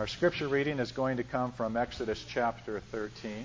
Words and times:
Our 0.00 0.06
scripture 0.06 0.48
reading 0.48 0.78
is 0.78 0.92
going 0.92 1.18
to 1.18 1.24
come 1.24 1.52
from 1.52 1.76
Exodus 1.76 2.24
chapter 2.26 2.80
13. 2.90 3.44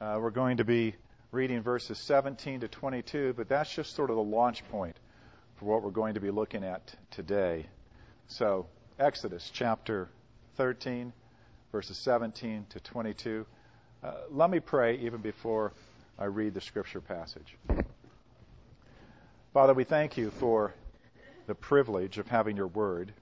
Uh, 0.00 0.18
we're 0.20 0.30
going 0.30 0.56
to 0.56 0.64
be 0.64 0.96
reading 1.30 1.62
verses 1.62 1.96
17 1.96 2.58
to 2.58 2.66
22, 2.66 3.34
but 3.36 3.48
that's 3.48 3.72
just 3.72 3.94
sort 3.94 4.10
of 4.10 4.16
the 4.16 4.22
launch 4.24 4.68
point 4.68 4.96
for 5.60 5.66
what 5.66 5.84
we're 5.84 5.92
going 5.92 6.14
to 6.14 6.20
be 6.20 6.32
looking 6.32 6.64
at 6.64 6.92
today. 7.12 7.66
So, 8.26 8.66
Exodus 8.98 9.48
chapter 9.54 10.08
13, 10.56 11.12
verses 11.70 11.96
17 11.98 12.66
to 12.70 12.80
22. 12.80 13.46
Uh, 14.02 14.12
let 14.32 14.50
me 14.50 14.58
pray 14.58 14.96
even 14.98 15.20
before 15.20 15.72
I 16.18 16.24
read 16.24 16.52
the 16.52 16.60
scripture 16.60 17.00
passage. 17.00 17.56
Father, 19.54 19.72
we 19.72 19.84
thank 19.84 20.16
you 20.16 20.32
for 20.40 20.74
the 21.46 21.54
privilege 21.54 22.18
of 22.18 22.26
having 22.26 22.56
your 22.56 22.66
word. 22.66 23.12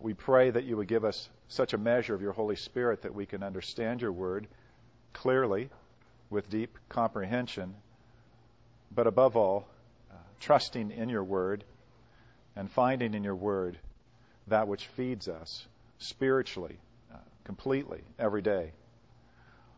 We 0.00 0.14
pray 0.14 0.50
that 0.50 0.64
you 0.64 0.78
would 0.78 0.88
give 0.88 1.04
us 1.04 1.28
such 1.48 1.74
a 1.74 1.78
measure 1.78 2.14
of 2.14 2.22
your 2.22 2.32
Holy 2.32 2.56
Spirit 2.56 3.02
that 3.02 3.14
we 3.14 3.26
can 3.26 3.42
understand 3.42 4.00
your 4.00 4.12
word 4.12 4.48
clearly 5.12 5.68
with 6.30 6.48
deep 6.48 6.78
comprehension, 6.88 7.74
but 8.94 9.06
above 9.06 9.36
all, 9.36 9.66
uh, 10.10 10.14
trusting 10.38 10.90
in 10.90 11.08
your 11.08 11.24
word 11.24 11.64
and 12.56 12.70
finding 12.70 13.14
in 13.14 13.24
your 13.24 13.34
word 13.34 13.78
that 14.46 14.68
which 14.68 14.86
feeds 14.86 15.28
us 15.28 15.66
spiritually, 15.98 16.78
uh, 17.12 17.18
completely, 17.44 18.02
every 18.18 18.42
day. 18.42 18.72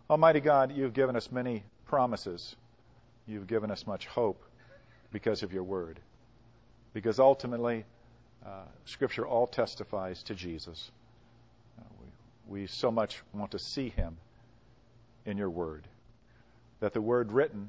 Almighty 0.09 0.41
God, 0.41 0.73
you've 0.77 0.95
given 0.95 1.16
us 1.16 1.33
many 1.33 1.64
promises. 1.86 2.55
You've 3.27 3.47
given 3.47 3.70
us 3.70 3.86
much 3.86 4.06
hope 4.06 4.42
because 5.11 5.42
of 5.42 5.52
your 5.52 5.64
word. 5.64 5.98
Because 6.92 7.19
ultimately, 7.19 7.84
uh, 8.45 8.64
Scripture 8.84 9.27
all 9.27 9.46
testifies 9.46 10.23
to 10.24 10.34
Jesus. 10.34 10.91
Uh, 11.78 11.84
we, 12.48 12.60
we 12.60 12.66
so 12.66 12.91
much 12.91 13.23
want 13.33 13.53
to 13.53 13.58
see 13.58 13.89
him 13.89 14.17
in 15.25 15.36
your 15.36 15.50
word. 15.50 15.86
That 16.80 16.92
the 16.92 17.00
word 17.00 17.30
written 17.33 17.69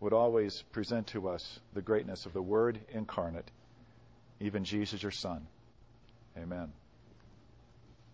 would 0.00 0.12
always 0.12 0.62
present 0.72 1.08
to 1.08 1.28
us 1.28 1.60
the 1.74 1.82
greatness 1.82 2.26
of 2.26 2.32
the 2.32 2.42
word 2.42 2.78
incarnate, 2.92 3.50
even 4.40 4.64
Jesus, 4.64 5.02
your 5.02 5.12
Son. 5.12 5.46
Amen. 6.36 6.72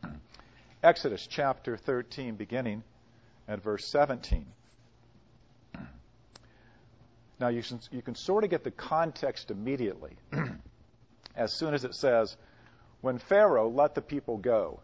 Exodus 0.82 1.26
chapter 1.28 1.76
13, 1.76 2.34
beginning 2.34 2.82
at 3.48 3.62
verse 3.62 3.86
17. 3.86 4.46
Now, 7.40 7.48
you 7.48 7.62
can, 7.62 7.80
you 7.90 8.02
can 8.02 8.14
sort 8.14 8.44
of 8.44 8.50
get 8.50 8.64
the 8.64 8.70
context 8.70 9.50
immediately 9.50 10.12
as 11.36 11.52
soon 11.52 11.74
as 11.74 11.84
it 11.84 11.94
says, 11.94 12.36
when 13.00 13.18
Pharaoh 13.18 13.68
let 13.68 13.94
the 13.94 14.02
people 14.02 14.36
go. 14.36 14.80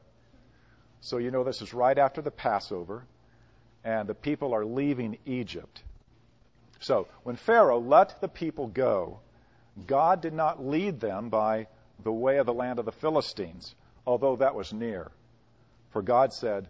So 1.01 1.19
you 1.19 1.31
know 1.31 1.45
this 1.45 1.63
is 1.63 1.75
right 1.75 1.97
after 1.97 2.23
the 2.23 2.31
Passover, 2.31 3.05
and 3.85 4.09
the 4.09 4.15
people 4.15 4.55
are 4.55 4.65
leaving 4.65 5.19
Egypt. 5.27 5.83
So 6.81 7.09
when 7.23 7.37
Pharaoh 7.37 7.79
let 7.79 8.21
the 8.21 8.29
people 8.29 8.67
go, 8.67 9.21
God 9.87 10.21
did 10.21 10.33
not 10.33 10.65
lead 10.65 11.01
them 11.01 11.29
by 11.29 11.69
the 12.03 12.13
way 12.13 12.39
of 12.39 12.47
the 12.47 12.55
land 12.55 12.79
of 12.79 12.85
the 12.85 12.93
Philistines, 12.93 13.75
although 14.07 14.37
that 14.37 14.55
was 14.55 14.73
near. 14.73 15.11
For 15.91 16.03
God 16.03 16.33
said, 16.33 16.69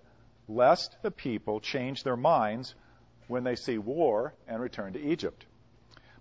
Lest 0.49 0.97
the 1.03 1.11
people 1.11 1.61
change 1.61 2.03
their 2.03 2.17
minds 2.17 2.75
when 3.27 3.43
they 3.43 3.57
see 3.57 3.79
war 3.79 4.35
and 4.47 4.61
return 4.61 4.93
to 4.93 5.01
Egypt. 5.01 5.45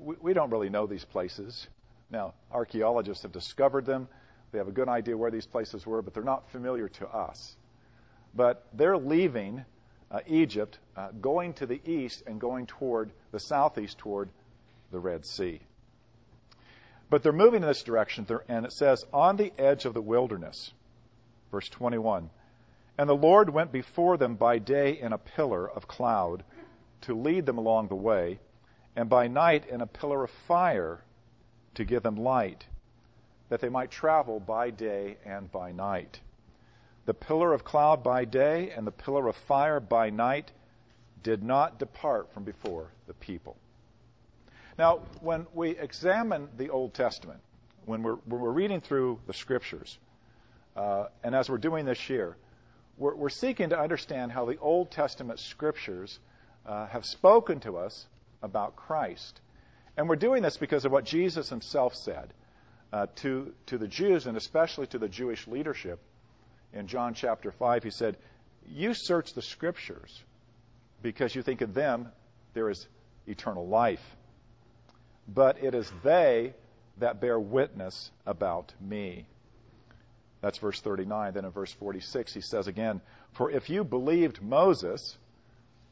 we, 0.00 0.14
we 0.20 0.34
don't 0.34 0.50
really 0.50 0.70
know 0.70 0.86
these 0.86 1.04
places. 1.04 1.66
Now, 2.10 2.34
archaeologists 2.50 3.22
have 3.22 3.32
discovered 3.32 3.86
them. 3.86 4.08
They 4.52 4.58
have 4.58 4.68
a 4.68 4.72
good 4.72 4.88
idea 4.88 5.16
where 5.16 5.30
these 5.30 5.46
places 5.46 5.86
were, 5.86 6.02
but 6.02 6.14
they're 6.14 6.22
not 6.22 6.50
familiar 6.50 6.88
to 6.88 7.08
us. 7.08 7.56
But 8.34 8.66
they're 8.72 8.96
leaving 8.96 9.64
uh, 10.10 10.20
Egypt, 10.26 10.78
uh, 10.96 11.08
going 11.20 11.54
to 11.54 11.66
the 11.66 11.80
east 11.84 12.22
and 12.26 12.40
going 12.40 12.66
toward 12.66 13.10
the 13.30 13.40
southeast 13.40 13.98
toward 13.98 14.30
the 14.90 14.98
Red 14.98 15.26
Sea. 15.26 15.60
But 17.10 17.22
they're 17.22 17.32
moving 17.32 17.62
in 17.62 17.68
this 17.68 17.82
direction, 17.82 18.26
and 18.48 18.66
it 18.66 18.72
says, 18.72 19.04
on 19.12 19.36
the 19.36 19.52
edge 19.58 19.84
of 19.84 19.94
the 19.94 20.02
wilderness. 20.02 20.72
Verse 21.50 21.68
21. 21.68 22.30
And 22.98 23.08
the 23.08 23.14
Lord 23.14 23.50
went 23.50 23.72
before 23.72 24.16
them 24.16 24.34
by 24.34 24.58
day 24.58 24.98
in 25.00 25.12
a 25.12 25.18
pillar 25.18 25.68
of 25.70 25.86
cloud 25.86 26.44
to 27.02 27.14
lead 27.14 27.46
them 27.46 27.58
along 27.58 27.88
the 27.88 27.94
way, 27.94 28.40
and 28.98 29.08
by 29.08 29.28
night 29.28 29.64
in 29.68 29.80
a 29.80 29.86
pillar 29.86 30.24
of 30.24 30.30
fire 30.48 30.98
to 31.74 31.84
give 31.84 32.02
them 32.02 32.16
light, 32.16 32.66
that 33.48 33.60
they 33.60 33.68
might 33.68 33.92
travel 33.92 34.40
by 34.40 34.70
day 34.70 35.16
and 35.24 35.52
by 35.52 35.70
night. 35.70 36.18
The 37.06 37.14
pillar 37.14 37.52
of 37.52 37.62
cloud 37.62 38.02
by 38.02 38.24
day 38.24 38.72
and 38.76 38.84
the 38.84 38.90
pillar 38.90 39.28
of 39.28 39.36
fire 39.36 39.78
by 39.78 40.10
night 40.10 40.50
did 41.22 41.44
not 41.44 41.78
depart 41.78 42.34
from 42.34 42.42
before 42.42 42.90
the 43.06 43.14
people. 43.14 43.56
Now, 44.76 45.02
when 45.20 45.46
we 45.54 45.78
examine 45.78 46.48
the 46.56 46.70
Old 46.70 46.92
Testament, 46.92 47.38
when 47.84 48.02
we're, 48.02 48.18
we're 48.26 48.50
reading 48.50 48.80
through 48.80 49.20
the 49.28 49.32
scriptures, 49.32 49.96
uh, 50.74 51.06
and 51.22 51.36
as 51.36 51.48
we're 51.48 51.58
doing 51.58 51.84
this 51.84 52.10
year, 52.10 52.36
we're, 52.96 53.14
we're, 53.14 53.28
seeking 53.28 53.68
to 53.68 53.78
understand 53.78 54.32
how 54.32 54.44
the 54.44 54.58
Old 54.58 54.90
Testament 54.90 55.38
scriptures 55.38 56.18
uh, 56.66 56.88
have 56.88 57.06
spoken 57.06 57.60
to 57.60 57.76
us 57.76 58.08
about 58.42 58.76
Christ. 58.76 59.40
And 59.96 60.08
we're 60.08 60.16
doing 60.16 60.42
this 60.42 60.56
because 60.56 60.84
of 60.84 60.92
what 60.92 61.04
Jesus 61.04 61.48
himself 61.48 61.94
said 61.94 62.32
uh, 62.92 63.06
to, 63.16 63.52
to 63.66 63.78
the 63.78 63.88
Jews 63.88 64.26
and 64.26 64.36
especially 64.36 64.86
to 64.88 64.98
the 64.98 65.08
Jewish 65.08 65.46
leadership. 65.46 66.00
In 66.72 66.86
John 66.86 67.14
chapter 67.14 67.50
5, 67.50 67.82
he 67.82 67.90
said, 67.90 68.16
You 68.68 68.94
search 68.94 69.32
the 69.32 69.42
scriptures 69.42 70.22
because 71.02 71.34
you 71.34 71.42
think 71.42 71.62
in 71.62 71.72
them 71.72 72.08
there 72.54 72.70
is 72.70 72.86
eternal 73.26 73.66
life. 73.66 74.02
But 75.26 75.62
it 75.62 75.74
is 75.74 75.90
they 76.02 76.54
that 76.98 77.20
bear 77.20 77.38
witness 77.38 78.10
about 78.26 78.72
me. 78.80 79.26
That's 80.40 80.58
verse 80.58 80.80
39. 80.80 81.34
Then 81.34 81.44
in 81.44 81.50
verse 81.50 81.72
46, 81.72 82.32
he 82.32 82.40
says 82.40 82.66
again, 82.66 83.00
For 83.32 83.50
if 83.50 83.68
you 83.68 83.84
believed 83.84 84.40
Moses, 84.42 85.16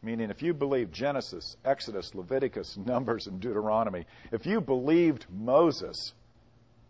Meaning, 0.02 0.30
if 0.30 0.42
you 0.42 0.54
believe 0.54 0.90
Genesis, 0.92 1.56
Exodus, 1.64 2.14
Leviticus, 2.14 2.76
Numbers, 2.86 3.26
and 3.26 3.40
Deuteronomy, 3.40 4.06
if 4.32 4.46
you 4.46 4.60
believed 4.60 5.26
Moses, 5.30 6.12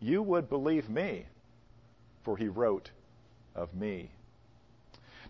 you 0.00 0.22
would 0.22 0.48
believe 0.48 0.90
me, 0.90 1.26
for 2.24 2.36
he 2.36 2.48
wrote 2.48 2.90
of 3.54 3.74
me. 3.74 4.10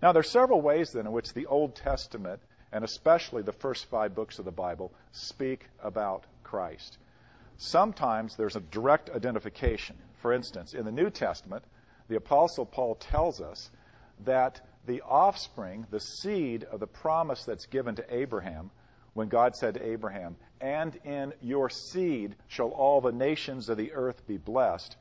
Now, 0.02 0.12
there 0.12 0.20
are 0.20 0.24
several 0.24 0.60
ways 0.60 0.92
then 0.92 1.06
in 1.06 1.12
which 1.12 1.32
the 1.32 1.46
Old 1.46 1.74
Testament, 1.74 2.40
and 2.72 2.84
especially 2.84 3.42
the 3.42 3.52
first 3.52 3.86
five 3.86 4.14
books 4.14 4.38
of 4.38 4.44
the 4.44 4.50
Bible, 4.50 4.92
speak 5.12 5.68
about 5.82 6.24
Christ. 6.42 6.98
Sometimes 7.56 8.36
there's 8.36 8.56
a 8.56 8.60
direct 8.60 9.08
identification. 9.10 9.96
For 10.20 10.32
instance, 10.32 10.74
in 10.74 10.84
the 10.84 10.92
New 10.92 11.10
Testament, 11.10 11.64
the 12.08 12.16
Apostle 12.16 12.66
Paul 12.66 12.96
tells 12.96 13.40
us 13.40 13.70
that 14.24 14.60
the 14.86 15.02
offspring, 15.02 15.86
the 15.90 16.00
seed 16.00 16.64
of 16.64 16.80
the 16.80 16.86
promise 16.86 17.44
that's 17.44 17.66
given 17.66 17.96
to 17.96 18.14
Abraham, 18.14 18.70
when 19.14 19.28
God 19.28 19.56
said 19.56 19.74
to 19.74 19.86
Abraham, 19.86 20.36
And 20.60 20.94
in 21.04 21.32
your 21.40 21.70
seed 21.70 22.36
shall 22.48 22.68
all 22.68 23.00
the 23.00 23.12
nations 23.12 23.68
of 23.68 23.78
the 23.78 23.92
earth 23.92 24.26
be 24.26 24.36
blessed. 24.36 24.96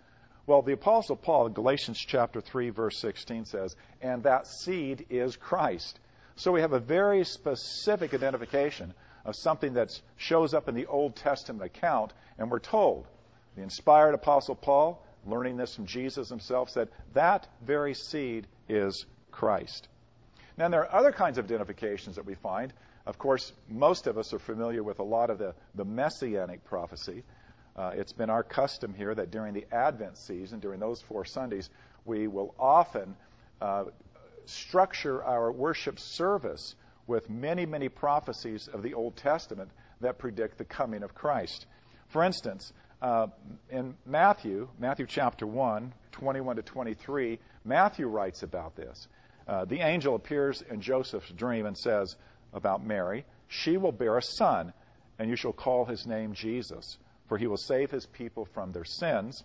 Well, 0.47 0.61
the 0.61 0.73
Apostle 0.73 1.15
Paul 1.15 1.47
in 1.47 1.53
Galatians 1.53 1.99
chapter 1.99 2.39
3, 2.39 2.69
verse 2.69 2.99
16 2.99 3.45
says, 3.45 3.75
And 4.01 4.23
that 4.23 4.47
seed 4.47 5.05
is 5.09 5.35
Christ. 5.35 5.99
So 6.35 6.51
we 6.51 6.61
have 6.61 6.73
a 6.73 6.79
very 6.79 7.23
specific 7.23 8.13
identification 8.13 8.93
of 9.25 9.35
something 9.35 9.73
that 9.73 9.99
shows 10.17 10.53
up 10.53 10.69
in 10.69 10.75
the 10.75 10.85
Old 10.85 11.15
Testament 11.15 11.63
account, 11.63 12.13
and 12.37 12.51
we're 12.51 12.59
told 12.59 13.07
the 13.55 13.63
inspired 13.63 14.13
Apostle 14.13 14.55
Paul, 14.55 15.03
learning 15.25 15.57
this 15.57 15.75
from 15.75 15.85
Jesus 15.85 16.29
himself, 16.29 16.69
said, 16.69 16.89
That 17.13 17.47
very 17.61 17.93
seed 17.93 18.47
is 18.69 19.05
Christ. 19.35 19.89
Now, 20.57 20.69
there 20.69 20.81
are 20.81 20.99
other 20.99 21.11
kinds 21.11 21.37
of 21.37 21.45
identifications 21.45 22.15
that 22.15 22.25
we 22.25 22.35
find. 22.35 22.71
Of 23.05 23.17
course, 23.17 23.51
most 23.69 24.07
of 24.07 24.17
us 24.17 24.33
are 24.33 24.39
familiar 24.39 24.81
with 24.81 24.99
a 24.99 25.03
lot 25.03 25.29
of 25.29 25.37
the, 25.37 25.53
the 25.75 25.83
messianic 25.83 26.63
prophecy. 26.63 27.23
Uh, 27.75 27.91
it's 27.93 28.13
been 28.13 28.29
our 28.29 28.43
custom 28.43 28.93
here 28.93 29.13
that 29.13 29.31
during 29.31 29.53
the 29.53 29.65
Advent 29.73 30.17
season, 30.17 30.59
during 30.59 30.79
those 30.79 31.01
four 31.01 31.25
Sundays, 31.25 31.69
we 32.05 32.27
will 32.27 32.55
often 32.57 33.13
uh, 33.61 33.83
structure 34.45 35.21
our 35.25 35.51
worship 35.51 35.99
service 35.99 36.75
with 37.05 37.29
many, 37.29 37.65
many 37.65 37.89
prophecies 37.89 38.69
of 38.71 38.83
the 38.83 38.93
Old 38.93 39.17
Testament 39.17 39.69
that 39.99 40.17
predict 40.17 40.57
the 40.57 40.65
coming 40.65 41.03
of 41.03 41.13
Christ. 41.13 41.65
For 42.07 42.23
instance, 42.23 42.71
uh, 43.01 43.27
in 43.69 43.95
Matthew, 44.05 44.69
Matthew 44.79 45.05
chapter 45.07 45.45
1, 45.45 45.93
21 46.13 46.55
to 46.55 46.61
23, 46.61 47.39
Matthew 47.65 48.07
writes 48.07 48.41
about 48.41 48.77
this. 48.77 49.07
Uh, 49.47 49.65
the 49.65 49.79
angel 49.79 50.15
appears 50.15 50.61
in 50.69 50.81
Joseph's 50.81 51.31
dream 51.31 51.65
and 51.65 51.77
says 51.77 52.15
about 52.53 52.85
Mary, 52.85 53.25
She 53.47 53.77
will 53.77 53.91
bear 53.91 54.17
a 54.17 54.21
son, 54.21 54.73
and 55.19 55.29
you 55.29 55.35
shall 55.35 55.53
call 55.53 55.85
his 55.85 56.05
name 56.07 56.33
Jesus, 56.33 56.97
for 57.27 57.37
he 57.37 57.47
will 57.47 57.57
save 57.57 57.91
his 57.91 58.05
people 58.07 58.45
from 58.53 58.71
their 58.71 58.85
sins. 58.85 59.43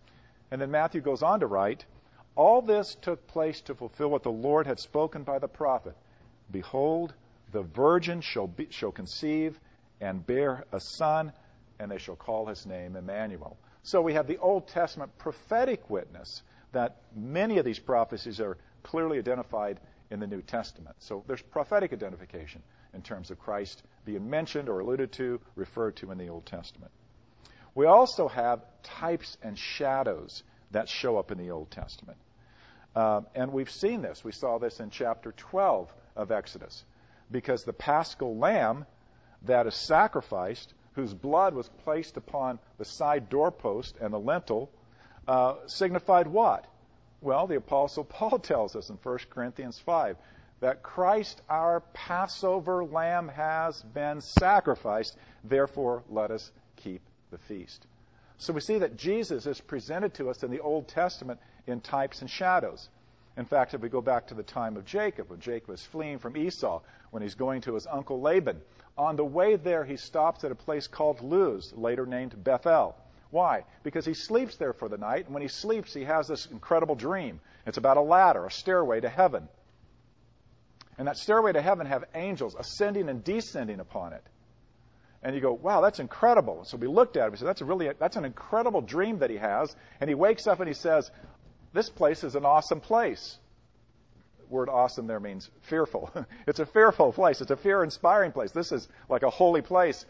And 0.51 0.61
then 0.61 0.71
Matthew 0.71 1.01
goes 1.01 1.23
on 1.23 1.41
to 1.41 1.47
write, 1.47 1.85
All 2.35 2.63
this 2.63 2.97
took 3.03 3.27
place 3.27 3.61
to 3.63 3.75
fulfill 3.75 4.11
what 4.11 4.23
the 4.23 4.31
Lord 4.31 4.67
had 4.67 4.81
spoken 4.81 5.23
by 5.23 5.39
the 5.39 5.49
prophet. 5.49 5.97
Behold, 6.51 7.15
the 7.53 7.63
virgin 7.63 8.21
shall, 8.21 8.47
be, 8.47 8.69
shall 8.71 8.93
conceive 8.93 9.59
and 10.01 10.27
bear 10.27 10.65
a 10.73 10.81
son, 10.81 11.33
and 11.79 11.91
they 11.91 11.99
shall 11.99 12.17
call 12.17 12.47
his 12.47 12.65
name 12.65 12.97
Emmanuel. 12.97 13.59
So 13.83 14.01
we 14.01 14.15
have 14.15 14.27
the 14.27 14.39
Old 14.39 14.69
Testament 14.69 15.17
prophetic 15.19 15.89
witness 15.91 16.43
that 16.73 16.97
many 17.15 17.59
of 17.59 17.65
these 17.65 17.79
prophecies 17.79 18.41
are 18.41 18.57
clearly 18.83 19.19
identified 19.19 19.81
in 20.11 20.21
the 20.21 20.27
New 20.27 20.43
Testament. 20.43 20.97
So 20.99 21.25
there's 21.27 21.43
prophetic 21.43 21.93
identification 21.93 22.63
in 22.95 23.03
terms 23.03 23.31
of 23.31 23.39
Christ 23.39 23.83
being 24.05 24.29
mentioned 24.29 24.69
or 24.69 24.81
alluded 24.81 25.13
to, 25.13 25.41
referred 25.55 25.97
to 25.97 26.11
in 26.11 26.19
the 26.19 26.29
Old 26.29 26.47
Testament. 26.47 26.91
We 27.75 27.87
also 27.87 28.29
have 28.29 28.65
types 28.83 29.37
and 29.43 29.57
shadows 29.57 30.43
that 30.73 30.89
show 30.89 31.19
up 31.19 31.31
in 31.31 31.39
the 31.39 31.51
Old 31.51 31.71
Testament. 31.71 32.19
Um, 32.97 33.27
and 33.35 33.53
we've 33.53 33.71
seen 33.71 34.03
this. 34.03 34.25
We 34.25 34.33
saw 34.33 34.59
this 34.59 34.81
in 34.81 34.91
chapter 34.91 35.33
12 35.33 35.93
of 36.17 36.33
Exodus. 36.33 36.85
Because 37.31 37.63
the 37.63 37.73
paschal 37.73 38.37
lamb 38.37 38.87
that 39.43 39.67
is 39.67 39.75
sacrificed, 39.75 40.75
whose 40.95 41.15
blood 41.15 41.55
was 41.55 41.69
placed 41.85 42.17
upon 42.17 42.59
the 42.79 42.85
side 42.85 43.29
doorpost 43.29 43.97
and 44.01 44.13
the 44.13 44.19
lintel, 44.19 44.71
uh, 45.29 45.55
signified 45.67 46.27
what? 46.27 46.67
Well, 47.21 47.47
the 47.47 47.57
Apostle 47.57 48.05
Paul 48.09 48.39
tells 48.39 48.77
us 48.77 48.91
in 48.91 48.97
1 48.97 49.19
Corinthians 49.31 49.79
5 49.79 50.17
that 50.61 50.83
Christ, 50.83 51.41
our 51.49 51.81
Passover 51.95 52.85
lamb, 52.85 53.29
has 53.29 53.83
been 53.83 54.21
sacrificed. 54.21 55.17
Therefore, 55.43 56.03
let 56.09 56.31
us 56.31 56.53
keep 56.77 57.03
the 57.31 57.39
feast. 57.39 57.87
So 58.37 58.53
we 58.53 58.61
see 58.61 58.79
that 58.79 58.97
Jesus 58.97 59.47
is 59.47 59.61
presented 59.61 60.15
to 60.15 60.31
us 60.31 60.43
in 60.43 60.51
the 60.51 60.61
Old 60.61 60.89
Testament 60.89 61.41
in 61.67 61.81
types 61.81 62.21
and 62.21 62.31
shadows. 62.31 62.89
In 63.37 63.45
fact, 63.45 63.75
if 63.75 63.81
we 63.81 63.89
go 63.89 64.01
back 64.01 64.27
to 64.29 64.35
the 64.35 64.43
time 64.43 64.77
of 64.77 64.85
Jacob, 64.85 65.31
when 65.31 65.41
Jacob 65.41 65.69
was 65.69 65.85
fleeing 65.85 66.19
from 66.19 66.37
Esau, 66.37 66.83
when 67.11 67.23
he's 67.23 67.35
going 67.35 67.61
to 67.63 67.75
his 67.75 67.87
uncle 67.87 68.21
Laban, 68.21 68.61
on 68.99 69.17
the 69.17 69.25
way 69.25 69.57
there, 69.57 69.85
he 69.85 69.97
stops 69.97 70.45
at 70.45 70.53
a 70.53 70.55
place 70.55 70.87
called 70.87 71.23
Luz, 71.23 71.73
later 71.75 72.07
named 72.07 72.43
Bethel. 72.43 72.97
Why? 73.31 73.65
Because 73.83 74.05
he 74.05 74.15
sleeps 74.15 74.57
there 74.57 74.73
for 74.73 74.89
the 74.89 74.99
night, 74.99 75.27
and 75.27 75.35
when 75.35 75.43
he 75.43 75.49
sleeps, 75.49 75.95
he 75.95 76.05
has 76.05 76.27
this 76.27 76.47
incredible 76.47 76.97
dream. 76.97 77.41
It's 77.67 77.79
about 77.79 77.97
a 77.97 78.03
ladder, 78.03 78.47
a 78.47 78.51
stairway 78.51 79.01
to 79.01 79.09
heaven. 79.09 79.49
And 80.99 81.07
that 81.09 81.17
stairway 81.17 81.53
to 81.53 81.63
heaven 81.63 81.87
have 81.87 82.05
angels 82.15 82.55
ascending 82.59 83.09
and 83.09 83.23
descending 83.25 83.81
upon 83.81 84.13
it. 84.13 84.23
And 85.23 85.35
you 85.35 85.41
go, 85.41 85.53
wow, 85.53 85.81
that's 85.81 85.99
incredible. 85.99 86.65
So 86.65 86.77
we 86.77 86.87
looked 86.87 87.17
at 87.17 87.27
it. 87.27 87.31
We 87.31 87.37
said, 87.37 87.49
that's 87.49 87.61
a 87.61 87.65
really, 87.65 87.91
that's 87.99 88.17
an 88.17 88.25
incredible 88.25 88.81
dream 88.81 89.19
that 89.19 89.31
he 89.31 89.37
has. 89.37 89.75
And 90.01 90.09
he 90.09 90.15
wakes 90.15 90.47
up 90.47 90.61
and 90.61 90.69
he 90.69 90.75
says, 90.75 91.11
this 91.73 91.91
place 91.91 92.25
is 92.25 92.35
an 92.35 92.45
awesome 92.45 92.81
place. 92.81 93.39
The 94.39 94.47
word 94.47 94.69
awesome 94.69 95.07
there 95.07 95.21
means 95.21 95.51
fearful. 95.63 96.11
it's 96.47 96.59
a 96.59 96.67
fearful 96.67 97.13
place. 97.13 97.41
It's 97.41 97.51
a 97.51 97.57
fear 97.57 97.85
inspiring 97.85 98.33
place. 98.33 98.51
This 98.51 98.73
is 98.73 98.89
like 99.09 99.23
a 99.23 99.31
holy 99.31 99.63
place. 99.63 100.05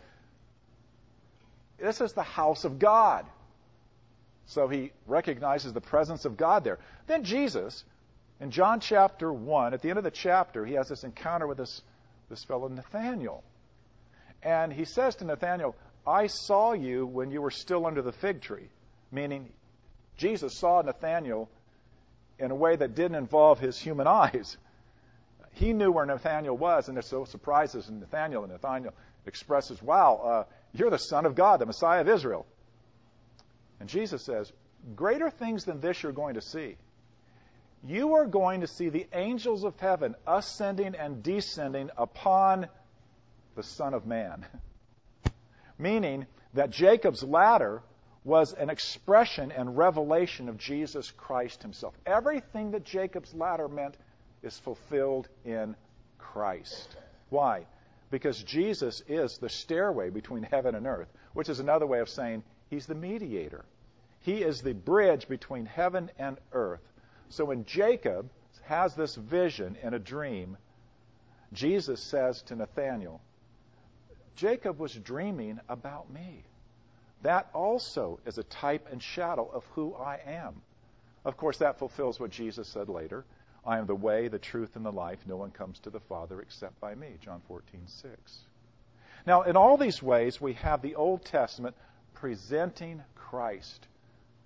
This 1.81 2.01
is 2.01 2.13
the 2.13 2.23
house 2.23 2.65
of 2.65 2.79
God. 2.79 3.27
So 4.47 4.69
he 4.69 4.93
recognizes 5.07 5.73
the 5.73 5.81
presence 5.81 6.25
of 6.25 6.37
God 6.37 6.65
there. 6.65 6.79
Then 7.07 7.25
Jesus, 7.25 7.85
in 8.41 8.51
John 8.51 8.81
chapter 8.81 9.33
1, 9.33 9.75
at 9.75 9.83
the 9.83 9.91
end 9.91 9.99
of 9.99 10.05
the 10.05 10.11
chapter, 10.11 10.67
he 10.67 10.75
has 10.75 10.89
this 10.89 11.05
encounter 11.05 11.47
with 11.47 11.59
this, 11.59 11.83
this 12.29 12.45
fellow 12.45 12.69
Nathanael. 12.69 13.45
And 14.43 14.73
he 14.73 14.85
says 14.85 15.15
to 15.17 15.25
Nathanael, 15.25 15.77
I 16.07 16.27
saw 16.27 16.73
you 16.73 17.07
when 17.07 17.31
you 17.31 17.43
were 17.43 17.51
still 17.51 17.87
under 17.87 18.03
the 18.03 18.13
fig 18.13 18.41
tree, 18.41 18.69
meaning 19.13 19.49
Jesus 20.17 20.59
saw 20.59 20.83
Nathanael 20.83 21.49
in 22.39 22.51
a 22.51 22.55
way 22.55 22.75
that 22.75 22.95
didn't 22.95 23.17
involve 23.17 23.61
his 23.61 23.79
human 23.79 24.07
eyes. 24.09 24.57
He 25.61 25.75
knew 25.75 25.93
where 25.93 26.07
Nathanael 26.07 26.57
was, 26.57 26.89
and 26.89 27.05
so 27.05 27.27
surprises 27.27 27.91
Nathanael, 27.91 28.45
and 28.45 28.53
Nathanael 28.53 28.95
expresses, 29.27 29.83
Wow, 29.83 30.17
uh, 30.17 30.45
you're 30.73 30.89
the 30.89 30.99
Son 30.99 31.27
of 31.27 31.35
God, 31.35 31.61
the 31.61 31.67
Messiah 31.67 32.01
of 32.01 32.09
Israel. 32.09 32.47
And 33.79 33.87
Jesus 33.87 34.25
says, 34.25 34.51
Greater 34.97 35.29
things 35.29 35.67
than 35.67 35.79
this 35.81 36.03
you're 36.03 36.13
going 36.13 36.37
to 36.37 36.41
see. 36.41 36.79
You 37.85 38.15
are 38.15 38.25
going 38.25 38.63
to 38.63 38.67
see 38.67 38.89
the 38.89 39.07
angels 39.13 39.65
of 39.65 39.79
heaven 39.79 40.15
ascending 40.27 40.95
and 40.95 41.23
descending 41.23 41.91
upon 41.99 42.67
the 43.55 43.63
Son 43.63 43.93
of 43.93 44.07
Man. 44.07 44.47
Meaning 45.79 46.27
that 46.55 46.71
Jacob's 46.71 47.23
ladder 47.23 47.83
was 48.25 48.55
an 48.55 48.71
expression 48.71 49.53
and 49.53 49.77
revelation 49.77 50.49
of 50.49 50.57
Jesus 50.57 51.11
Christ 51.11 51.61
himself. 51.61 51.95
Everything 52.07 52.71
that 52.71 52.85
Jacob's 52.85 53.35
ladder 53.35 53.69
meant 53.69 53.99
is 54.43 54.59
fulfilled 54.59 55.29
in 55.45 55.77
Christ. 56.19 56.97
Why? 57.29 57.67
Because 58.11 58.43
Jesus 58.43 59.03
is 59.09 59.39
the 59.39 59.49
stairway 59.49 60.11
between 60.11 60.43
heaven 60.43 60.75
and 60.75 60.87
earth, 60.87 61.09
which 61.33 61.49
is 61.49 61.61
another 61.61 61.87
way 61.87 62.01
of 62.01 62.09
saying 62.09 62.43
he's 62.69 62.87
the 62.87 62.95
mediator. 62.95 63.65
He 64.21 64.43
is 64.43 64.61
the 64.61 64.75
bridge 64.75 65.29
between 65.29 65.67
heaven 65.67 66.11
and 66.19 66.39
earth. 66.53 66.83
So 67.29 67.45
when 67.45 67.65
Jacob 67.65 68.31
has 68.63 68.95
this 68.95 69.15
vision 69.15 69.77
in 69.83 69.95
a 69.95 69.99
dream, 69.99 70.57
Jesus 71.53 72.03
says 72.03 72.43
to 72.43 72.57
Nathanael, 72.57 73.21
Jacob 74.37 74.79
was 74.79 74.95
dreaming 74.95 75.61
about 75.69 76.11
me. 76.11 76.45
That 77.23 77.51
also 77.53 78.21
is 78.25 78.39
a 78.39 78.45
type 78.45 78.89
and 78.91 79.03
shadow 79.03 79.49
of 79.53 79.65
who 79.75 79.95
I 79.95 80.21
am. 80.27 80.63
Of 81.25 81.37
course, 81.37 81.59
that 81.59 81.79
fulfills 81.79 82.19
what 82.19 82.31
Jesus 82.31 82.69
said 82.69 82.89
later 82.89 83.25
I 83.65 83.79
am 83.79 83.87
the 83.87 83.95
way, 83.95 84.29
the 84.29 84.39
truth, 84.39 84.77
and 84.77 84.85
the 84.85 84.93
life. 84.93 85.19
No 85.27 85.37
one 85.37 85.51
comes 85.51 85.79
to 85.81 85.91
the 85.91 86.01
Father 86.01 86.41
except 86.41 86.81
by 86.81 86.95
me. 86.95 87.19
John 87.23 87.43
14, 87.47 87.81
6. 87.87 88.39
Now, 89.27 89.43
in 89.43 89.57
all 89.57 89.77
these 89.77 90.03
ways, 90.03 90.41
we 90.41 90.55
have 90.55 90.81
the 90.81 90.95
Old 90.95 91.25
Testament 91.25 91.77
presenting 92.15 93.03
Christ 93.15 93.87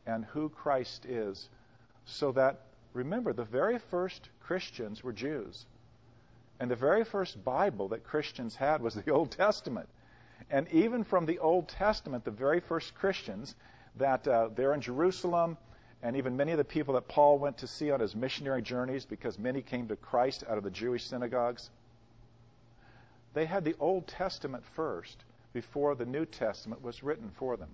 and 0.07 0.25
who 0.27 0.49
Christ 0.49 1.07
is, 1.07 1.49
so 2.05 2.33
that, 2.33 2.61
remember, 2.93 3.33
the 3.33 3.45
very 3.45 3.79
first 3.79 4.29
Christians 4.41 5.03
were 5.03 5.13
Jews. 5.13 5.65
And 6.61 6.71
the 6.71 6.77
very 6.77 7.05
first 7.05 7.43
Bible 7.45 7.89
that 7.89 8.05
Christians 8.05 8.57
had 8.57 8.83
was 8.83 8.95
the 8.95 9.11
Old 9.13 9.31
Testament. 9.31 9.89
And 10.51 10.69
even 10.73 11.05
from 11.05 11.27
the 11.27 11.39
Old 11.39 11.69
Testament, 11.69 12.25
the 12.25 12.31
very 12.31 12.61
first 12.61 12.95
Christians 12.95 13.55
that 13.97 14.27
uh, 14.27 14.49
they're 14.55 14.75
in 14.75 14.81
Jerusalem, 14.81 15.57
and 16.05 16.17
even 16.17 16.37
many 16.37 16.53
of 16.53 16.59
the 16.59 16.65
people 16.65 16.95
that 16.95 17.09
Paul 17.09 17.41
went 17.41 17.59
to 17.59 17.67
see 17.67 17.91
on 17.91 17.99
his 17.99 18.15
missionary 18.15 18.63
journeys, 18.63 19.05
because 19.05 19.39
many 19.39 19.63
came 19.63 19.89
to 19.89 19.97
Christ 19.97 20.45
out 20.49 20.57
of 20.57 20.63
the 20.63 20.71
Jewish 20.71 21.05
synagogues, 21.05 21.69
they 23.33 23.45
had 23.45 23.65
the 23.65 23.75
Old 23.81 24.07
Testament 24.07 24.63
first 24.77 25.25
before 25.53 25.97
the 25.97 26.07
New 26.07 26.25
Testament 26.25 26.83
was 26.83 27.03
written 27.03 27.33
for 27.37 27.57
them. 27.57 27.71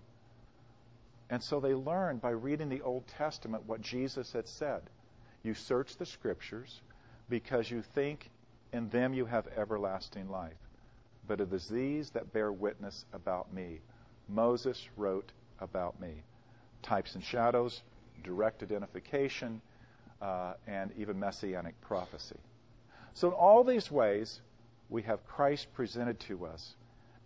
And 1.28 1.42
so 1.42 1.60
they 1.60 1.75
learned 1.75 2.22
by 2.22 2.30
reading 2.30 2.70
the 2.70 2.80
Old 2.80 3.06
Testament 3.18 3.64
what 3.66 3.82
Jesus 3.82 4.32
had 4.32 4.49
said. 4.49 4.80
You 5.42 5.52
search 5.52 5.99
the 5.99 6.06
Scriptures 6.06 6.80
because 7.28 7.70
you 7.70 7.82
think 7.82 8.30
in 8.72 8.88
them 8.88 9.12
you 9.12 9.26
have 9.26 9.46
everlasting 9.58 10.30
life 10.30 10.56
but 11.30 11.40
it 11.40 11.52
is 11.52 11.68
these 11.68 12.10
that 12.10 12.32
bear 12.32 12.50
witness 12.50 13.04
about 13.12 13.54
me. 13.54 13.78
Moses 14.28 14.88
wrote 14.96 15.30
about 15.60 16.00
me. 16.00 16.25
Types 16.82 17.14
and 17.14 17.22
shadows, 17.22 17.82
direct 18.22 18.62
identification, 18.62 19.60
uh, 20.20 20.54
and 20.66 20.90
even 20.96 21.18
messianic 21.18 21.80
prophecy. 21.80 22.36
So, 23.14 23.28
in 23.28 23.34
all 23.34 23.64
these 23.64 23.90
ways, 23.90 24.40
we 24.88 25.02
have 25.02 25.26
Christ 25.26 25.68
presented 25.74 26.20
to 26.20 26.46
us 26.46 26.74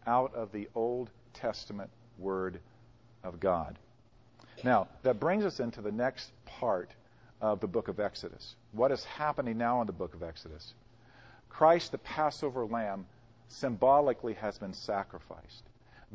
out 0.06 0.34
of 0.34 0.52
the 0.52 0.68
Old 0.74 1.10
Testament 1.32 1.90
Word 2.18 2.60
of 3.22 3.40
God. 3.40 3.78
Now, 4.62 4.88
that 5.02 5.18
brings 5.18 5.44
us 5.44 5.60
into 5.60 5.80
the 5.80 5.92
next 5.92 6.30
part 6.44 6.90
of 7.40 7.60
the 7.60 7.66
book 7.66 7.88
of 7.88 8.00
Exodus. 8.00 8.54
What 8.72 8.92
is 8.92 9.04
happening 9.04 9.58
now 9.58 9.80
in 9.80 9.86
the 9.86 9.92
book 9.92 10.14
of 10.14 10.22
Exodus? 10.22 10.74
Christ, 11.48 11.92
the 11.92 11.98
Passover 11.98 12.64
lamb, 12.64 13.06
symbolically 13.48 14.34
has 14.34 14.58
been 14.58 14.72
sacrificed. 14.72 15.64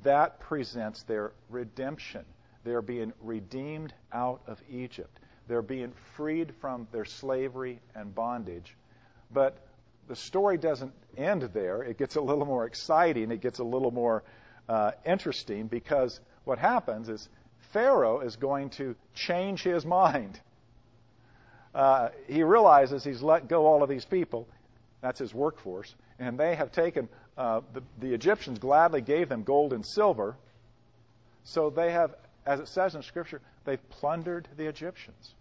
That 0.04 0.40
presents 0.40 1.04
their 1.04 1.32
redemption. 1.50 2.26
They're 2.64 2.82
being 2.82 3.14
redeemed 3.22 3.94
out 4.12 4.42
of 4.48 4.62
Egypt. 4.70 5.20
They're 5.48 5.62
being 5.62 5.94
freed 6.16 6.54
from 6.62 6.88
their 6.92 7.06
slavery 7.06 7.80
and 7.96 8.14
bondage. 8.14 8.76
But 9.32 9.58
the 10.08 10.16
story 10.16 10.58
doesn't 10.58 10.94
end 11.18 11.44
there. 11.54 11.84
It 11.84 11.98
gets 11.98 12.16
a 12.16 12.22
little 12.22 12.46
more 12.46 12.66
exciting. 12.66 13.32
It 13.32 13.42
gets 13.42 13.60
a 13.60 13.64
little 13.64 13.92
more 13.92 14.24
uh, 14.68 14.92
interesting 15.06 15.68
because 15.68 16.20
what 16.44 16.60
happens 16.60 17.10
is 17.10 17.28
Pharaoh 17.72 18.22
is 18.22 18.36
going 18.36 18.72
to 18.72 18.96
change 19.14 19.64
his 19.64 19.86
mind. 19.86 20.40
Uh, 21.74 22.10
he 22.28 22.44
realizes 22.44 23.04
he's 23.04 23.22
let 23.22 23.48
go 23.48 23.68
all 23.68 23.84
of 23.84 23.90
these 23.90 24.06
people. 24.06 24.48
That's 25.02 25.20
his 25.20 25.34
workforce. 25.34 25.94
And 26.18 26.38
they 26.38 26.56
have 26.56 26.72
taken, 26.72 27.08
uh, 27.38 27.62
the, 27.74 27.84
the 28.00 28.14
Egyptians 28.14 28.60
gladly 28.60 29.02
gave 29.02 29.30
them 29.30 29.44
gold 29.44 29.74
and 29.74 29.86
silver. 29.86 30.36
So 31.44 31.70
they 31.70 31.92
have, 31.92 32.16
as 32.50 32.60
it 32.60 32.68
says 32.68 32.96
in 32.96 33.04
Scripture, 33.04 33.42
they've 33.64 33.90
plundered 33.90 34.48
the 34.58 34.66
Egyptians. 34.66 35.36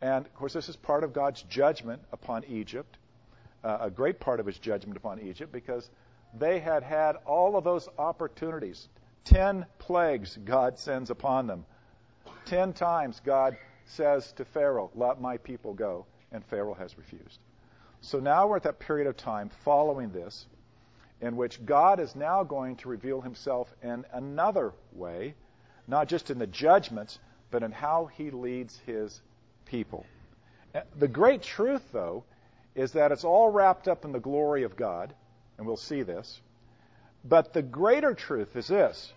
And 0.00 0.24
of 0.24 0.34
course, 0.34 0.54
this 0.54 0.70
is 0.70 0.76
part 0.76 1.04
of 1.04 1.12
God's 1.12 1.42
judgment 1.42 2.00
upon 2.12 2.44
Egypt, 2.44 2.96
uh, 3.62 3.76
a 3.82 3.90
great 3.90 4.18
part 4.18 4.40
of 4.40 4.46
his 4.46 4.58
judgment 4.58 4.96
upon 4.96 5.20
Egypt, 5.20 5.52
because 5.52 5.90
they 6.32 6.60
had 6.60 6.82
had 6.82 7.16
all 7.26 7.56
of 7.56 7.64
those 7.64 7.88
opportunities. 7.98 8.88
Ten 9.24 9.66
plagues 9.78 10.38
God 10.46 10.78
sends 10.78 11.10
upon 11.10 11.46
them. 11.46 11.66
Ten 12.46 12.72
times 12.72 13.20
God 13.22 13.58
says 13.84 14.32
to 14.36 14.46
Pharaoh, 14.46 14.90
Let 14.94 15.20
my 15.20 15.36
people 15.36 15.74
go. 15.74 16.06
And 16.32 16.42
Pharaoh 16.46 16.74
has 16.74 16.96
refused. 16.96 17.38
So 18.00 18.18
now 18.18 18.46
we're 18.46 18.56
at 18.56 18.62
that 18.62 18.78
period 18.78 19.08
of 19.08 19.16
time 19.18 19.50
following 19.62 20.10
this 20.10 20.46
in 21.20 21.36
which 21.36 21.64
God 21.66 22.00
is 22.00 22.16
now 22.16 22.44
going 22.44 22.76
to 22.76 22.88
reveal 22.88 23.20
himself 23.20 23.68
in 23.82 24.06
another 24.12 24.72
way, 24.92 25.34
not 25.88 26.06
just 26.06 26.30
in 26.30 26.38
the 26.38 26.46
judgments, 26.46 27.18
but 27.50 27.62
in 27.62 27.72
how 27.72 28.10
he 28.16 28.30
leads 28.30 28.78
his 28.86 29.20
people. 29.64 30.04
Uh, 30.74 30.80
the 30.96 31.08
great 31.08 31.42
truth, 31.42 31.82
though, 31.92 32.24
is 32.74 32.92
that 32.92 33.10
it's 33.10 33.24
all 33.24 33.50
wrapped 33.50 33.88
up 33.88 34.04
in 34.04 34.12
the 34.12 34.20
glory 34.20 34.62
of 34.62 34.76
God, 34.76 35.14
and 35.56 35.66
we'll 35.66 35.76
see 35.76 36.02
this. 36.02 36.40
But 37.24 37.52
the 37.52 37.62
greater 37.62 38.14
truth 38.14 38.54
is 38.54 38.68
this 38.68 39.12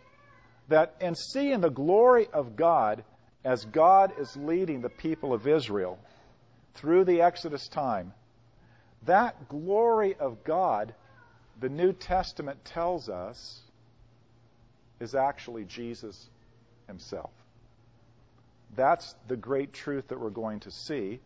that 0.69 0.95
in 1.01 1.15
seeing 1.15 1.59
the 1.59 1.69
glory 1.69 2.27
of 2.31 2.55
God 2.55 3.03
as 3.43 3.65
God 3.65 4.13
is 4.17 4.37
leading 4.37 4.81
the 4.81 4.89
people 4.89 5.33
of 5.33 5.45
Israel 5.45 5.99
through 6.75 7.03
the 7.03 7.21
Exodus 7.21 7.67
time, 7.67 8.13
that 9.03 9.49
glory 9.49 10.15
of 10.15 10.43
God, 10.45 10.93
the 11.59 11.67
New 11.67 11.91
Testament 11.91 12.63
tells 12.63 13.09
us, 13.09 13.59
is 15.01 15.13
actually 15.13 15.65
Jesus 15.65 16.29
himself. 16.91 17.31
That's 18.75 19.15
the 19.27 19.35
great 19.35 19.73
truth 19.73 20.09
that 20.09 20.19
we're 20.19 20.29
going 20.29 20.59
to 20.61 20.71
see. 20.71 21.19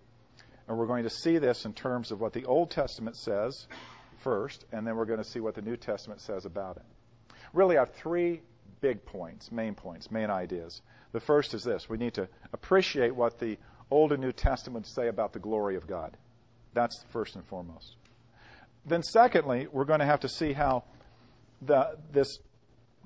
And 0.67 0.77
we're 0.77 0.87
going 0.87 1.03
to 1.03 1.09
see 1.09 1.37
this 1.37 1.65
in 1.65 1.73
terms 1.73 2.11
of 2.11 2.21
what 2.21 2.33
the 2.33 2.45
Old 2.45 2.71
Testament 2.71 3.17
says 3.17 3.67
first, 4.23 4.65
and 4.71 4.87
then 4.87 4.95
we're 4.95 5.05
going 5.05 5.21
to 5.21 5.29
see 5.29 5.39
what 5.39 5.53
the 5.53 5.61
New 5.61 5.77
Testament 5.77 6.21
says 6.21 6.45
about 6.45 6.77
it. 6.77 7.35
Really, 7.53 7.77
I 7.77 7.81
have 7.81 7.93
three 7.93 8.41
big 8.81 9.05
points, 9.05 9.51
main 9.51 9.75
points, 9.75 10.09
main 10.09 10.31
ideas. 10.31 10.81
The 11.11 11.19
first 11.19 11.53
is 11.53 11.63
this 11.63 11.87
we 11.87 11.97
need 11.97 12.15
to 12.15 12.27
appreciate 12.51 13.15
what 13.15 13.39
the 13.39 13.57
Old 13.91 14.11
and 14.11 14.21
New 14.21 14.31
Testament 14.31 14.87
say 14.87 15.07
about 15.07 15.33
the 15.33 15.39
glory 15.39 15.75
of 15.75 15.85
God. 15.85 16.17
That's 16.73 17.03
first 17.11 17.35
and 17.35 17.45
foremost. 17.45 17.95
Then, 18.85 19.03
secondly, 19.03 19.67
we're 19.71 19.85
going 19.85 19.99
to 19.99 20.05
have 20.05 20.21
to 20.21 20.29
see 20.29 20.53
how 20.53 20.83
the, 21.61 21.97
this 22.11 22.39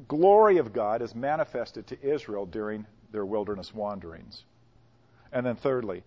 glory 0.07 0.57
of 0.57 0.73
God 0.73 1.01
is 1.01 1.13
manifested 1.13 1.87
to 1.87 2.01
Israel 2.01 2.45
during 2.45 2.85
their 3.11 3.25
wilderness 3.25 3.73
wanderings. 3.73 4.43
And 5.31 5.45
then, 5.45 5.55
thirdly, 5.55 6.03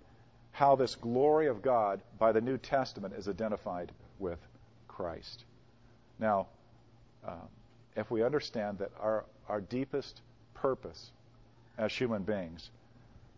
how 0.53 0.77
this 0.77 0.95
glory 0.95 1.47
of 1.47 1.63
God 1.63 2.01
by 2.19 2.33
the 2.33 2.41
New 2.41 2.59
Testament 2.59 3.15
is 3.15 3.29
identified 3.29 3.93
with 4.19 4.39
Christ. 4.89 5.45
Now, 6.19 6.49
uh, 7.27 7.35
if 7.97 8.11
we 8.11 8.23
understand 8.23 8.79
that 8.79 8.91
our, 9.01 9.25
our 9.49 9.61
deepest 9.61 10.21
purpose 10.55 11.11
as 11.79 11.93
human 11.93 12.23
beings 12.23 12.71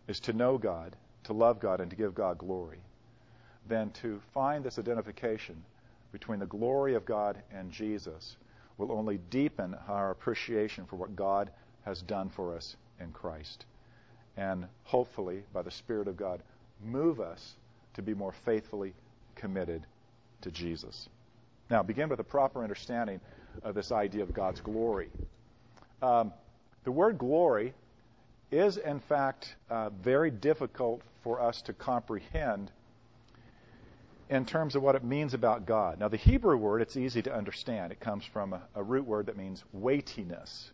is 0.07 0.19
to 0.21 0.33
know 0.33 0.57
God, 0.57 0.95
to 1.23 1.33
love 1.33 1.59
God, 1.59 1.79
and 1.79 1.89
to 1.89 1.95
give 1.95 2.13
God 2.13 2.37
glory, 2.37 2.79
then 3.67 3.89
to 3.91 4.21
find 4.33 4.63
this 4.63 4.77
identification 4.77 5.63
between 6.11 6.39
the 6.39 6.45
glory 6.45 6.93
of 6.95 7.05
God 7.05 7.37
and 7.51 7.71
Jesus 7.71 8.37
will 8.77 8.91
only 8.91 9.19
deepen 9.29 9.75
our 9.87 10.11
appreciation 10.11 10.85
for 10.85 10.95
what 10.95 11.15
God 11.15 11.49
has 11.83 12.01
done 12.01 12.29
for 12.29 12.55
us 12.55 12.75
in 12.99 13.11
Christ. 13.11 13.65
And 14.37 14.67
hopefully, 14.83 15.43
by 15.53 15.61
the 15.61 15.71
Spirit 15.71 16.07
of 16.07 16.17
God, 16.17 16.41
move 16.83 17.19
us 17.19 17.55
to 17.93 18.01
be 18.01 18.13
more 18.13 18.33
faithfully 18.43 18.93
committed 19.35 19.85
to 20.41 20.51
Jesus. 20.51 21.07
Now, 21.69 21.83
begin 21.83 22.09
with 22.09 22.19
a 22.19 22.23
proper 22.23 22.63
understanding 22.63 23.21
of 23.63 23.75
this 23.75 23.91
idea 23.91 24.23
of 24.23 24.33
God's 24.33 24.61
glory. 24.61 25.09
Um, 26.01 26.33
the 26.83 26.91
word 26.91 27.17
glory 27.17 27.73
is, 28.51 28.77
in 28.77 28.99
fact, 28.99 29.55
uh, 29.69 29.89
very 29.89 30.29
difficult 30.29 31.01
for 31.23 31.41
us 31.41 31.61
to 31.63 31.73
comprehend 31.73 32.71
in 34.29 34.45
terms 34.45 34.75
of 34.75 34.81
what 34.81 34.95
it 34.95 35.03
means 35.03 35.33
about 35.33 35.65
God. 35.65 35.99
Now, 35.99 36.07
the 36.07 36.17
Hebrew 36.17 36.57
word, 36.57 36.81
it's 36.81 36.97
easy 36.97 37.21
to 37.23 37.33
understand. 37.33 37.91
It 37.91 37.99
comes 37.99 38.25
from 38.25 38.53
a, 38.53 38.61
a 38.73 38.83
root 38.83 39.05
word 39.05 39.27
that 39.27 39.37
means 39.37 39.63
weightiness. 39.71 40.71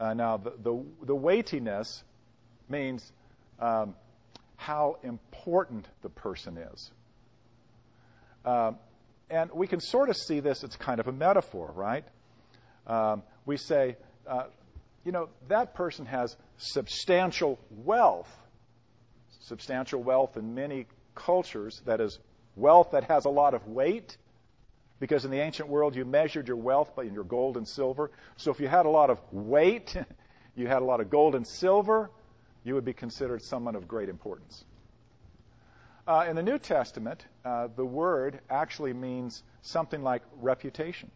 Uh, 0.00 0.14
now, 0.14 0.36
the, 0.36 0.52
the, 0.62 0.84
the, 1.04 1.14
weightiness 1.14 2.02
means 2.68 3.12
um, 3.60 3.94
how 4.56 4.96
important 5.04 5.86
the 6.02 6.08
person 6.08 6.58
is. 6.58 6.90
Um, 8.44 8.76
and 9.30 9.50
we 9.52 9.68
can 9.68 9.80
sort 9.80 10.10
of 10.10 10.16
see 10.16 10.40
this, 10.40 10.64
it's 10.64 10.76
kind 10.76 10.98
of 10.98 11.06
a 11.06 11.12
metaphor, 11.12 11.72
right? 11.76 12.04
Um, 12.88 13.22
we 13.46 13.56
say, 13.56 13.96
uh, 14.26 14.44
you 15.04 15.12
know, 15.12 15.28
that 15.48 15.74
person 15.74 16.06
has 16.06 16.36
substantial 16.58 17.60
wealth. 17.70 18.28
Substantial 19.42 20.02
wealth 20.02 20.36
in 20.36 20.54
many 20.54 20.86
cultures, 21.14 21.80
that 21.86 22.00
is, 22.00 22.18
wealth 22.56 22.92
that 22.92 23.04
has 23.04 23.24
a 23.24 23.30
lot 23.30 23.54
of 23.54 23.66
weight. 23.66 24.16
Because 25.00 25.24
in 25.24 25.30
the 25.30 25.40
ancient 25.40 25.68
world, 25.68 25.96
you 25.96 26.04
measured 26.04 26.46
your 26.46 26.56
wealth 26.56 26.94
by 26.94 27.02
your 27.02 27.24
gold 27.24 27.56
and 27.56 27.66
silver. 27.66 28.10
So 28.36 28.52
if 28.52 28.60
you 28.60 28.68
had 28.68 28.86
a 28.86 28.90
lot 28.90 29.10
of 29.10 29.20
weight, 29.32 29.96
you 30.54 30.68
had 30.68 30.82
a 30.82 30.84
lot 30.84 31.00
of 31.00 31.10
gold 31.10 31.34
and 31.34 31.46
silver, 31.46 32.10
you 32.62 32.74
would 32.74 32.84
be 32.84 32.92
considered 32.92 33.42
someone 33.42 33.74
of 33.74 33.88
great 33.88 34.08
importance. 34.08 34.64
Uh, 36.06 36.26
in 36.28 36.36
the 36.36 36.42
New 36.42 36.58
Testament, 36.58 37.24
uh, 37.44 37.68
the 37.74 37.84
word 37.84 38.40
actually 38.50 38.92
means 38.92 39.42
something 39.62 40.02
like 40.02 40.22
reputation. 40.40 41.10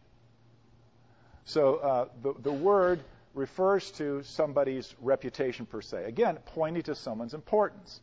So 1.45 1.75
uh, 1.75 2.07
the, 2.21 2.33
the 2.41 2.51
word 2.51 3.01
refers 3.33 3.91
to 3.91 4.23
somebody's 4.23 4.93
reputation 5.01 5.65
per 5.65 5.81
se. 5.81 6.05
Again, 6.05 6.39
pointing 6.47 6.83
to 6.83 6.95
someone's 6.95 7.33
importance. 7.33 8.01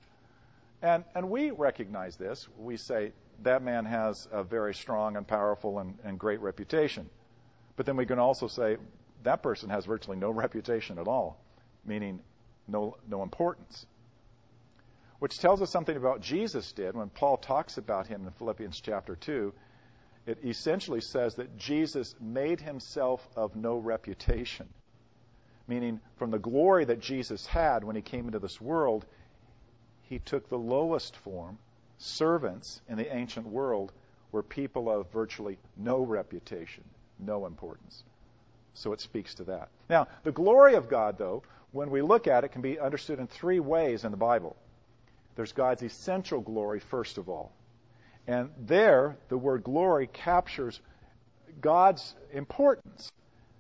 And, 0.81 1.05
and 1.15 1.31
we 1.31 1.51
recognize 1.51 2.17
this. 2.17 2.47
We 2.59 2.77
say 2.77 3.13
that 3.43 3.63
man 3.63 3.85
has 3.85 4.29
a 4.33 4.43
very 4.43 4.75
strong 4.75 5.17
and 5.17 5.27
powerful 5.27 5.79
and, 5.79 5.99
and 6.05 6.19
great 6.19 6.41
reputation. 6.41 7.09
But 7.77 7.87
then 7.87 7.97
we 7.97 8.07
can 8.07 8.19
also 8.19 8.47
say 8.47 8.77
that 9.23 9.43
person 9.43 9.71
has 9.71 9.87
virtually 9.87 10.17
no 10.17 10.31
reputation 10.31 10.99
at 10.99 11.09
all, 11.09 11.41
meaning 11.85 12.21
no, 12.69 12.97
no 13.09 13.23
importance 13.23 13.87
which 15.25 15.39
tells 15.39 15.63
us 15.63 15.71
something 15.71 15.97
about 15.97 16.21
Jesus 16.21 16.73
did 16.73 16.95
when 16.95 17.09
Paul 17.09 17.39
talks 17.39 17.79
about 17.79 18.07
him 18.07 18.27
in 18.27 18.33
Philippians 18.33 18.79
chapter 18.83 19.17
2. 19.17 19.55
It 20.27 20.39
essentially 20.45 21.01
says 21.01 21.35
that 21.37 21.57
Jesus 21.57 22.15
made 22.21 22.61
himself 22.61 23.27
of 23.35 23.57
no 23.57 23.77
reputation, 23.79 24.69
meaning 25.67 25.99
from 26.19 26.31
the 26.31 26.39
glory 26.39 26.85
that 26.85 27.01
Jesus 27.01 27.47
had 27.47 27.85
when 27.85 27.97
he 27.97 28.03
came 28.03 28.27
into 28.27 28.39
this 28.39 28.61
world, 28.61 29.07
he 30.03 30.19
took 30.19 30.51
the 30.51 30.59
lowest 30.59 31.17
form. 31.17 31.57
Servants 32.05 32.83
in 32.87 32.99
the 32.99 33.15
ancient 33.15 33.47
world 33.47 33.91
were 34.31 34.43
people 34.43 34.91
of 34.91 35.11
virtually 35.11 35.59
no 35.77 36.03
reputation, 36.03 36.85
no 37.19 37.47
importance. 37.47 38.05
So 38.75 38.93
it 38.93 39.01
speaks 39.01 39.35
to 39.37 39.45
that. 39.45 39.69
Now, 39.89 40.09
the 40.23 40.33
glory 40.33 40.75
of 40.75 40.91
God, 40.91 41.17
though, 41.17 41.43
when 41.73 41.91
we 41.91 42.03
look 42.03 42.27
at 42.27 42.45
it, 42.45 42.49
can 42.49 42.61
be 42.61 42.79
understood 42.79 43.21
in 43.21 43.27
three 43.27 43.59
ways 43.59 44.05
in 44.05 44.11
the 44.11 44.19
Bible. 44.19 44.55
There's 45.35 45.53
God's 45.53 45.83
essential 45.83 46.41
glory, 46.41 46.81
first 46.81 47.17
of 47.17 47.29
all. 47.29 47.53
And 48.27 48.51
there, 48.59 49.17
the 49.29 49.39
word 49.39 49.65
glory 49.65 50.07
captures 50.07 50.81
God's 51.61 52.15
importance. 52.33 53.11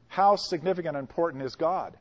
How 0.09 0.37
significant 0.37 0.97
and 0.97 1.03
important 1.03 1.45
is 1.45 1.55
God? 1.55 1.97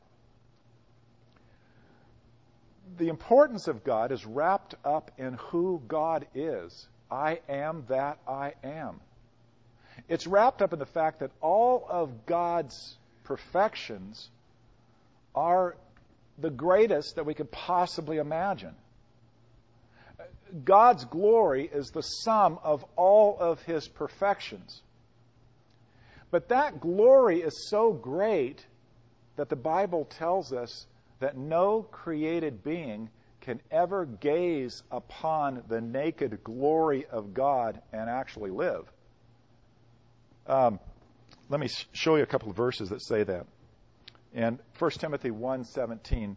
The 2.96 3.08
importance 3.08 3.66
of 3.68 3.84
God 3.84 4.12
is 4.12 4.24
wrapped 4.24 4.74
up 4.84 5.10
in 5.18 5.34
who 5.34 5.82
God 5.88 6.26
is. 6.34 6.86
I 7.10 7.40
am 7.48 7.84
that 7.88 8.18
I 8.26 8.54
am. 8.62 9.00
It's 10.08 10.26
wrapped 10.26 10.62
up 10.62 10.72
in 10.72 10.78
the 10.78 10.86
fact 10.86 11.20
that 11.20 11.30
all 11.40 11.86
of 11.88 12.26
God's 12.26 12.96
perfections 13.24 14.28
are 15.34 15.76
the 16.38 16.50
greatest 16.50 17.16
that 17.16 17.26
we 17.26 17.34
could 17.34 17.50
possibly 17.50 18.18
imagine. 18.18 18.74
God's 20.64 21.04
glory 21.04 21.68
is 21.72 21.88
the 21.88 22.02
sum 22.02 22.58
of 22.62 22.84
all 22.96 23.38
of 23.38 23.62
his 23.62 23.88
perfections. 23.88 24.82
But 26.30 26.48
that 26.48 26.80
glory 26.80 27.40
is 27.40 27.68
so 27.68 27.92
great 27.92 28.64
that 29.36 29.48
the 29.48 29.56
Bible 29.56 30.04
tells 30.04 30.52
us 30.52 30.86
that 31.20 31.36
no 31.36 31.82
created 31.82 32.62
being 32.62 33.10
can 33.40 33.60
ever 33.70 34.06
gaze 34.06 34.82
upon 34.90 35.62
the 35.68 35.80
naked 35.80 36.42
glory 36.42 37.06
of 37.06 37.34
God 37.34 37.80
and 37.92 38.08
actually 38.08 38.50
live. 38.50 38.90
Um, 40.46 40.80
let 41.48 41.60
me 41.60 41.68
show 41.92 42.16
you 42.16 42.22
a 42.22 42.26
couple 42.26 42.50
of 42.50 42.56
verses 42.56 42.88
that 42.88 43.02
say 43.02 43.22
that. 43.22 43.46
In 44.32 44.58
1 44.78 44.90
Timothy 44.98 45.30
1:17, 45.30 46.36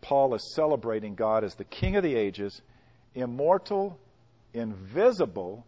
Paul 0.00 0.34
is 0.34 0.54
celebrating 0.54 1.14
God 1.14 1.44
as 1.44 1.54
the 1.54 1.64
King 1.64 1.96
of 1.96 2.02
the 2.02 2.14
ages, 2.14 2.62
immortal, 3.14 3.98
invisible, 4.52 5.66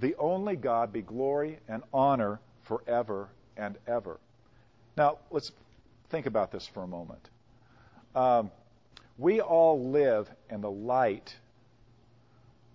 the 0.00 0.14
only 0.16 0.56
God 0.56 0.92
be 0.92 1.02
glory 1.02 1.58
and 1.68 1.82
honor 1.92 2.40
forever 2.62 3.30
and 3.56 3.78
ever. 3.86 4.18
Now, 4.96 5.18
let's 5.30 5.50
think 6.10 6.26
about 6.26 6.50
this 6.50 6.66
for 6.66 6.82
a 6.82 6.86
moment. 6.86 7.30
Um, 8.14 8.50
we 9.16 9.40
all 9.40 9.90
live 9.90 10.28
in 10.50 10.60
the 10.60 10.70
light 10.70 11.34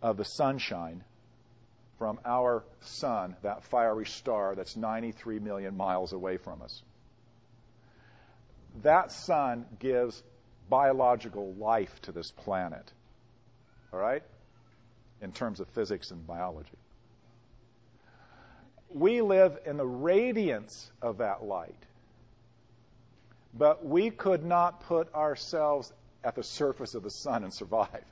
of 0.01 0.17
the 0.17 0.25
sunshine 0.25 1.03
from 1.97 2.19
our 2.25 2.63
sun, 2.81 3.35
that 3.43 3.63
fiery 3.63 4.05
star 4.05 4.55
that's 4.55 4.75
93 4.75 5.39
million 5.39 5.77
miles 5.77 6.11
away 6.11 6.37
from 6.37 6.61
us. 6.61 6.81
That 8.81 9.11
sun 9.11 9.65
gives 9.79 10.21
biological 10.69 11.53
life 11.53 12.01
to 12.03 12.11
this 12.11 12.31
planet. 12.31 12.91
All 13.93 13.99
right? 13.99 14.23
In 15.21 15.31
terms 15.31 15.59
of 15.59 15.67
physics 15.69 16.11
and 16.11 16.25
biology. 16.27 16.69
We 18.89 19.21
live 19.21 19.57
in 19.65 19.77
the 19.77 19.85
radiance 19.85 20.91
of 21.01 21.19
that 21.19 21.43
light. 21.43 21.75
But 23.53 23.85
we 23.85 24.09
could 24.09 24.43
not 24.43 24.81
put 24.81 25.13
ourselves 25.13 25.91
at 26.23 26.35
the 26.35 26.43
surface 26.43 26.95
of 26.95 27.03
the 27.03 27.09
sun 27.09 27.43
and 27.43 27.53
survive. 27.53 28.03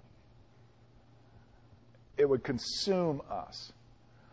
It 2.17 2.29
would 2.29 2.43
consume 2.43 3.21
us. 3.29 3.71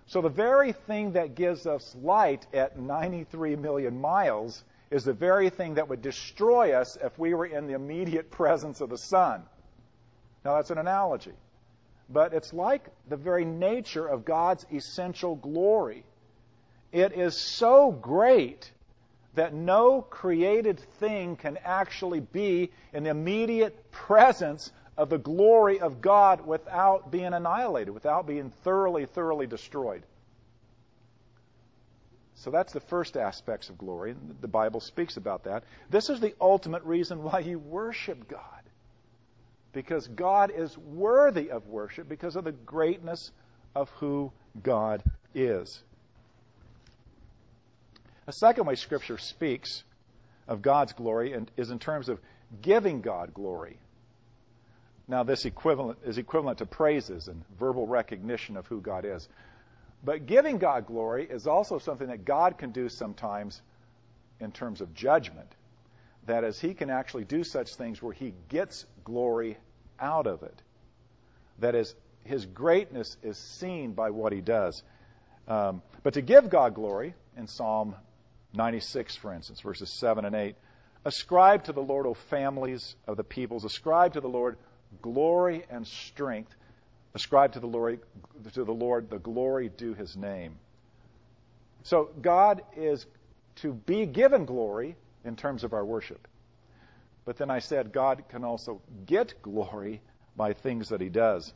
So 0.07 0.21
the 0.21 0.29
very 0.29 0.73
thing 0.73 1.13
that 1.13 1.35
gives 1.35 1.67
us 1.67 1.95
light 2.03 2.47
at 2.53 2.79
93 2.79 3.57
million 3.57 4.01
miles 4.01 4.65
is 4.91 5.05
the 5.05 5.13
very 5.13 5.51
thing 5.51 5.75
that 5.75 5.89
would 5.89 6.03
destroy 6.03 6.73
us 6.73 6.97
if 7.03 7.19
we 7.19 7.35
were 7.35 7.47
in 7.47 7.67
the 7.67 7.75
immediate 7.75 8.31
presence 8.31 8.81
of 8.81 8.89
the 8.89 8.99
sun. 8.99 9.43
Now 10.45 10.57
that's 10.57 10.71
an 10.71 10.79
analogy. 10.79 11.35
But 12.09 12.33
it's 12.33 12.55
like 12.55 12.87
the 13.09 13.17
very 13.17 13.45
nature 13.45 14.07
of 14.07 14.25
God's 14.25 14.65
essential 14.73 15.37
glory. 15.37 16.05
It 16.91 17.13
is 17.13 17.39
so 17.39 17.93
great 17.93 18.73
that 19.39 19.55
no 19.55 20.03
created 20.03 20.81
thing 20.99 21.37
can 21.37 21.59
actually 21.65 22.21
be 22.21 22.71
in 22.93 23.05
the 23.05 23.11
immediate 23.11 23.91
presence 23.91 24.73
of 24.97 25.11
the 25.11 25.19
glory 25.19 25.81
of 25.81 26.01
God 26.01 26.45
without 26.47 27.11
being 27.11 27.33
annihilated, 27.33 27.95
without 27.95 28.27
being 28.27 28.51
thoroughly, 28.65 29.07
thoroughly 29.07 29.47
destroyed. 29.47 30.03
So 32.35 32.51
that's 32.51 32.73
the 32.73 32.81
first 32.81 33.17
aspects 33.17 33.69
of 33.69 33.79
glory. 33.79 34.15
The 34.41 34.49
Bible 34.49 34.81
speaks 34.81 35.17
about 35.17 35.45
that. 35.45 35.65
This 35.91 36.09
is 36.11 36.21
the 36.21 36.35
ultimate 36.41 36.85
reason 36.85 37.23
why 37.23 37.41
you 37.41 37.59
worship 37.59 38.29
God. 38.29 38.43
Because 39.73 40.07
God 40.09 40.53
is 40.55 40.77
worthy 40.79 41.51
of 41.51 41.67
worship 41.67 42.09
because 42.09 42.37
of 42.37 42.45
the 42.45 42.53
greatness 42.53 43.31
of 43.75 43.89
who 43.91 44.33
God 44.63 45.03
is. 45.35 45.83
A 48.29 48.33
second 48.33 48.67
way 48.67 48.75
Scripture 48.75 49.17
speaks 49.17 49.83
of 50.47 50.61
God's 50.61 50.93
glory 50.93 51.35
is 51.57 51.71
in 51.71 51.79
terms 51.79 52.11
of 52.11 52.21
giving 52.61 53.01
God 53.01 53.33
glory. 53.33 53.79
Now, 55.09 55.23
this 55.23 55.47
equivalent 55.47 56.01
is 56.05 56.19
equivalent 56.19 56.59
to 56.59 56.67
praises 56.67 57.29
and 57.29 57.43
verbal 57.59 57.87
recognition 57.87 58.59
of 58.59 58.67
who 58.67 58.83
God 58.83 59.07
is. 59.07 59.27
But 60.05 60.27
giving 60.27 60.59
God 60.59 60.87
glory 60.87 61.27
is 61.29 61.47
also 61.47 61.79
something 61.79 62.09
that 62.09 62.27
God 62.27 62.59
can 62.59 62.71
do 62.71 62.91
sometimes 62.91 63.63
in 64.41 64.53
terms 64.53 64.83
of 64.83 64.93
judgment. 64.93 65.49
That 66.27 66.45
is, 66.45 66.61
He 66.61 66.75
can 66.75 66.91
actually 66.91 67.25
do 67.25 67.43
such 67.43 67.77
things 67.77 68.03
where 68.03 68.13
He 68.13 68.35
gets 68.51 68.85
glory 69.05 69.57
out 69.99 70.27
of 70.27 70.43
it. 70.43 70.63
That 71.61 71.75
is, 71.75 71.95
His 72.25 72.45
greatness 72.45 73.17
is 73.23 73.39
seen 73.39 73.95
by 73.95 74.11
what 74.11 74.35
He 74.35 74.43
does. 74.43 74.83
Um, 75.49 75.81
but 76.03 76.13
to 76.13 76.21
give 76.21 76.51
God 76.51 76.75
glory, 76.75 77.15
in 77.39 77.47
Psalm 77.47 77.95
96, 78.55 79.17
for 79.17 79.33
instance, 79.33 79.61
verses 79.61 79.91
7 79.99 80.25
and 80.25 80.35
8. 80.35 80.57
Ascribe 81.05 81.65
to 81.65 81.73
the 81.73 81.83
Lord, 81.83 82.07
O 82.07 82.15
families 82.15 82.97
of 83.07 83.17
the 83.17 83.25
peoples, 83.25 83.65
ascribe 83.65 84.15
to 84.15 84.21
the 84.21 84.29
Lord 84.29 84.57
glory 85.03 85.65
and 85.71 85.87
strength. 85.87 86.55
Ascribe 87.15 87.53
to 87.53 87.61
the 87.61 87.67
Lord, 87.67 88.01
to 88.55 88.65
the 88.65 88.73
Lord 88.73 89.11
the 89.11 89.19
glory 89.19 89.69
due 89.69 89.95
his 89.95 90.17
name. 90.17 90.57
So 91.85 92.11
God 92.21 92.63
is 92.77 93.07
to 93.57 93.73
be 93.73 94.07
given 94.07 94.45
glory 94.45 94.97
in 95.25 95.37
terms 95.37 95.65
of 95.65 95.73
our 95.73 95.85
worship. 95.85 96.27
But 97.25 97.37
then 97.37 97.51
I 97.51 97.59
said 97.59 97.93
God 97.93 98.25
can 98.29 98.45
also 98.45 98.81
get 99.07 99.43
glory 99.43 100.01
by 100.37 100.53
things 100.53 100.89
that 100.89 101.01
he 101.01 101.09
does. 101.09 101.53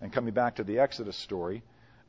And 0.00 0.12
coming 0.12 0.34
back 0.34 0.56
to 0.56 0.64
the 0.64 0.80
Exodus 0.80 1.16
story, 1.16 1.62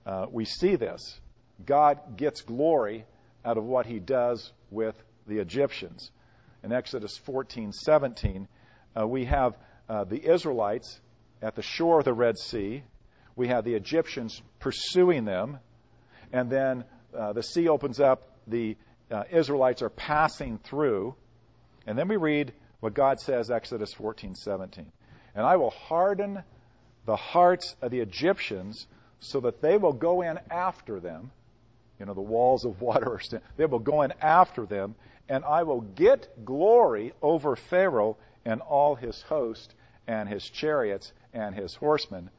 uh, 0.05 0.25
we 0.31 0.45
see 0.45 0.75
this. 0.75 1.19
God 1.65 2.17
gets 2.17 2.41
glory 2.41 3.05
out 3.45 3.57
of 3.57 3.63
what 3.63 3.85
he 3.85 3.99
does 3.99 4.51
with 4.71 4.95
the 5.27 5.37
Egyptians. 5.37 6.11
In 6.63 6.73
Exodus 6.73 7.17
14:17, 7.27 8.47
uh, 8.99 9.07
we 9.07 9.25
have 9.25 9.55
uh, 9.87 10.03
the 10.03 10.21
Israelites 10.31 10.99
at 11.41 11.55
the 11.55 11.61
shore 11.61 11.99
of 11.99 12.05
the 12.05 12.13
Red 12.13 12.37
Sea. 12.39 12.83
We 13.35 13.49
have 13.49 13.63
the 13.63 13.75
Egyptians 13.75 14.41
pursuing 14.59 15.25
them, 15.25 15.59
and 16.33 16.49
then 16.49 16.85
uh, 17.15 17.33
the 17.33 17.43
sea 17.43 17.67
opens 17.67 17.99
up. 17.99 18.23
The 18.47 18.77
uh, 19.11 19.23
Israelites 19.31 19.83
are 19.83 19.89
passing 19.89 20.57
through, 20.57 21.15
and 21.85 21.97
then 21.97 22.07
we 22.07 22.15
read 22.17 22.53
what 22.79 22.95
God 22.95 23.19
says, 23.19 23.51
Exodus 23.51 23.93
14:17, 23.93 24.85
and 25.35 25.45
I 25.45 25.57
will 25.57 25.69
harden 25.69 26.43
the 27.05 27.15
hearts 27.15 27.75
of 27.81 27.91
the 27.91 27.99
Egyptians 27.99 28.87
so 29.19 29.39
that 29.41 29.61
they 29.61 29.77
will 29.77 29.93
go 29.93 30.23
in 30.23 30.39
after 30.49 30.99
them 30.99 31.31
you 31.99 32.05
know, 32.05 32.13
the 32.13 32.21
walls 32.21 32.65
of 32.65 32.81
water 32.81 33.13
are 33.13 33.19
st- 33.19 33.41
they 33.57 33.65
will 33.65 33.79
go 33.79 34.01
in 34.01 34.13
after 34.21 34.65
them, 34.65 34.95
and 35.29 35.43
I 35.45 35.63
will 35.63 35.81
get 35.81 36.45
glory 36.45 37.13
over 37.21 37.55
Pharaoh 37.55 38.17
and 38.43 38.61
all 38.61 38.95
his 38.95 39.21
host 39.23 39.73
and 40.07 40.29
his 40.29 40.47
chariots 40.49 41.13
and 41.33 41.55
his 41.55 41.75
horsemen. 41.75 42.29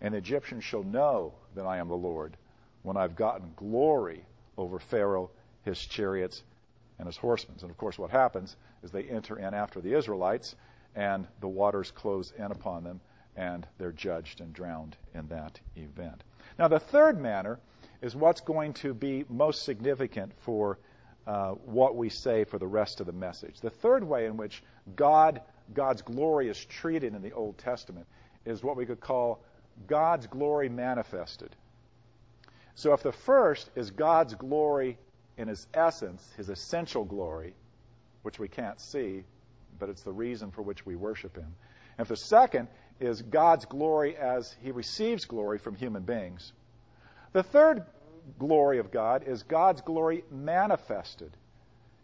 And 0.00 0.14
the 0.14 0.18
Egyptians 0.18 0.64
shall 0.64 0.82
know 0.82 1.34
that 1.54 1.64
I 1.64 1.78
am 1.78 1.88
the 1.88 1.94
Lord 1.94 2.36
when 2.82 2.96
I've 2.96 3.16
gotten 3.16 3.52
glory 3.56 4.24
over 4.58 4.78
Pharaoh, 4.78 5.30
his 5.64 5.78
chariots, 5.78 6.42
and 6.98 7.06
his 7.06 7.16
horsemen. 7.16 7.56
And 7.62 7.70
of 7.70 7.78
course, 7.78 7.98
what 7.98 8.10
happens 8.10 8.56
is 8.82 8.90
they 8.90 9.04
enter 9.04 9.38
in 9.38 9.54
after 9.54 9.80
the 9.80 9.96
Israelites, 9.96 10.54
and 10.94 11.26
the 11.40 11.48
waters 11.48 11.90
close 11.90 12.32
in 12.36 12.50
upon 12.50 12.84
them, 12.84 13.00
and 13.36 13.66
they're 13.78 13.92
judged 13.92 14.40
and 14.40 14.52
drowned 14.52 14.96
in 15.14 15.28
that 15.28 15.58
event. 15.76 16.22
Now, 16.58 16.68
the 16.68 16.80
third 16.80 17.18
manner 17.18 17.58
is 18.02 18.16
what's 18.16 18.40
going 18.40 18.74
to 18.74 18.92
be 18.92 19.24
most 19.30 19.64
significant 19.64 20.32
for 20.40 20.78
uh, 21.26 21.50
what 21.50 21.96
we 21.96 22.08
say 22.08 22.44
for 22.44 22.58
the 22.58 22.66
rest 22.66 23.00
of 23.00 23.06
the 23.06 23.12
message. 23.12 23.60
The 23.60 23.70
third 23.70 24.02
way 24.02 24.26
in 24.26 24.36
which 24.36 24.62
God, 24.96 25.40
God's 25.72 26.02
glory 26.02 26.48
is 26.48 26.62
treated 26.64 27.14
in 27.14 27.22
the 27.22 27.32
Old 27.32 27.56
Testament 27.58 28.06
is 28.44 28.62
what 28.62 28.76
we 28.76 28.86
could 28.86 29.00
call 29.00 29.44
God's 29.86 30.26
glory 30.26 30.68
manifested. 30.68 31.54
So 32.74 32.92
if 32.92 33.02
the 33.02 33.12
first 33.12 33.70
is 33.76 33.90
God's 33.90 34.34
glory 34.34 34.98
in 35.36 35.46
his 35.46 35.66
essence, 35.72 36.28
his 36.36 36.48
essential 36.48 37.04
glory, 37.04 37.54
which 38.22 38.38
we 38.38 38.48
can't 38.48 38.80
see, 38.80 39.22
but 39.78 39.88
it's 39.88 40.02
the 40.02 40.12
reason 40.12 40.50
for 40.50 40.62
which 40.62 40.84
we 40.84 40.96
worship 40.96 41.36
him. 41.36 41.54
And 41.98 42.04
if 42.04 42.08
the 42.08 42.16
second 42.16 42.68
is 42.98 43.22
God's 43.22 43.64
glory 43.64 44.16
as 44.16 44.54
he 44.62 44.72
receives 44.72 45.24
glory 45.24 45.58
from 45.58 45.76
human 45.76 46.02
beings, 46.02 46.52
the 47.32 47.42
third 47.42 47.84
glory 48.38 48.78
of 48.78 48.90
God 48.90 49.24
is 49.26 49.42
God's 49.42 49.80
glory 49.82 50.24
manifested. 50.30 51.36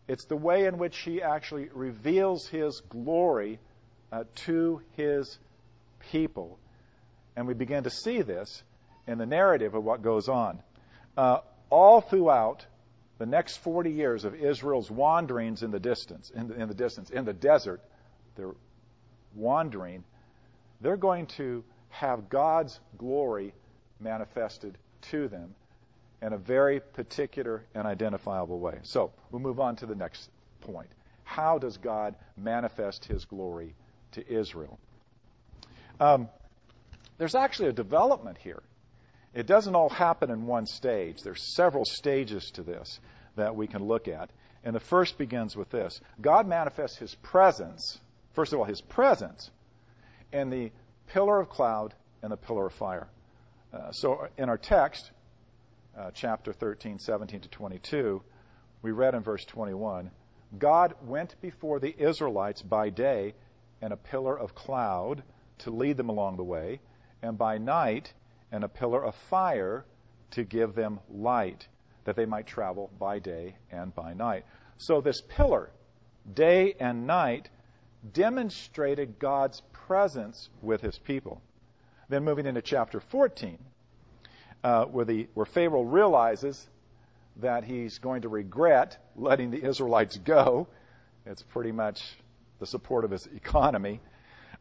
It's 0.06 0.24
the 0.24 0.36
way 0.36 0.64
in 0.64 0.78
which 0.78 0.98
He 0.98 1.22
actually 1.22 1.68
reveals 1.72 2.46
His 2.48 2.80
glory 2.88 3.58
uh, 4.10 4.24
to 4.46 4.80
His 4.96 5.38
people. 6.10 6.58
And 7.36 7.46
we 7.46 7.54
begin 7.54 7.84
to 7.84 7.90
see 7.90 8.22
this 8.22 8.62
in 9.06 9.18
the 9.18 9.26
narrative 9.26 9.74
of 9.74 9.84
what 9.84 10.02
goes 10.02 10.28
on. 10.28 10.60
Uh, 11.16 11.38
all 11.70 12.00
throughout 12.00 12.64
the 13.18 13.26
next 13.26 13.58
40 13.58 13.90
years 13.90 14.24
of 14.24 14.34
Israel's 14.34 14.90
wanderings 14.90 15.62
in 15.62 15.70
the 15.70 15.80
distance, 15.80 16.30
in 16.30 16.48
the, 16.48 16.54
in 16.54 16.68
the 16.68 16.74
distance, 16.74 17.10
in 17.10 17.24
the 17.24 17.32
desert, 17.32 17.82
they're 18.36 18.54
wandering, 19.34 20.04
they're 20.80 20.96
going 20.96 21.26
to 21.26 21.64
have 21.90 22.28
God's 22.28 22.78
glory 22.96 23.52
manifested 24.00 24.78
to 25.02 25.28
them 25.28 25.54
in 26.20 26.32
a 26.32 26.38
very 26.38 26.80
particular 26.80 27.64
and 27.74 27.86
identifiable 27.86 28.58
way. 28.58 28.78
So 28.82 29.12
we'll 29.30 29.40
move 29.42 29.60
on 29.60 29.76
to 29.76 29.86
the 29.86 29.94
next 29.94 30.30
point. 30.60 30.88
How 31.24 31.58
does 31.58 31.76
God 31.76 32.14
manifest 32.36 33.04
his 33.04 33.24
glory 33.24 33.74
to 34.12 34.26
Israel? 34.32 34.78
Um, 36.00 36.28
there's 37.18 37.34
actually 37.34 37.68
a 37.68 37.72
development 37.72 38.38
here. 38.38 38.62
It 39.34 39.46
doesn't 39.46 39.74
all 39.74 39.90
happen 39.90 40.30
in 40.30 40.46
one 40.46 40.66
stage. 40.66 41.22
There's 41.22 41.54
several 41.54 41.84
stages 41.84 42.50
to 42.54 42.62
this 42.62 42.98
that 43.36 43.54
we 43.54 43.66
can 43.66 43.84
look 43.84 44.08
at. 44.08 44.30
And 44.64 44.74
the 44.74 44.80
first 44.80 45.18
begins 45.18 45.56
with 45.56 45.70
this 45.70 46.00
God 46.20 46.48
manifests 46.48 46.96
his 46.96 47.14
presence, 47.16 47.98
first 48.34 48.52
of 48.52 48.58
all, 48.58 48.64
his 48.64 48.80
presence, 48.80 49.50
in 50.32 50.50
the 50.50 50.70
pillar 51.08 51.40
of 51.40 51.48
cloud 51.48 51.94
and 52.22 52.32
the 52.32 52.36
pillar 52.36 52.66
of 52.66 52.72
fire. 52.72 53.08
Uh, 53.72 53.92
so 53.92 54.28
in 54.38 54.48
our 54.48 54.56
text, 54.56 55.10
uh, 55.96 56.10
chapter 56.14 56.52
13, 56.52 56.98
17 56.98 57.40
to 57.40 57.48
22, 57.48 58.22
we 58.82 58.92
read 58.92 59.14
in 59.14 59.22
verse 59.22 59.44
21 59.44 60.10
God 60.58 60.94
went 61.02 61.38
before 61.42 61.78
the 61.78 61.94
Israelites 61.98 62.62
by 62.62 62.88
day 62.88 63.34
in 63.82 63.92
a 63.92 63.96
pillar 63.96 64.38
of 64.38 64.54
cloud 64.54 65.22
to 65.58 65.70
lead 65.70 65.98
them 65.98 66.08
along 66.08 66.38
the 66.38 66.44
way, 66.44 66.80
and 67.20 67.36
by 67.36 67.58
night 67.58 68.14
in 68.50 68.62
a 68.62 68.68
pillar 68.68 69.04
of 69.04 69.14
fire 69.28 69.84
to 70.30 70.44
give 70.44 70.74
them 70.74 71.00
light, 71.10 71.68
that 72.04 72.16
they 72.16 72.24
might 72.24 72.46
travel 72.46 72.90
by 72.98 73.18
day 73.18 73.56
and 73.70 73.94
by 73.94 74.14
night. 74.14 74.46
So 74.78 75.02
this 75.02 75.20
pillar, 75.20 75.70
day 76.32 76.74
and 76.80 77.06
night, 77.06 77.50
demonstrated 78.14 79.18
God's 79.18 79.60
presence 79.72 80.48
with 80.62 80.80
his 80.80 80.98
people. 80.98 81.42
Then 82.08 82.24
moving 82.24 82.46
into 82.46 82.62
chapter 82.62 83.00
14, 83.00 83.58
uh, 84.64 84.84
where, 84.86 85.04
the, 85.04 85.28
where 85.34 85.46
Pharaoh 85.46 85.82
realizes 85.82 86.66
that 87.36 87.64
he's 87.64 87.98
going 87.98 88.22
to 88.22 88.28
regret 88.28 88.96
letting 89.14 89.50
the 89.50 89.62
Israelites 89.62 90.16
go. 90.16 90.66
It's 91.26 91.42
pretty 91.42 91.72
much 91.72 92.00
the 92.58 92.66
support 92.66 93.04
of 93.04 93.10
his 93.10 93.26
economy. 93.26 94.00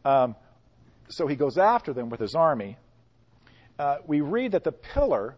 Um, 0.04 0.36
so 1.10 1.26
he 1.26 1.36
goes 1.36 1.58
after 1.58 1.94
them 1.94 2.10
with 2.10 2.20
his 2.20 2.36
army. 2.36 2.78
Uh, 3.80 3.98
we 4.06 4.22
read 4.22 4.52
that 4.52 4.64
the 4.64 4.72
pillar 4.72 5.36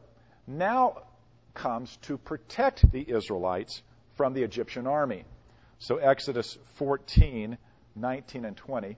now 0.48 1.04
comes 1.54 1.96
to 2.04 2.18
protect 2.18 2.92
the 2.92 3.08
Israelites 3.08 3.82
from 4.18 4.34
the 4.34 4.44
Egyptian 4.44 4.88
army. 4.88 5.26
So 5.78 5.98
Exodus 5.98 6.58
14, 6.78 7.58
19 7.96 8.46
and 8.46 8.58
20. 8.58 8.98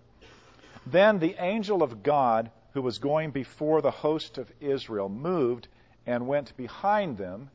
Then 0.87 1.19
the 1.19 1.35
angel 1.37 1.83
of 1.83 2.03
God 2.03 2.49
who 2.73 2.81
was 2.81 2.99
going 2.99 3.31
before 3.31 3.81
the 3.81 3.91
host 3.91 4.37
of 4.37 4.51
Israel 4.59 5.09
moved 5.09 5.67
and 6.05 6.27
went 6.27 6.55
behind 6.57 7.17
them, 7.17 7.49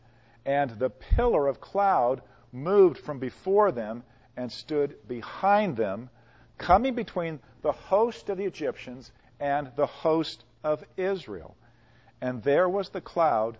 and 0.44 0.70
the 0.70 0.90
pillar 0.90 1.48
of 1.48 1.60
cloud 1.60 2.22
moved 2.52 2.98
from 2.98 3.18
before 3.18 3.72
them 3.72 4.02
and 4.36 4.52
stood 4.52 4.96
behind 5.08 5.76
them, 5.76 6.08
coming 6.58 6.94
between 6.94 7.40
the 7.62 7.72
host 7.72 8.28
of 8.28 8.38
the 8.38 8.44
Egyptians 8.44 9.10
and 9.40 9.70
the 9.76 9.86
host 9.86 10.44
of 10.62 10.84
Israel. 10.96 11.56
And 12.20 12.42
there 12.42 12.68
was 12.68 12.90
the 12.90 13.00
cloud 13.00 13.58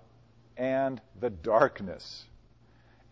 and 0.56 1.00
the 1.20 1.30
darkness. 1.30 2.24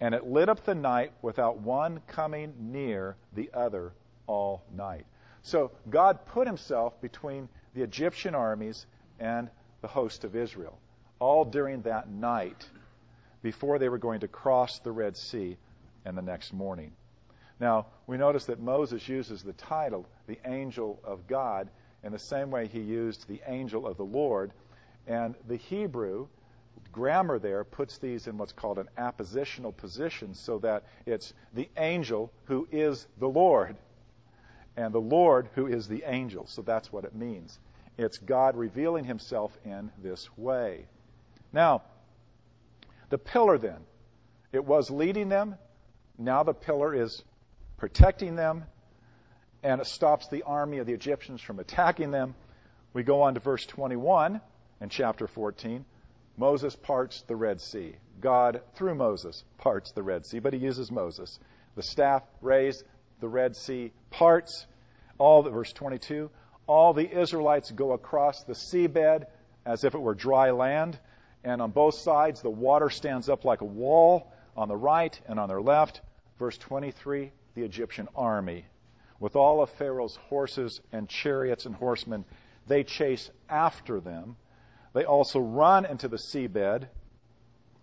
And 0.00 0.14
it 0.14 0.26
lit 0.26 0.48
up 0.48 0.64
the 0.64 0.74
night 0.74 1.12
without 1.22 1.58
one 1.58 2.00
coming 2.06 2.54
near 2.58 3.16
the 3.32 3.50
other 3.54 3.92
all 4.26 4.62
night. 4.74 5.06
So 5.42 5.72
God 5.90 6.26
put 6.26 6.46
himself 6.46 7.00
between 7.00 7.48
the 7.74 7.82
Egyptian 7.82 8.34
armies 8.34 8.86
and 9.18 9.50
the 9.82 9.88
host 9.88 10.24
of 10.24 10.34
Israel, 10.36 10.78
all 11.18 11.44
during 11.44 11.82
that 11.82 12.08
night 12.08 12.66
before 13.42 13.78
they 13.78 13.88
were 13.88 13.98
going 13.98 14.20
to 14.20 14.28
cross 14.28 14.78
the 14.78 14.92
Red 14.92 15.16
Sea 15.16 15.56
and 16.04 16.16
the 16.16 16.22
next 16.22 16.52
morning. 16.52 16.92
Now, 17.60 17.86
we 18.06 18.16
notice 18.16 18.46
that 18.46 18.60
Moses 18.60 19.08
uses 19.08 19.42
the 19.42 19.52
title, 19.52 20.06
the 20.26 20.38
angel 20.44 21.00
of 21.04 21.26
God, 21.26 21.68
in 22.02 22.12
the 22.12 22.18
same 22.18 22.50
way 22.50 22.66
he 22.66 22.80
used 22.80 23.28
the 23.28 23.40
angel 23.46 23.86
of 23.86 23.96
the 23.96 24.04
Lord. 24.04 24.52
And 25.06 25.34
the 25.46 25.56
Hebrew 25.56 26.28
grammar 26.92 27.38
there 27.38 27.64
puts 27.64 27.98
these 27.98 28.26
in 28.26 28.38
what's 28.38 28.52
called 28.52 28.78
an 28.78 28.88
appositional 28.96 29.76
position 29.76 30.34
so 30.34 30.58
that 30.58 30.84
it's 31.06 31.34
the 31.52 31.68
angel 31.76 32.32
who 32.44 32.68
is 32.70 33.06
the 33.18 33.28
Lord 33.28 33.76
and 34.76 34.92
the 34.92 35.00
Lord 35.00 35.48
who 35.54 35.66
is 35.66 35.88
the 35.88 36.04
angel. 36.06 36.46
So 36.46 36.62
that's 36.62 36.92
what 36.92 37.04
it 37.04 37.14
means. 37.14 37.58
It's 37.96 38.18
God 38.18 38.56
revealing 38.56 39.04
himself 39.04 39.56
in 39.64 39.90
this 40.02 40.28
way. 40.36 40.86
Now, 41.52 41.82
the 43.10 43.18
pillar 43.18 43.58
then, 43.58 43.78
it 44.52 44.64
was 44.64 44.90
leading 44.90 45.28
them. 45.28 45.56
Now 46.18 46.42
the 46.42 46.54
pillar 46.54 46.94
is 46.94 47.22
protecting 47.76 48.34
them, 48.36 48.64
and 49.62 49.80
it 49.80 49.86
stops 49.86 50.28
the 50.28 50.42
army 50.42 50.78
of 50.78 50.86
the 50.86 50.92
Egyptians 50.92 51.40
from 51.40 51.60
attacking 51.60 52.10
them. 52.10 52.34
We 52.92 53.02
go 53.02 53.22
on 53.22 53.34
to 53.34 53.40
verse 53.40 53.64
21 53.66 54.40
in 54.80 54.88
chapter 54.88 55.26
14. 55.26 55.84
Moses 56.36 56.74
parts 56.74 57.22
the 57.22 57.36
Red 57.36 57.60
Sea. 57.60 57.94
God, 58.20 58.62
through 58.74 58.94
Moses, 58.94 59.44
parts 59.58 59.92
the 59.92 60.02
Red 60.02 60.26
Sea, 60.26 60.40
but 60.40 60.52
he 60.52 60.58
uses 60.58 60.90
Moses. 60.90 61.38
The 61.76 61.82
staff 61.82 62.22
raised, 62.40 62.84
the 63.20 63.28
Red 63.28 63.56
Sea 63.56 63.92
parts. 64.10 64.66
All 65.18 65.42
the, 65.42 65.50
verse 65.50 65.72
22, 65.72 66.30
all 66.66 66.92
the 66.92 67.08
Israelites 67.08 67.70
go 67.70 67.92
across 67.92 68.42
the 68.44 68.54
seabed 68.54 69.24
as 69.64 69.84
if 69.84 69.94
it 69.94 70.00
were 70.00 70.14
dry 70.14 70.50
land, 70.50 70.98
and 71.44 71.62
on 71.62 71.70
both 71.70 71.94
sides 71.94 72.42
the 72.42 72.50
water 72.50 72.90
stands 72.90 73.28
up 73.28 73.44
like 73.44 73.60
a 73.60 73.66
wall 73.66 74.32
on 74.56 74.68
the 74.68 74.76
right 74.76 75.18
and 75.26 75.38
on 75.38 75.48
their 75.48 75.60
left. 75.60 76.00
Verse 76.38 76.58
23, 76.58 77.32
the 77.54 77.62
Egyptian 77.62 78.08
army, 78.16 78.66
with 79.20 79.36
all 79.36 79.62
of 79.62 79.70
Pharaoh's 79.70 80.16
horses 80.28 80.80
and 80.92 81.08
chariots 81.08 81.66
and 81.66 81.74
horsemen, 81.74 82.24
they 82.66 82.82
chase 82.82 83.30
after 83.48 84.00
them. 84.00 84.36
They 84.94 85.04
also 85.04 85.38
run 85.38 85.86
into 85.86 86.08
the 86.08 86.18
seabed 86.18 86.88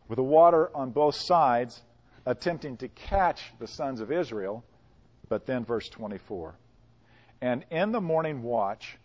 with 0.08 0.18
the 0.18 0.24
water 0.24 0.70
on 0.76 0.92
both 0.92 1.16
sides, 1.16 1.82
attempting 2.26 2.78
to 2.78 2.88
catch 2.90 3.42
the 3.60 3.68
sons 3.68 4.02
of 4.02 4.12
Israel. 4.12 4.64
But 5.32 5.46
then, 5.46 5.64
verse 5.64 5.88
24 5.88 6.56
And 7.40 7.64
in 7.72 7.94
the 7.94 8.02
morning 8.02 8.44
watch, 8.44 8.98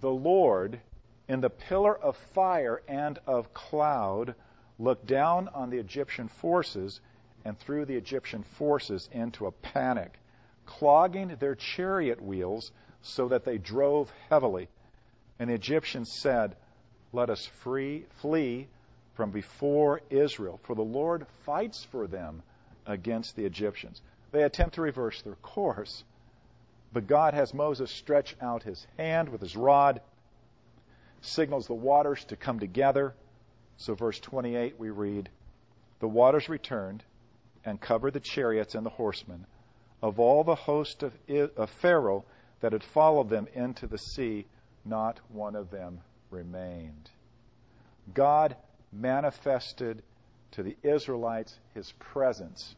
the 0.00 0.08
Lord, 0.08 0.80
in 1.26 1.40
the 1.40 1.50
pillar 1.50 1.98
of 1.98 2.16
fire 2.34 2.82
and 2.86 3.18
of 3.26 3.52
cloud, 3.52 4.36
looked 4.78 5.06
down 5.06 5.48
on 5.48 5.70
the 5.70 5.78
Egyptian 5.78 6.28
forces 6.28 7.00
and 7.44 7.58
threw 7.58 7.84
the 7.84 7.96
Egyptian 7.96 8.44
forces 8.44 9.08
into 9.10 9.46
a 9.46 9.50
panic, 9.50 10.20
clogging 10.66 11.34
their 11.40 11.56
chariot 11.56 12.22
wheels 12.22 12.70
so 13.02 13.26
that 13.26 13.44
they 13.44 13.58
drove 13.58 14.12
heavily. 14.30 14.68
And 15.40 15.50
the 15.50 15.54
Egyptians 15.54 16.12
said, 16.20 16.54
Let 17.12 17.28
us 17.28 17.44
free, 17.64 18.06
flee 18.20 18.68
from 19.14 19.32
before 19.32 20.00
Israel, 20.10 20.60
for 20.62 20.76
the 20.76 20.82
Lord 20.82 21.26
fights 21.44 21.84
for 21.90 22.06
them 22.06 22.44
against 22.86 23.34
the 23.34 23.44
Egyptians. 23.44 24.00
They 24.36 24.42
attempt 24.42 24.74
to 24.74 24.82
reverse 24.82 25.22
their 25.22 25.36
course, 25.36 26.04
but 26.92 27.06
God 27.06 27.32
has 27.32 27.54
Moses 27.54 27.90
stretch 27.90 28.36
out 28.38 28.64
his 28.64 28.86
hand 28.98 29.30
with 29.30 29.40
his 29.40 29.56
rod, 29.56 30.02
signals 31.22 31.66
the 31.66 31.72
waters 31.72 32.22
to 32.26 32.36
come 32.36 32.60
together. 32.60 33.14
So, 33.78 33.94
verse 33.94 34.20
28, 34.20 34.78
we 34.78 34.90
read, 34.90 35.30
The 36.00 36.08
waters 36.08 36.50
returned 36.50 37.02
and 37.64 37.80
covered 37.80 38.12
the 38.12 38.20
chariots 38.20 38.74
and 38.74 38.84
the 38.84 38.90
horsemen. 38.90 39.46
Of 40.02 40.20
all 40.20 40.44
the 40.44 40.54
host 40.54 41.02
of, 41.02 41.14
Pharaoh 41.80 42.26
that 42.60 42.72
had 42.72 42.84
followed 42.84 43.30
them 43.30 43.48
into 43.54 43.86
the 43.86 43.96
sea, 43.96 44.44
not 44.84 45.18
one 45.30 45.56
of 45.56 45.70
them 45.70 46.02
remained. 46.30 47.08
God 48.12 48.54
manifested 48.92 50.02
to 50.50 50.62
the 50.62 50.76
Israelites 50.82 51.58
his 51.72 51.90
presence 51.92 52.76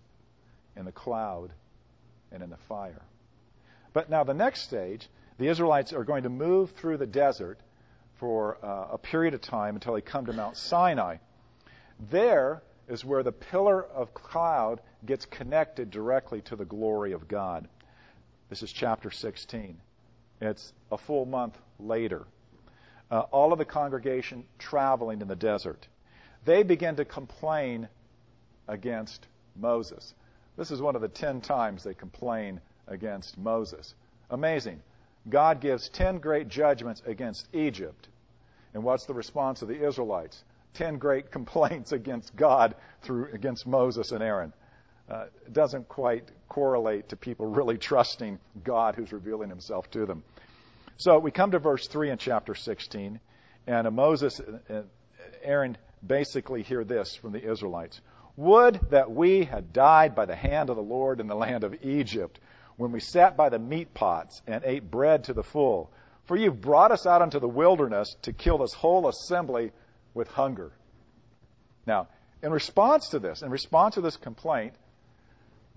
in 0.78 0.84
the 0.84 0.92
cloud 0.92 1.52
and 2.32 2.42
in 2.42 2.50
the 2.50 2.56
fire. 2.68 3.02
But 3.92 4.08
now, 4.08 4.24
the 4.24 4.34
next 4.34 4.62
stage, 4.62 5.08
the 5.38 5.48
Israelites 5.48 5.92
are 5.92 6.04
going 6.04 6.22
to 6.22 6.30
move 6.30 6.70
through 6.72 6.96
the 6.96 7.06
desert 7.06 7.58
for 8.20 8.58
uh, 8.64 8.94
a 8.94 8.98
period 8.98 9.34
of 9.34 9.40
time 9.40 9.74
until 9.74 9.94
they 9.94 10.00
come 10.00 10.26
to 10.26 10.32
Mount 10.32 10.56
Sinai. 10.56 11.16
There, 12.10 12.62
is 12.88 13.04
where 13.04 13.22
the 13.22 13.32
pillar 13.32 13.84
of 13.84 14.14
cloud 14.14 14.80
gets 15.04 15.26
connected 15.26 15.90
directly 15.90 16.40
to 16.42 16.56
the 16.56 16.64
glory 16.64 17.12
of 17.12 17.28
God. 17.28 17.68
This 18.48 18.62
is 18.62 18.72
chapter 18.72 19.10
16. 19.10 19.78
It's 20.40 20.72
a 20.90 20.96
full 20.96 21.26
month 21.26 21.56
later. 21.78 22.24
Uh, 23.10 23.20
all 23.30 23.52
of 23.52 23.58
the 23.58 23.64
congregation 23.64 24.44
traveling 24.58 25.20
in 25.20 25.28
the 25.28 25.36
desert. 25.36 25.86
They 26.44 26.62
begin 26.62 26.96
to 26.96 27.04
complain 27.04 27.88
against 28.66 29.26
Moses. 29.54 30.14
This 30.58 30.72
is 30.72 30.82
one 30.82 30.96
of 30.96 31.02
the 31.02 31.08
ten 31.08 31.40
times 31.40 31.84
they 31.84 31.94
complain 31.94 32.60
against 32.88 33.38
Moses. 33.38 33.94
Amazing. 34.28 34.82
God 35.28 35.60
gives 35.60 35.88
10 35.90 36.18
great 36.18 36.48
judgments 36.48 37.00
against 37.06 37.46
Egypt. 37.54 38.08
And 38.74 38.82
what's 38.82 39.06
the 39.06 39.14
response 39.14 39.62
of 39.62 39.68
the 39.68 39.86
Israelites? 39.86 40.42
10 40.74 40.98
great 40.98 41.30
complaints 41.30 41.92
against 41.92 42.34
God 42.34 42.74
through 43.02 43.28
against 43.32 43.66
Moses 43.68 44.10
and 44.10 44.22
Aaron. 44.22 44.52
Uh, 45.08 45.26
doesn't 45.52 45.88
quite 45.88 46.28
correlate 46.48 47.08
to 47.10 47.16
people 47.16 47.46
really 47.50 47.78
trusting 47.78 48.38
God 48.64 48.96
who's 48.96 49.12
revealing 49.12 49.48
himself 49.50 49.88
to 49.92 50.06
them. 50.06 50.24
So 50.96 51.20
we 51.20 51.30
come 51.30 51.52
to 51.52 51.60
verse 51.60 51.86
3 51.86 52.10
in 52.10 52.18
chapter 52.18 52.56
16, 52.56 53.20
and 53.68 53.92
Moses 53.94 54.40
and 54.68 54.88
Aaron 55.42 55.78
basically 56.04 56.64
hear 56.64 56.82
this 56.82 57.14
from 57.14 57.30
the 57.30 57.48
Israelites 57.48 58.00
Would 58.38 58.90
that 58.90 59.10
we 59.10 59.42
had 59.42 59.72
died 59.72 60.14
by 60.14 60.24
the 60.24 60.36
hand 60.36 60.70
of 60.70 60.76
the 60.76 60.82
Lord 60.82 61.18
in 61.18 61.26
the 61.26 61.34
land 61.34 61.64
of 61.64 61.84
Egypt, 61.84 62.38
when 62.76 62.92
we 62.92 63.00
sat 63.00 63.36
by 63.36 63.48
the 63.48 63.58
meat 63.58 63.92
pots 63.92 64.40
and 64.46 64.62
ate 64.64 64.88
bread 64.88 65.24
to 65.24 65.32
the 65.32 65.42
full. 65.42 65.90
For 66.26 66.36
you've 66.36 66.60
brought 66.60 66.92
us 66.92 67.04
out 67.04 67.20
into 67.20 67.40
the 67.40 67.48
wilderness 67.48 68.14
to 68.22 68.32
kill 68.32 68.58
this 68.58 68.72
whole 68.74 69.08
assembly 69.08 69.72
with 70.14 70.28
hunger. 70.28 70.70
Now, 71.84 72.06
in 72.40 72.52
response 72.52 73.08
to 73.08 73.18
this, 73.18 73.42
in 73.42 73.50
response 73.50 73.96
to 73.96 74.02
this 74.02 74.16
complaint, 74.16 74.74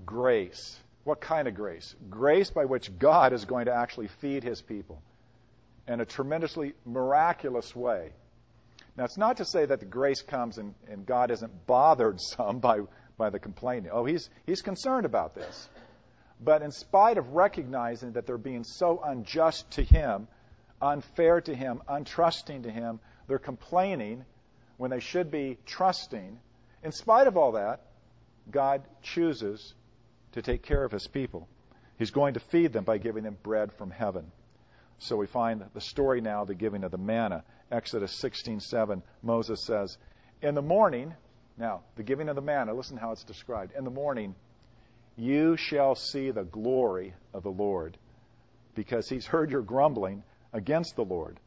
grace. 0.06 0.80
What 1.04 1.20
kind 1.20 1.48
of 1.48 1.56
grace? 1.56 1.96
Grace 2.12 2.52
by 2.52 2.66
which 2.66 2.96
God 3.00 3.34
is 3.34 3.46
going 3.46 3.66
to 3.66 3.74
actually 3.74 4.08
feed 4.08 4.44
his 4.44 4.62
people 4.62 5.02
in 5.88 6.00
a 6.00 6.06
tremendously 6.06 6.74
miraculous 6.86 7.76
way. 7.76 8.12
Now, 8.98 9.06
it's 9.06 9.18
not 9.18 9.38
to 9.38 9.46
say 9.46 9.66
that 9.66 9.80
the 9.80 9.86
grace 9.86 10.22
comes 10.22 10.58
and, 10.58 10.76
and 10.90 11.06
God 11.06 11.32
isn't 11.32 11.66
bothered 11.66 12.20
some 12.38 12.60
by, 12.60 12.80
by 13.18 13.30
the 13.30 13.40
complaining. 13.40 13.92
Oh, 13.92 14.06
he's, 14.06 14.30
he's 14.46 14.62
concerned 14.62 15.06
about 15.06 15.36
this. 15.36 15.70
But 16.44 16.62
in 16.62 16.72
spite 16.72 17.18
of 17.18 17.30
recognizing 17.30 18.14
that 18.14 18.26
they're 18.26 18.38
being 18.38 18.64
so 18.64 19.02
unjust 19.04 19.70
to 19.72 19.84
him, 19.84 20.28
unfair 20.82 21.40
to 21.42 21.54
him, 21.54 21.82
untrusting 21.88 22.64
to 22.64 22.72
him, 22.72 23.00
they're 23.28 23.38
complaining 23.38 24.26
when 24.78 24.90
they 24.90 25.00
should 25.00 25.30
be 25.30 25.60
trusting. 25.66 26.40
In 26.84 26.92
spite 26.92 27.28
of 27.28 27.38
all 27.38 27.52
that, 27.54 27.82
God 28.50 28.82
chooses 29.04 29.76
to 30.32 30.42
take 30.42 30.64
care 30.64 30.84
of 30.84 30.92
his 30.92 31.08
people. 31.08 31.48
He's 32.00 32.10
going 32.10 32.34
to 32.34 32.40
feed 32.40 32.74
them 32.74 32.84
by 32.84 32.98
giving 32.98 33.24
them 33.24 33.38
bread 33.44 33.72
from 33.74 33.92
heaven. 33.92 34.32
So 34.98 35.16
we 35.16 35.28
find 35.28 35.64
the 35.74 35.82
story 35.82 36.22
now, 36.22 36.46
the 36.46 36.56
giving 36.56 36.84
of 36.84 36.92
the 36.92 36.98
manna. 36.98 37.44
Exodus 37.72 38.14
16:7, 38.22 39.02
Moses 39.22 39.64
says, 39.64 39.98
"In 40.42 40.56
the 40.56 40.62
morning, 40.62 41.16
now 41.58 41.82
the 41.96 42.04
giving 42.04 42.30
of 42.30 42.36
the 42.36 42.42
manna, 42.42 42.74
listen 42.74 42.98
how 42.98 43.12
it's 43.12 43.24
described. 43.24 43.74
In 43.78 43.84
the 43.84 43.92
morning, 43.92 44.36
you 45.16 45.56
shall 45.58 45.96
see 45.96 46.32
the 46.32 46.44
glory 46.44 47.14
of 47.34 47.44
the 47.44 47.52
Lord, 47.52 47.98
because 48.76 49.10
he's 49.10 49.26
heard 49.26 49.52
your 49.52 49.62
grumbling 49.62 50.24
against 50.54 50.96
the 50.96 51.06
Lord. 51.06 51.40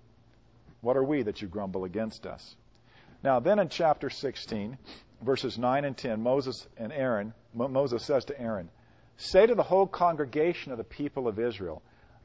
What 0.81 0.97
are 0.97 1.05
we 1.05 1.23
that 1.23 1.41
you 1.41 1.49
grumble 1.49 1.85
against 1.85 2.27
us? 2.27 2.57
Now, 3.23 3.41
then 3.41 3.59
in 3.59 3.69
chapter 3.71 4.11
16, 4.11 4.77
verses 5.23 5.59
9 5.59 5.85
and 5.85 5.97
10, 5.97 6.23
Moses 6.23 6.67
and 6.77 6.93
Aaron, 6.93 7.33
Moses 7.55 8.05
says 8.05 8.25
to 8.27 8.39
Aaron, 8.41 8.71
Say 9.17 9.47
to 9.47 9.55
the 9.55 9.63
whole 9.63 9.87
congregation 9.87 10.73
of 10.73 10.79
the 10.79 10.85
people 10.85 11.27
of 11.27 11.39
Israel, 11.39 11.83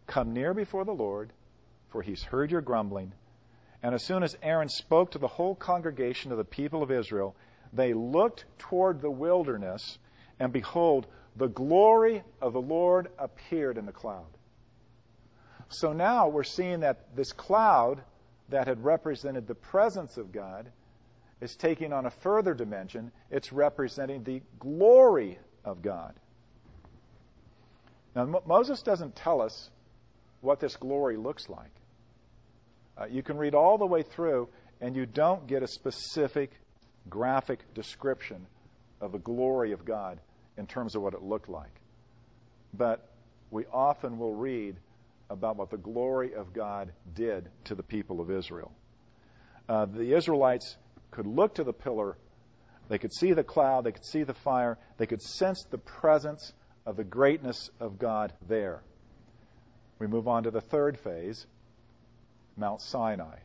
Come 0.07 0.33
near 0.33 0.53
before 0.53 0.85
the 0.85 0.91
Lord, 0.91 1.31
for 1.89 2.01
he's 2.01 2.23
heard 2.23 2.51
your 2.51 2.61
grumbling. 2.61 3.13
And 3.81 3.95
as 3.95 4.03
soon 4.03 4.23
as 4.23 4.35
Aaron 4.41 4.69
spoke 4.69 5.11
to 5.11 5.19
the 5.19 5.27
whole 5.27 5.55
congregation 5.55 6.31
of 6.31 6.37
the 6.37 6.43
people 6.43 6.83
of 6.83 6.91
Israel, 6.91 7.35
they 7.71 7.93
looked 7.93 8.45
toward 8.57 9.01
the 9.01 9.11
wilderness, 9.11 9.97
and 10.39 10.51
behold, 10.51 11.07
the 11.35 11.47
glory 11.47 12.23
of 12.41 12.53
the 12.53 12.61
Lord 12.61 13.09
appeared 13.17 13.77
in 13.77 13.85
the 13.85 13.91
cloud. 13.91 14.25
So 15.69 15.93
now 15.93 16.27
we're 16.27 16.43
seeing 16.43 16.81
that 16.81 17.15
this 17.15 17.31
cloud 17.31 18.01
that 18.49 18.67
had 18.67 18.83
represented 18.83 19.47
the 19.47 19.55
presence 19.55 20.17
of 20.17 20.31
God 20.31 20.69
is 21.39 21.55
taking 21.55 21.93
on 21.93 22.05
a 22.05 22.09
further 22.09 22.53
dimension. 22.53 23.11
It's 23.29 23.53
representing 23.53 24.23
the 24.23 24.41
glory 24.59 25.39
of 25.63 25.81
God. 25.81 26.15
Now, 28.15 28.41
Moses 28.45 28.81
doesn't 28.81 29.15
tell 29.15 29.41
us 29.41 29.69
what 30.41 30.59
this 30.59 30.75
glory 30.75 31.15
looks 31.15 31.47
like. 31.47 31.71
Uh, 32.99 33.05
you 33.05 33.23
can 33.23 33.37
read 33.37 33.55
all 33.55 33.77
the 33.77 33.85
way 33.85 34.03
through, 34.03 34.49
and 34.81 34.95
you 34.95 35.05
don't 35.05 35.47
get 35.47 35.63
a 35.63 35.67
specific 35.67 36.51
graphic 37.09 37.73
description 37.73 38.45
of 38.99 39.11
the 39.13 39.19
glory 39.19 39.71
of 39.71 39.85
God 39.85 40.19
in 40.57 40.67
terms 40.67 40.95
of 40.95 41.01
what 41.01 41.13
it 41.13 41.21
looked 41.21 41.47
like. 41.47 41.71
But 42.73 43.09
we 43.51 43.65
often 43.71 44.17
will 44.19 44.35
read 44.35 44.75
about 45.29 45.55
what 45.55 45.69
the 45.69 45.77
glory 45.77 46.33
of 46.33 46.53
God 46.53 46.91
did 47.15 47.49
to 47.65 47.75
the 47.75 47.83
people 47.83 48.19
of 48.19 48.29
Israel. 48.29 48.71
Uh, 49.67 49.85
the 49.85 50.15
Israelites 50.15 50.75
could 51.11 51.27
look 51.27 51.55
to 51.55 51.63
the 51.63 51.73
pillar, 51.73 52.17
they 52.89 52.97
could 52.97 53.13
see 53.13 53.33
the 53.33 53.43
cloud, 53.43 53.83
they 53.83 53.91
could 53.91 54.05
see 54.05 54.23
the 54.23 54.33
fire, 54.33 54.77
they 54.97 55.05
could 55.05 55.21
sense 55.21 55.63
the 55.69 55.77
presence 55.77 56.53
of 56.85 56.97
the 56.97 57.03
greatness 57.03 57.69
of 57.79 57.99
God 57.99 58.33
there. 58.47 58.81
We 59.99 60.07
move 60.07 60.27
on 60.27 60.43
to 60.43 60.51
the 60.51 60.61
third 60.61 60.97
phase, 60.97 61.45
Mount 62.59 62.81
Sinai. 62.81 63.37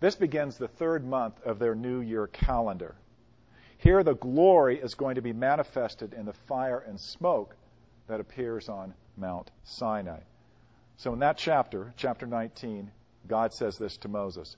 This 0.00 0.14
begins 0.14 0.56
the 0.56 0.68
third 0.68 1.04
month 1.04 1.40
of 1.44 1.58
their 1.58 1.74
new 1.74 2.00
year 2.00 2.26
calendar. 2.26 2.94
Here, 3.78 4.02
the 4.02 4.14
glory 4.14 4.78
is 4.78 4.94
going 4.94 5.16
to 5.16 5.22
be 5.22 5.32
manifested 5.32 6.14
in 6.14 6.26
the 6.26 6.32
fire 6.32 6.78
and 6.78 6.98
smoke 6.98 7.56
that 8.06 8.20
appears 8.20 8.68
on 8.68 8.94
Mount 9.16 9.50
Sinai. 9.64 10.20
So, 10.96 11.12
in 11.12 11.18
that 11.20 11.36
chapter, 11.36 11.92
chapter 11.96 12.26
19, 12.26 12.90
God 13.26 13.52
says 13.52 13.78
this 13.78 13.96
to 13.98 14.08
Moses 14.08 14.56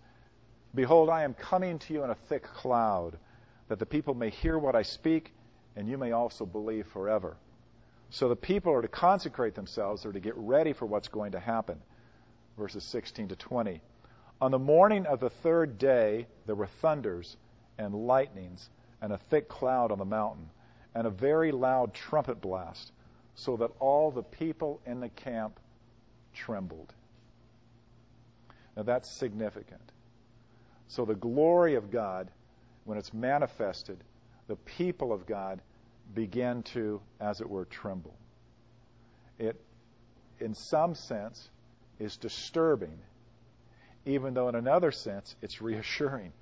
Behold, 0.74 1.08
I 1.08 1.22
am 1.24 1.34
coming 1.34 1.78
to 1.78 1.94
you 1.94 2.04
in 2.04 2.10
a 2.10 2.14
thick 2.28 2.42
cloud, 2.42 3.18
that 3.68 3.78
the 3.78 3.86
people 3.86 4.14
may 4.14 4.30
hear 4.30 4.58
what 4.58 4.76
I 4.76 4.82
speak, 4.82 5.32
and 5.74 5.88
you 5.88 5.96
may 5.96 6.12
also 6.12 6.44
believe 6.44 6.86
forever. 6.88 7.36
So, 8.10 8.28
the 8.28 8.36
people 8.36 8.72
are 8.72 8.82
to 8.82 8.88
consecrate 8.88 9.54
themselves, 9.54 10.02
they're 10.02 10.12
to 10.12 10.20
get 10.20 10.36
ready 10.36 10.72
for 10.72 10.86
what's 10.86 11.08
going 11.08 11.32
to 11.32 11.40
happen. 11.40 11.80
Verses 12.56 12.84
16 12.84 13.28
to 13.28 13.36
20. 13.36 13.80
On 14.40 14.50
the 14.50 14.58
morning 14.58 15.06
of 15.06 15.20
the 15.20 15.30
third 15.30 15.78
day, 15.78 16.26
there 16.46 16.54
were 16.54 16.66
thunders 16.66 17.36
and 17.78 17.94
lightnings 17.94 18.68
and 19.00 19.12
a 19.12 19.18
thick 19.30 19.48
cloud 19.48 19.92
on 19.92 19.98
the 19.98 20.04
mountain, 20.04 20.48
and 20.94 21.06
a 21.06 21.10
very 21.10 21.52
loud 21.52 21.92
trumpet 21.92 22.40
blast, 22.40 22.92
so 23.34 23.56
that 23.56 23.70
all 23.78 24.10
the 24.10 24.22
people 24.22 24.80
in 24.86 25.00
the 25.00 25.10
camp 25.10 25.60
trembled. 26.32 26.92
Now 28.76 28.82
that's 28.82 29.10
significant. 29.10 29.92
So 30.88 31.04
the 31.04 31.14
glory 31.14 31.74
of 31.74 31.90
God, 31.90 32.30
when 32.84 32.96
it's 32.96 33.12
manifested, 33.12 33.98
the 34.48 34.56
people 34.56 35.12
of 35.12 35.26
God 35.26 35.60
begin 36.14 36.62
to, 36.62 37.00
as 37.20 37.40
it 37.40 37.48
were, 37.48 37.64
tremble. 37.64 38.16
It, 39.38 39.60
in 40.40 40.54
some 40.54 40.94
sense, 40.94 41.50
is 41.98 42.16
disturbing, 42.16 42.98
even 44.04 44.34
though 44.34 44.48
in 44.48 44.54
another 44.54 44.90
sense 44.90 45.34
it's 45.42 45.60
reassuring. 45.60 46.32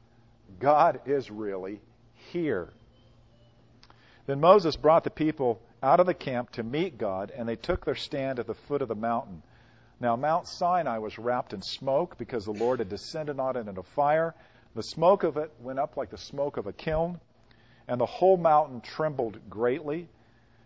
God 0.61 1.01
is 1.07 1.31
really 1.31 1.81
here. 2.33 2.73
Then 4.27 4.41
Moses 4.41 4.77
brought 4.77 5.05
the 5.05 5.11
people 5.11 5.61
out 5.83 6.01
of 6.01 6.07
the 6.07 6.15
camp 6.15 6.51
to 6.53 6.63
meet 6.63 6.97
God, 6.97 7.31
and 7.37 7.49
they 7.49 7.57
took 7.57 7.85
their 7.85 7.95
stand 7.95 8.39
at 8.39 8.47
the 8.47 8.55
foot 8.55 8.81
of 8.81 8.89
the 8.89 8.95
mountain. 8.95 9.43
Now, 10.01 10.17
Mount 10.17 10.49
Sinai 10.49 10.99
was 10.99 11.19
wrapped 11.19 11.53
in 11.53 11.63
smoke 11.63 12.17
because 12.19 12.45
the 12.45 12.53
Lord 12.53 12.79
had 12.79 12.89
descended 12.89 13.39
on 13.39 13.57
it 13.57 13.69
in 13.69 13.79
a 13.79 13.83
fire. 13.83 14.35
The 14.75 14.83
smoke 14.83 15.23
of 15.23 15.37
it 15.37 15.53
went 15.61 15.79
up 15.79 15.97
like 15.97 16.11
the 16.11 16.19
smoke 16.19 16.57
of 16.57 16.67
a 16.67 16.73
kiln, 16.73 17.21
and 17.87 18.01
the 18.01 18.07
whole 18.07 18.37
mountain 18.37 18.81
trembled 18.81 19.39
greatly. 19.49 20.09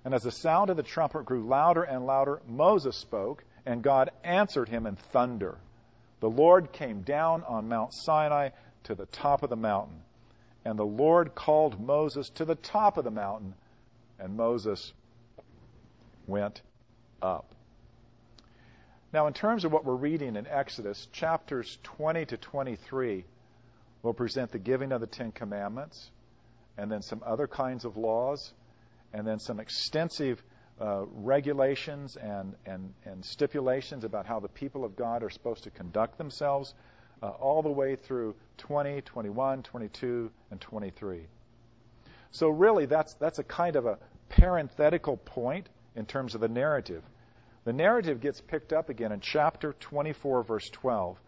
And 0.05 0.15
as 0.15 0.23
the 0.23 0.31
sound 0.31 0.71
of 0.71 0.77
the 0.77 0.83
trumpet 0.83 1.25
grew 1.25 1.47
louder 1.47 1.83
and 1.83 2.07
louder, 2.07 2.41
Moses 2.47 2.97
spoke, 2.97 3.45
and 3.69 3.83
God 3.83 4.11
answered 4.25 4.71
him 4.71 4.87
in 4.87 4.97
thunder. 4.97 5.59
The 6.21 6.31
Lord 6.31 6.73
came 6.73 7.03
down 7.03 7.45
on 7.45 7.69
Mount 7.69 7.93
Sinai 7.93 8.49
to 8.85 8.95
the 8.95 9.05
top 9.05 9.43
of 9.43 9.51
the 9.51 9.57
mountain. 9.57 10.01
And 10.65 10.79
the 10.79 10.87
Lord 10.87 11.35
called 11.35 11.79
Moses 11.79 12.31
to 12.37 12.47
the 12.47 12.55
top 12.55 12.97
of 12.97 13.05
the 13.05 13.11
mountain, 13.11 13.53
and 14.19 14.39
Moses 14.39 14.95
went 16.27 16.63
up. 17.21 17.55
Now, 19.13 19.27
in 19.27 19.35
terms 19.35 19.67
of 19.67 19.73
what 19.73 19.85
we're 19.85 19.97
reading 19.97 20.37
in 20.37 20.47
Exodus, 20.47 21.07
chapters 21.13 21.79
20 21.83 22.25
to 22.25 22.39
23 22.39 23.27
will 24.03 24.15
present 24.15 24.51
the 24.51 24.59
giving 24.59 24.93
of 24.93 25.03
the 25.03 25.07
Ten 25.07 25.31
Commandments, 25.31 26.11
and 26.79 26.91
then 26.91 27.03
some 27.03 27.23
other 27.25 27.47
kinds 27.47 27.85
of 27.85 27.99
laws, 27.99 28.51
and 29.13 29.27
then 29.27 29.39
some 29.39 29.61
extensive 29.61 30.43
uh, 30.81 31.05
regulations 31.13 32.17
and, 32.17 32.55
and, 32.67 32.93
and 33.05 33.25
stipulations 33.25 34.05
about 34.05 34.27
how 34.27 34.39
the 34.41 34.49
people 34.49 34.85
of 34.85 34.97
God 34.97 35.23
are 35.23 35.31
supposed 35.31 35.65
to 35.65 35.71
conduct 35.71 36.19
themselves 36.19 36.75
uh, 37.23 37.29
all 37.29 37.63
the 37.63 37.71
way 37.71 37.97
through 37.97 38.35
20, 38.59 39.01
21, 39.03 39.63
22, 39.63 40.31
and 40.51 40.61
23. 40.61 41.27
So 42.31 42.49
really, 42.49 42.87
that's 42.87 43.15
that's 43.15 43.39
a 43.39 43.45
kind 43.45 43.77
of 43.77 43.87
a 43.87 43.99
parenthetical 44.29 45.17
point 45.17 45.69
in 45.97 46.07
terms 46.07 46.35
of 46.35 46.41
the 46.41 46.49
narrative. 46.49 47.03
the 47.65 47.73
narrative 47.73 48.21
gets 48.21 48.41
picked 48.41 48.73
up 48.73 48.89
again 48.89 49.13
in 49.13 49.21
chapter 49.21 49.75
24, 49.81 50.45
verse 50.45 50.71
12, 50.71 51.19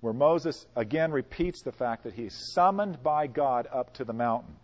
where 0.00 0.12
Moses 0.12 0.66
again 0.74 1.12
repeats 1.12 1.62
the 1.62 1.72
fact 1.72 2.04
that 2.04 2.14
he's 2.14 2.34
summoned 2.52 3.02
by 3.02 3.26
God 3.26 3.68
up 3.72 3.94
to 3.94 4.04
the 4.04 4.12
mountain. 4.12 4.56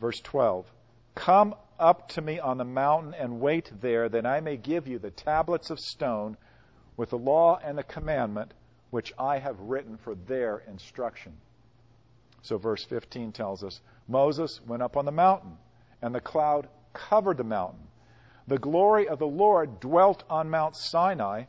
Verse 0.00 0.20
12 0.20 0.66
Come 1.14 1.54
up 1.78 2.08
to 2.10 2.20
me 2.20 2.38
on 2.38 2.58
the 2.58 2.64
mountain 2.64 3.14
and 3.14 3.40
wait 3.40 3.70
there, 3.80 4.08
that 4.08 4.26
I 4.26 4.40
may 4.40 4.56
give 4.56 4.86
you 4.86 4.98
the 4.98 5.10
tablets 5.10 5.70
of 5.70 5.78
stone 5.78 6.36
with 6.96 7.10
the 7.10 7.18
law 7.18 7.58
and 7.62 7.76
the 7.76 7.82
commandment 7.82 8.52
which 8.90 9.12
I 9.18 9.38
have 9.38 9.58
written 9.58 9.96
for 9.96 10.14
their 10.14 10.62
instruction. 10.68 11.32
So, 12.42 12.58
verse 12.58 12.84
15 12.84 13.32
tells 13.32 13.64
us 13.64 13.80
Moses 14.06 14.60
went 14.66 14.82
up 14.82 14.96
on 14.96 15.04
the 15.04 15.10
mountain, 15.10 15.56
and 16.02 16.14
the 16.14 16.20
cloud 16.20 16.68
covered 16.92 17.38
the 17.38 17.44
mountain. 17.44 17.88
The 18.46 18.58
glory 18.58 19.08
of 19.08 19.18
the 19.18 19.26
Lord 19.26 19.80
dwelt 19.80 20.22
on 20.28 20.50
Mount 20.50 20.76
Sinai, 20.76 21.44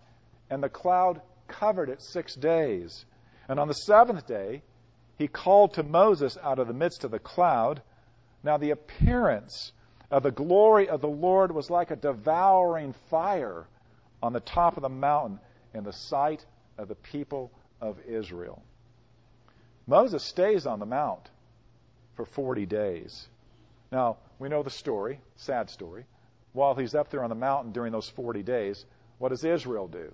and 0.49 0.63
the 0.63 0.69
cloud 0.69 1.21
covered 1.47 1.89
it 1.89 2.01
six 2.01 2.33
days. 2.35 3.05
And 3.47 3.59
on 3.59 3.67
the 3.67 3.73
seventh 3.73 4.25
day, 4.25 4.63
he 5.17 5.27
called 5.27 5.73
to 5.75 5.83
Moses 5.83 6.37
out 6.41 6.59
of 6.59 6.67
the 6.67 6.73
midst 6.73 7.03
of 7.03 7.11
the 7.11 7.19
cloud. 7.19 7.81
Now, 8.43 8.57
the 8.57 8.71
appearance 8.71 9.71
of 10.11 10.23
the 10.23 10.31
glory 10.31 10.89
of 10.89 11.01
the 11.01 11.07
Lord 11.07 11.51
was 11.51 11.69
like 11.69 11.91
a 11.91 11.95
devouring 11.95 12.93
fire 13.09 13.65
on 14.21 14.33
the 14.33 14.39
top 14.39 14.77
of 14.77 14.83
the 14.83 14.89
mountain 14.89 15.39
in 15.73 15.83
the 15.83 15.93
sight 15.93 16.45
of 16.77 16.87
the 16.87 16.95
people 16.95 17.51
of 17.81 17.97
Israel. 18.07 18.61
Moses 19.87 20.23
stays 20.23 20.65
on 20.65 20.79
the 20.79 20.85
mount 20.85 21.29
for 22.15 22.25
40 22.25 22.65
days. 22.65 23.27
Now, 23.91 24.17
we 24.39 24.49
know 24.49 24.63
the 24.63 24.69
story, 24.69 25.19
sad 25.35 25.69
story. 25.69 26.05
While 26.53 26.75
he's 26.75 26.95
up 26.95 27.09
there 27.11 27.23
on 27.23 27.29
the 27.29 27.35
mountain 27.35 27.71
during 27.71 27.91
those 27.91 28.09
40 28.09 28.41
days, 28.43 28.85
what 29.17 29.29
does 29.29 29.43
Israel 29.43 29.87
do? 29.87 30.13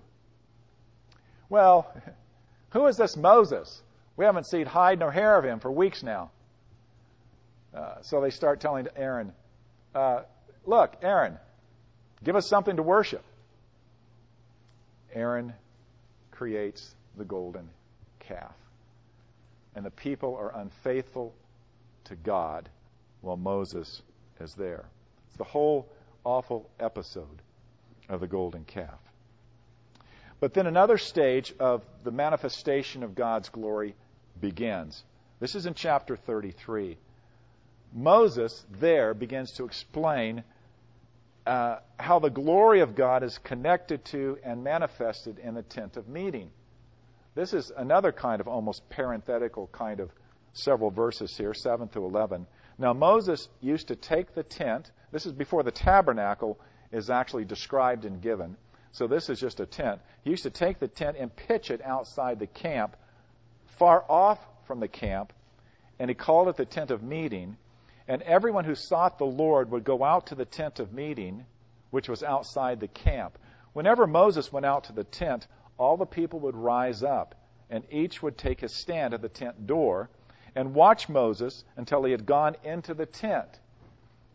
Well, 1.48 1.92
who 2.70 2.86
is 2.86 2.96
this 2.96 3.16
Moses? 3.16 3.82
We 4.16 4.24
haven't 4.24 4.46
seen 4.46 4.66
hide 4.66 4.98
nor 4.98 5.10
hair 5.10 5.38
of 5.38 5.44
him 5.44 5.60
for 5.60 5.70
weeks 5.70 6.02
now. 6.02 6.30
Uh, 7.74 8.02
so 8.02 8.20
they 8.20 8.30
start 8.30 8.60
telling 8.60 8.86
Aaron, 8.96 9.32
uh, 9.94 10.22
Look, 10.64 10.96
Aaron, 11.02 11.38
give 12.22 12.36
us 12.36 12.48
something 12.48 12.76
to 12.76 12.82
worship. 12.82 13.24
Aaron 15.12 15.52
creates 16.30 16.94
the 17.16 17.24
golden 17.24 17.68
calf. 18.20 18.54
And 19.74 19.84
the 19.84 19.90
people 19.90 20.36
are 20.36 20.52
unfaithful 20.54 21.34
to 22.04 22.14
God 22.14 22.68
while 23.20 23.36
Moses 23.36 24.02
is 24.40 24.54
there. 24.54 24.84
It's 25.28 25.38
the 25.38 25.44
whole 25.44 25.88
awful 26.24 26.70
episode 26.78 27.42
of 28.08 28.20
the 28.20 28.26
golden 28.26 28.64
calf. 28.64 28.98
But 30.40 30.54
then 30.54 30.66
another 30.66 30.98
stage 30.98 31.54
of 31.58 31.82
the 32.04 32.10
manifestation 32.10 33.02
of 33.02 33.14
God's 33.14 33.48
glory 33.48 33.94
begins. 34.40 35.02
This 35.40 35.54
is 35.54 35.66
in 35.66 35.74
chapter 35.74 36.16
33. 36.16 36.98
Moses 37.92 38.64
there 38.80 39.14
begins 39.14 39.52
to 39.52 39.64
explain 39.64 40.44
uh, 41.46 41.78
how 41.98 42.18
the 42.18 42.30
glory 42.30 42.80
of 42.80 42.94
God 42.94 43.22
is 43.22 43.38
connected 43.38 44.04
to 44.06 44.38
and 44.44 44.62
manifested 44.62 45.38
in 45.38 45.54
the 45.54 45.62
tent 45.62 45.96
of 45.96 46.08
meeting. 46.08 46.50
This 47.34 47.52
is 47.52 47.72
another 47.76 48.12
kind 48.12 48.40
of 48.40 48.48
almost 48.48 48.88
parenthetical 48.90 49.68
kind 49.72 50.00
of 50.00 50.10
several 50.52 50.90
verses 50.90 51.36
here, 51.36 51.54
7 51.54 51.88
to 51.88 52.04
11. 52.04 52.46
Now, 52.78 52.92
Moses 52.92 53.48
used 53.60 53.88
to 53.88 53.96
take 53.96 54.34
the 54.34 54.42
tent, 54.42 54.90
this 55.10 55.26
is 55.26 55.32
before 55.32 55.62
the 55.62 55.70
tabernacle 55.70 56.58
is 56.90 57.10
actually 57.10 57.44
described 57.44 58.04
and 58.04 58.20
given. 58.20 58.56
So, 58.92 59.06
this 59.06 59.30
is 59.30 59.40
just 59.40 59.60
a 59.60 59.66
tent. 59.66 60.00
He 60.24 60.30
used 60.30 60.42
to 60.42 60.50
take 60.50 60.78
the 60.78 60.88
tent 60.88 61.16
and 61.18 61.34
pitch 61.34 61.70
it 61.70 61.82
outside 61.82 62.38
the 62.38 62.46
camp, 62.46 62.96
far 63.78 64.04
off 64.08 64.38
from 64.66 64.80
the 64.80 64.88
camp, 64.88 65.32
and 65.98 66.10
he 66.10 66.14
called 66.14 66.48
it 66.48 66.56
the 66.56 66.66
tent 66.66 66.90
of 66.90 67.02
meeting. 67.02 67.56
And 68.12 68.20
everyone 68.24 68.66
who 68.66 68.74
sought 68.74 69.16
the 69.16 69.24
Lord 69.24 69.70
would 69.70 69.84
go 69.84 70.04
out 70.04 70.26
to 70.26 70.34
the 70.34 70.44
tent 70.44 70.80
of 70.80 70.92
meeting, 70.92 71.46
which 71.88 72.10
was 72.10 72.22
outside 72.22 72.78
the 72.78 72.86
camp. 72.86 73.38
Whenever 73.72 74.06
Moses 74.06 74.52
went 74.52 74.66
out 74.66 74.84
to 74.84 74.92
the 74.92 75.04
tent, 75.04 75.46
all 75.78 75.96
the 75.96 76.04
people 76.04 76.40
would 76.40 76.54
rise 76.54 77.02
up, 77.02 77.34
and 77.70 77.84
each 77.90 78.22
would 78.22 78.36
take 78.36 78.60
his 78.60 78.78
stand 78.78 79.14
at 79.14 79.22
the 79.22 79.30
tent 79.30 79.66
door 79.66 80.10
and 80.54 80.74
watch 80.74 81.08
Moses 81.08 81.64
until 81.78 82.04
he 82.04 82.12
had 82.12 82.26
gone 82.26 82.54
into 82.64 82.92
the 82.92 83.06
tent. 83.06 83.48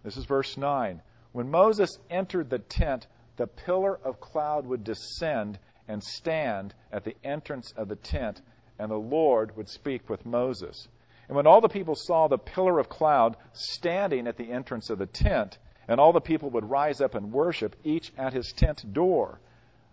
This 0.01 0.17
is 0.17 0.25
verse 0.25 0.57
9. 0.57 0.99
When 1.33 1.51
Moses 1.51 1.99
entered 2.09 2.49
the 2.49 2.57
tent, 2.57 3.05
the 3.35 3.45
pillar 3.45 3.99
of 4.03 4.19
cloud 4.19 4.65
would 4.65 4.83
descend 4.83 5.59
and 5.87 6.03
stand 6.03 6.73
at 6.91 7.03
the 7.03 7.15
entrance 7.23 7.73
of 7.77 7.89
the 7.89 7.95
tent, 7.95 8.41
and 8.79 8.89
the 8.89 8.95
Lord 8.95 9.55
would 9.55 9.69
speak 9.69 10.09
with 10.09 10.25
Moses. 10.25 10.87
And 11.27 11.35
when 11.35 11.47
all 11.47 11.61
the 11.61 11.69
people 11.69 11.95
saw 11.95 12.27
the 12.27 12.37
pillar 12.37 12.79
of 12.79 12.89
cloud 12.89 13.35
standing 13.53 14.27
at 14.27 14.37
the 14.37 14.51
entrance 14.51 14.89
of 14.89 14.97
the 14.97 15.05
tent, 15.05 15.57
and 15.87 15.99
all 15.99 16.13
the 16.13 16.21
people 16.21 16.49
would 16.51 16.69
rise 16.69 17.01
up 17.01 17.15
and 17.15 17.31
worship, 17.31 17.75
each 17.83 18.11
at 18.17 18.33
his 18.33 18.53
tent 18.53 18.93
door. 18.93 19.39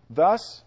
Thus, 0.09 0.63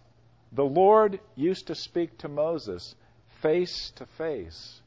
the 0.51 0.65
Lord 0.65 1.19
used 1.35 1.67
to 1.67 1.75
speak 1.75 2.17
to 2.19 2.27
Moses 2.27 2.95
face 3.41 3.91
to 3.95 4.05
face, 4.05 4.81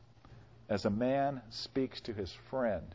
as 0.68 0.84
a 0.84 0.90
man 0.90 1.40
speaks 1.50 2.00
to 2.02 2.12
his 2.12 2.32
friend. 2.50 2.94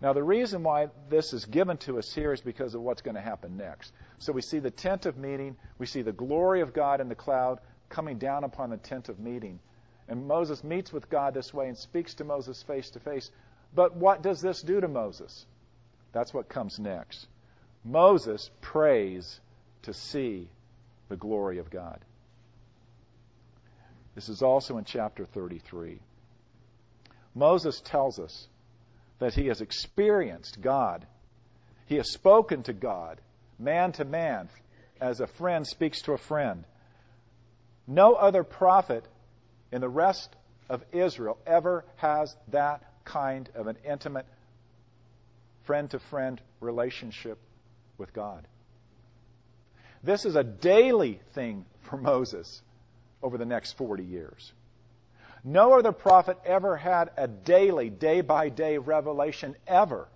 Now, 0.00 0.12
the 0.12 0.22
reason 0.22 0.62
why 0.62 0.88
this 1.08 1.32
is 1.32 1.44
given 1.44 1.76
to 1.78 1.98
us 1.98 2.12
here 2.14 2.32
is 2.32 2.40
because 2.40 2.74
of 2.74 2.82
what's 2.82 3.02
going 3.02 3.16
to 3.16 3.20
happen 3.20 3.56
next. 3.56 3.92
So 4.18 4.32
we 4.32 4.42
see 4.42 4.60
the 4.60 4.70
tent 4.70 5.06
of 5.06 5.16
meeting, 5.16 5.56
we 5.78 5.86
see 5.86 6.02
the 6.02 6.12
glory 6.12 6.60
of 6.60 6.72
God 6.72 7.00
in 7.00 7.08
the 7.08 7.16
cloud 7.16 7.58
coming 7.88 8.18
down 8.18 8.44
upon 8.44 8.70
the 8.70 8.76
tent 8.76 9.08
of 9.08 9.18
meeting. 9.18 9.58
And 10.08 10.26
Moses 10.26 10.64
meets 10.64 10.92
with 10.92 11.10
God 11.10 11.34
this 11.34 11.52
way 11.52 11.68
and 11.68 11.76
speaks 11.76 12.14
to 12.14 12.24
Moses 12.24 12.62
face 12.62 12.90
to 12.90 13.00
face. 13.00 13.30
But 13.74 13.94
what 13.94 14.22
does 14.22 14.40
this 14.40 14.62
do 14.62 14.80
to 14.80 14.88
Moses? 14.88 15.44
That's 16.12 16.32
what 16.32 16.48
comes 16.48 16.78
next. 16.78 17.26
Moses 17.84 18.50
prays 18.60 19.40
to 19.82 19.92
see 19.92 20.48
the 21.08 21.16
glory 21.16 21.58
of 21.58 21.70
God. 21.70 22.00
This 24.14 24.28
is 24.28 24.42
also 24.42 24.78
in 24.78 24.84
chapter 24.84 25.26
33. 25.26 26.00
Moses 27.34 27.80
tells 27.80 28.18
us 28.18 28.48
that 29.18 29.34
he 29.34 29.46
has 29.46 29.60
experienced 29.60 30.60
God. 30.60 31.06
He 31.86 31.96
has 31.96 32.10
spoken 32.10 32.62
to 32.64 32.72
God, 32.72 33.20
man 33.58 33.92
to 33.92 34.04
man, 34.04 34.48
as 35.00 35.20
a 35.20 35.26
friend 35.26 35.66
speaks 35.66 36.02
to 36.02 36.12
a 36.12 36.18
friend. 36.18 36.64
No 37.86 38.14
other 38.14 38.42
prophet 38.42 39.04
in 39.72 39.80
the 39.80 39.88
rest 39.88 40.34
of 40.68 40.82
Israel 40.92 41.38
ever 41.46 41.84
has 41.96 42.36
that 42.48 42.82
kind 43.04 43.48
of 43.54 43.66
an 43.66 43.76
intimate 43.84 44.26
friend 45.64 45.90
to 45.90 45.98
friend 45.98 46.40
relationship 46.60 47.38
with 47.96 48.12
God. 48.12 48.46
This 50.02 50.24
is 50.24 50.36
a 50.36 50.44
daily 50.44 51.20
thing 51.34 51.64
for 51.82 51.96
Moses 51.96 52.62
over 53.22 53.36
the 53.36 53.44
next 53.44 53.76
40 53.76 54.04
years. 54.04 54.52
No 55.44 55.78
other 55.78 55.92
prophet 55.92 56.38
ever 56.44 56.76
had 56.76 57.10
a 57.16 57.28
daily, 57.28 57.90
day 57.90 58.20
by 58.20 58.48
day 58.48 58.78
revelation 58.78 59.56
ever. 59.66 60.08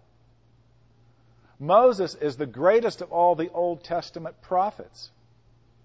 Moses 1.59 2.15
is 2.15 2.37
the 2.37 2.47
greatest 2.47 3.03
of 3.03 3.12
all 3.12 3.35
the 3.35 3.51
Old 3.51 3.85
Testament 3.85 4.41
prophets. 4.43 5.11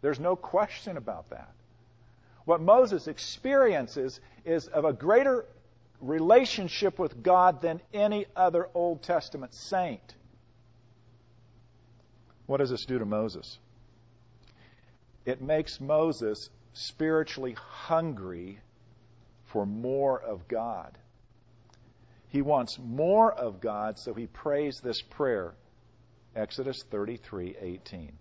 There's 0.02 0.20
no 0.20 0.36
question 0.36 0.98
about 0.98 1.30
that. 1.30 1.52
What 2.48 2.62
Moses 2.62 3.10
experiences 3.10 4.22
is 4.46 4.68
of 4.68 4.86
a 4.86 4.94
greater 4.94 5.44
relationship 6.00 6.98
with 6.98 7.22
God 7.22 7.62
than 7.62 7.82
any 7.94 8.26
other 8.38 8.70
Old 8.74 9.04
Testament 9.04 9.54
saint. 9.54 10.16
What 12.46 12.60
does 12.60 12.69
this 12.69 12.86
do 12.86 13.00
to 13.00 13.06
Moses? 13.06 13.60
It 15.26 15.42
makes 15.42 15.82
Moses 15.82 16.50
spiritually 16.71 17.58
hungry 17.60 18.62
for 19.48 19.65
more 19.65 20.17
of 20.17 20.48
God. 20.48 20.98
He 22.30 22.42
wants 22.42 22.80
more 22.80 23.34
of 23.34 23.60
God, 23.60 24.00
so 24.00 24.13
he 24.13 24.28
prays 24.28 24.80
this 24.82 25.02
prayer. 25.02 25.54
Exodus 26.34 26.82
33:18. 26.92 28.13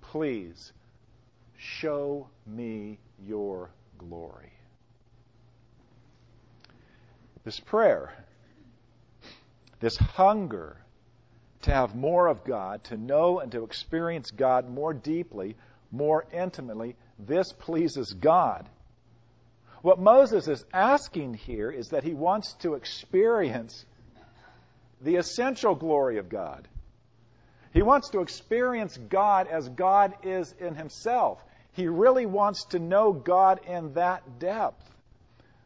Please 0.00 0.72
show 1.58 2.30
me 2.46 2.98
your 3.18 3.70
glory. 3.98 4.52
This 7.44 7.60
prayer, 7.60 8.12
this 9.80 9.96
hunger 9.96 10.76
to 11.62 11.72
have 11.72 11.94
more 11.94 12.26
of 12.26 12.44
God, 12.44 12.84
to 12.84 12.96
know 12.96 13.40
and 13.40 13.52
to 13.52 13.64
experience 13.64 14.30
God 14.30 14.68
more 14.68 14.94
deeply, 14.94 15.56
more 15.90 16.24
intimately, 16.32 16.96
this 17.18 17.52
pleases 17.52 18.12
God. 18.12 18.68
What 19.82 19.98
Moses 19.98 20.48
is 20.48 20.64
asking 20.72 21.34
here 21.34 21.70
is 21.70 21.88
that 21.88 22.04
he 22.04 22.14
wants 22.14 22.54
to 22.60 22.74
experience 22.74 23.84
the 25.00 25.16
essential 25.16 25.74
glory 25.74 26.18
of 26.18 26.28
God. 26.28 26.66
He 27.72 27.82
wants 27.82 28.10
to 28.10 28.20
experience 28.20 28.96
God 28.96 29.46
as 29.48 29.68
God 29.68 30.14
is 30.22 30.54
in 30.58 30.74
himself. 30.74 31.38
He 31.74 31.88
really 31.88 32.24
wants 32.24 32.64
to 32.66 32.78
know 32.78 33.12
God 33.12 33.60
in 33.66 33.94
that 33.94 34.38
depth. 34.38 34.80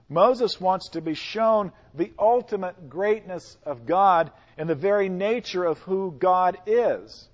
Moses 0.08 0.58
wants 0.58 0.88
to 0.90 1.02
be 1.02 1.12
shown 1.12 1.70
the 1.94 2.12
ultimate 2.18 2.88
greatness 2.88 3.58
of 3.64 3.84
God 3.84 4.32
and 4.56 4.68
the 4.68 4.74
very 4.74 5.10
nature 5.10 5.64
of 5.64 5.78
who 5.80 6.14
God 6.18 6.56
is. 6.66 7.28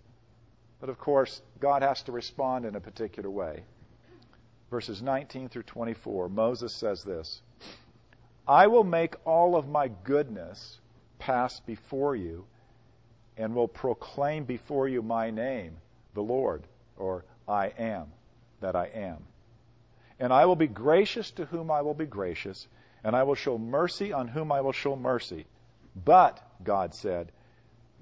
But 0.81 0.89
of 0.89 0.99
course, 0.99 1.41
God 1.61 1.83
has 1.83 2.03
to 2.03 2.13
respond 2.13 2.65
in 2.65 2.75
a 2.75 2.81
particular 2.81 3.31
way. 3.31 3.63
Verses 4.71 5.01
19 5.01 5.51
through 5.51 5.63
24, 5.63 6.29
Moses 6.29 6.75
says 6.75 7.05
this 7.05 7.43
I 8.49 8.67
will 8.67 8.83
make 8.83 9.15
all 9.25 9.55
of 9.55 9.69
my 9.69 9.89
goodness 10.03 10.81
pass 11.21 11.61
before 11.61 12.17
you 12.17 12.45
and 13.37 13.55
will 13.55 13.69
proclaim 13.69 14.45
before 14.45 14.89
you 14.89 15.01
my 15.01 15.31
name, 15.31 15.77
the 16.15 16.23
Lord, 16.23 16.65
or 16.97 17.25
I 17.47 17.67
am 17.79 18.09
that 18.61 18.77
I 18.77 18.87
am. 18.87 19.19
And 20.19 20.33
I 20.33 20.47
will 20.47 20.57
be 20.57 20.67
gracious 20.67 21.31
to 21.33 21.45
whom 21.47 21.71
I 21.71 21.83
will 21.83 21.95
be 21.95 22.07
gracious, 22.07 22.69
and 23.03 23.15
I 23.17 23.23
will 23.25 23.35
show 23.35 23.59
mercy 23.59 24.13
on 24.13 24.29
whom 24.29 24.53
I 24.53 24.61
will 24.61 24.73
show 24.73 24.97
mercy. 24.97 25.47
But, 26.05 26.41
God 26.63 26.95
said, 26.95 27.33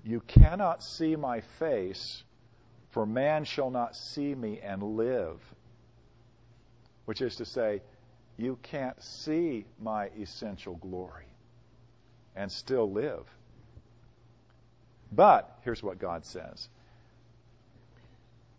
you 0.04 0.20
cannot 0.20 0.82
see 0.82 1.16
my 1.16 1.40
face, 1.58 2.24
for 2.90 3.06
man 3.06 3.44
shall 3.44 3.70
not 3.70 3.96
see 3.96 4.34
me 4.34 4.60
and 4.60 4.82
live. 4.82 5.40
Which 7.04 7.20
is 7.20 7.36
to 7.36 7.44
say, 7.44 7.82
you 8.36 8.58
can't 8.62 9.00
see 9.02 9.64
my 9.80 10.08
essential 10.18 10.76
glory 10.76 11.26
and 12.34 12.50
still 12.50 12.90
live. 12.90 13.24
But 15.12 15.58
here's 15.62 15.82
what 15.82 15.98
God 15.98 16.24
says 16.24 16.68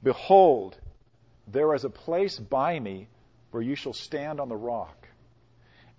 Behold, 0.03 0.77
there 1.47 1.73
is 1.73 1.83
a 1.83 1.89
place 1.89 2.39
by 2.39 2.79
me 2.79 3.07
where 3.51 3.63
you 3.63 3.75
shall 3.75 3.93
stand 3.93 4.39
on 4.39 4.49
the 4.49 4.55
rock. 4.55 5.07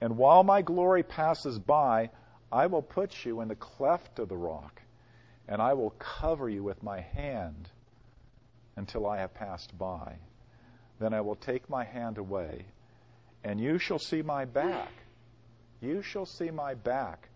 And 0.00 0.16
while 0.16 0.42
my 0.42 0.62
glory 0.62 1.02
passes 1.02 1.58
by, 1.58 2.10
I 2.50 2.66
will 2.66 2.82
put 2.82 3.24
you 3.24 3.40
in 3.40 3.48
the 3.48 3.54
cleft 3.54 4.18
of 4.18 4.28
the 4.28 4.36
rock, 4.36 4.80
and 5.48 5.60
I 5.60 5.74
will 5.74 5.90
cover 5.98 6.48
you 6.48 6.62
with 6.62 6.82
my 6.82 7.00
hand 7.00 7.68
until 8.76 9.06
I 9.06 9.18
have 9.18 9.34
passed 9.34 9.76
by. 9.78 10.16
Then 10.98 11.14
I 11.14 11.20
will 11.20 11.36
take 11.36 11.68
my 11.68 11.84
hand 11.84 12.18
away, 12.18 12.64
and 13.42 13.60
you 13.60 13.78
shall 13.78 13.98
see 13.98 14.22
my 14.22 14.44
back. 14.44 14.92
You 15.80 16.02
shall 16.02 16.26
see 16.26 16.50
my 16.50 16.74
back, 16.74 17.28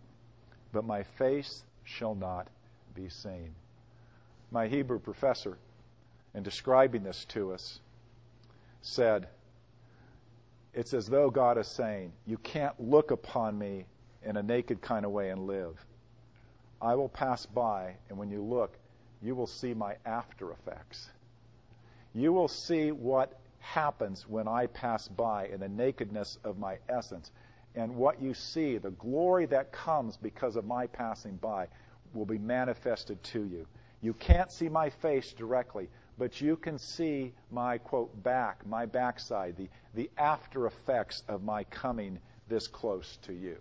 but 0.73 0.85
my 0.85 1.03
face 1.03 1.63
shall 1.85 2.15
not 2.15 2.49
be 2.95 3.09
seen. 3.09 3.55
My 4.51 4.69
Hebrew 4.69 4.99
professor, 4.99 5.59
in 6.35 6.43
describing 6.43 7.03
this 7.03 7.25
to 7.31 7.53
us, 7.53 7.81
said, 8.83 9.29
It's 10.74 10.95
as 10.95 11.07
though 11.07 11.31
God 11.31 11.59
is 11.59 11.66
saying, 11.66 12.12
You 12.26 12.39
can't 12.39 12.79
look 12.81 13.11
upon 13.11 13.59
me 13.59 13.85
in 14.24 14.37
a 14.37 14.43
naked 14.43 14.81
kind 14.81 15.05
of 15.05 15.12
way 15.12 15.31
and 15.31 15.47
live. 15.47 15.85
I 16.81 16.95
will 16.95 17.09
pass 17.09 17.47
by, 17.47 17.95
and 18.09 18.18
when 18.18 18.31
you 18.31 18.43
look, 18.43 18.76
you 19.22 19.35
will 19.35 19.47
see 19.47 19.74
my 19.74 19.97
after 20.07 20.53
effects. 20.53 21.11
You 22.14 22.33
will 22.33 22.49
see 22.49 22.93
what 22.93 23.39
happens 23.59 24.29
when 24.29 24.47
I 24.49 24.66
pass 24.66 25.09
by 25.09 25.47
in 25.49 25.61
the 25.61 25.68
nakedness 25.68 26.39
of 26.45 26.59
my 26.59 26.79
essence. 26.89 27.33
And 27.74 27.97
what 27.97 28.22
you 28.22 28.35
see, 28.35 28.79
the 28.79 28.93
glory 28.93 29.47
that 29.47 29.72
comes 29.72 30.16
because 30.16 30.57
of 30.57 30.64
my 30.64 30.87
passing 30.87 31.37
by, 31.37 31.68
will 32.14 32.24
be 32.26 32.39
manifested 32.39 33.22
to 33.24 33.45
you. 33.45 33.66
You 34.01 34.14
can't 34.14 34.51
see 34.51 34.68
my 34.68 34.91
face 34.91 35.33
directly, 35.33 35.89
but 36.19 36.41
you 36.41 36.57
can 36.57 36.79
see 36.79 37.33
my, 37.51 37.79
quote, 37.79 38.23
back, 38.23 38.66
my 38.66 38.87
backside, 38.87 39.57
the, 39.57 39.69
the 39.95 40.11
after 40.19 40.66
effects 40.66 41.23
of 41.29 41.43
my 41.43 41.64
coming 41.64 42.19
this 42.49 42.66
close 42.66 43.19
to 43.23 43.33
you. 43.33 43.57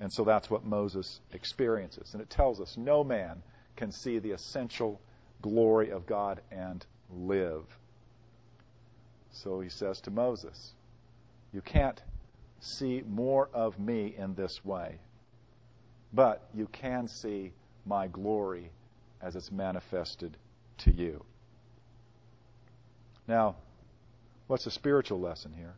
And 0.00 0.12
so 0.12 0.24
that's 0.24 0.50
what 0.50 0.64
Moses 0.64 1.20
experiences. 1.32 2.10
And 2.12 2.22
it 2.22 2.30
tells 2.30 2.60
us 2.60 2.76
no 2.76 3.04
man 3.04 3.42
can 3.76 3.92
see 3.92 4.18
the 4.18 4.32
essential 4.32 5.00
glory 5.42 5.90
of 5.90 6.06
God 6.06 6.40
and 6.50 6.84
live. 7.10 7.64
So 9.32 9.60
he 9.60 9.68
says 9.68 10.00
to 10.02 10.10
Moses, 10.10 10.72
You 11.52 11.60
can't 11.60 12.00
see 12.60 13.02
more 13.06 13.48
of 13.54 13.78
me 13.78 14.14
in 14.16 14.34
this 14.34 14.64
way 14.64 14.98
but 16.12 16.48
you 16.54 16.66
can 16.72 17.08
see 17.08 17.52
my 17.86 18.06
glory 18.08 18.70
as 19.22 19.36
it's 19.36 19.52
manifested 19.52 20.36
to 20.80 20.92
you. 20.92 21.24
Now, 23.26 23.56
what's 24.46 24.64
the 24.64 24.70
spiritual 24.70 25.20
lesson 25.20 25.52
here? 25.56 25.74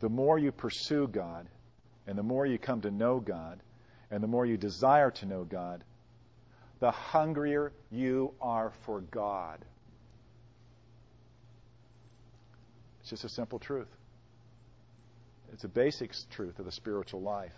The 0.00 0.08
more 0.08 0.38
you 0.38 0.50
pursue 0.50 1.08
God, 1.08 1.46
and 2.06 2.16
the 2.16 2.22
more 2.22 2.46
you 2.46 2.58
come 2.58 2.80
to 2.82 2.90
know 2.90 3.20
God, 3.20 3.60
and 4.10 4.22
the 4.22 4.26
more 4.26 4.46
you 4.46 4.56
desire 4.56 5.10
to 5.10 5.26
know 5.26 5.44
God, 5.44 5.84
the 6.80 6.90
hungrier 6.90 7.72
you 7.90 8.32
are 8.40 8.72
for 8.86 9.02
God. 9.02 9.64
It's 13.00 13.10
just 13.10 13.24
a 13.24 13.28
simple 13.28 13.58
truth. 13.58 13.88
It's 15.52 15.64
a 15.64 15.68
basic 15.68 16.12
truth 16.30 16.58
of 16.58 16.64
the 16.64 16.72
spiritual 16.72 17.20
life 17.20 17.52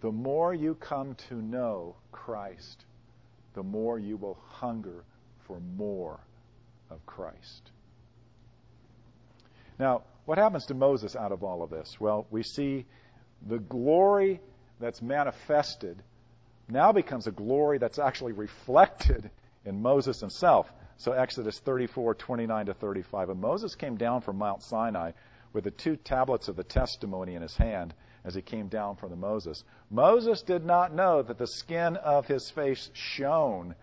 the 0.00 0.12
more 0.12 0.54
you 0.54 0.74
come 0.74 1.16
to 1.28 1.34
know 1.34 1.96
Christ, 2.12 2.84
the 3.58 3.64
more 3.64 3.98
you 3.98 4.16
will 4.16 4.38
hunger 4.50 5.02
for 5.48 5.58
more 5.76 6.20
of 6.90 7.04
Christ. 7.06 7.72
Now, 9.80 10.02
what 10.26 10.38
happens 10.38 10.66
to 10.66 10.74
Moses 10.74 11.16
out 11.16 11.32
of 11.32 11.42
all 11.42 11.64
of 11.64 11.70
this? 11.70 11.96
Well, 11.98 12.24
we 12.30 12.44
see 12.44 12.86
the 13.48 13.58
glory 13.58 14.40
that's 14.78 15.02
manifested 15.02 16.00
now 16.68 16.92
becomes 16.92 17.26
a 17.26 17.32
glory 17.32 17.78
that's 17.78 17.98
actually 17.98 18.30
reflected 18.30 19.28
in 19.64 19.82
Moses 19.82 20.20
himself. 20.20 20.72
So 20.98 21.10
Exodus 21.10 21.58
34, 21.58 22.14
29 22.14 22.66
to 22.66 22.74
35. 22.74 23.30
And 23.30 23.40
Moses 23.40 23.74
came 23.74 23.96
down 23.96 24.20
from 24.20 24.38
Mount 24.38 24.62
Sinai 24.62 25.10
with 25.52 25.64
the 25.64 25.72
two 25.72 25.96
tablets 25.96 26.46
of 26.46 26.54
the 26.54 26.62
testimony 26.62 27.34
in 27.34 27.42
his 27.42 27.56
hand 27.56 27.92
as 28.28 28.34
he 28.34 28.42
came 28.42 28.68
down 28.68 28.94
from 28.94 29.08
the 29.08 29.16
Moses. 29.16 29.64
Moses 29.90 30.42
did 30.42 30.62
not 30.62 30.94
know 30.94 31.22
that 31.22 31.38
the 31.38 31.46
skin 31.46 31.96
of 31.96 32.26
his 32.26 32.50
face 32.50 32.90
shone 32.92 33.74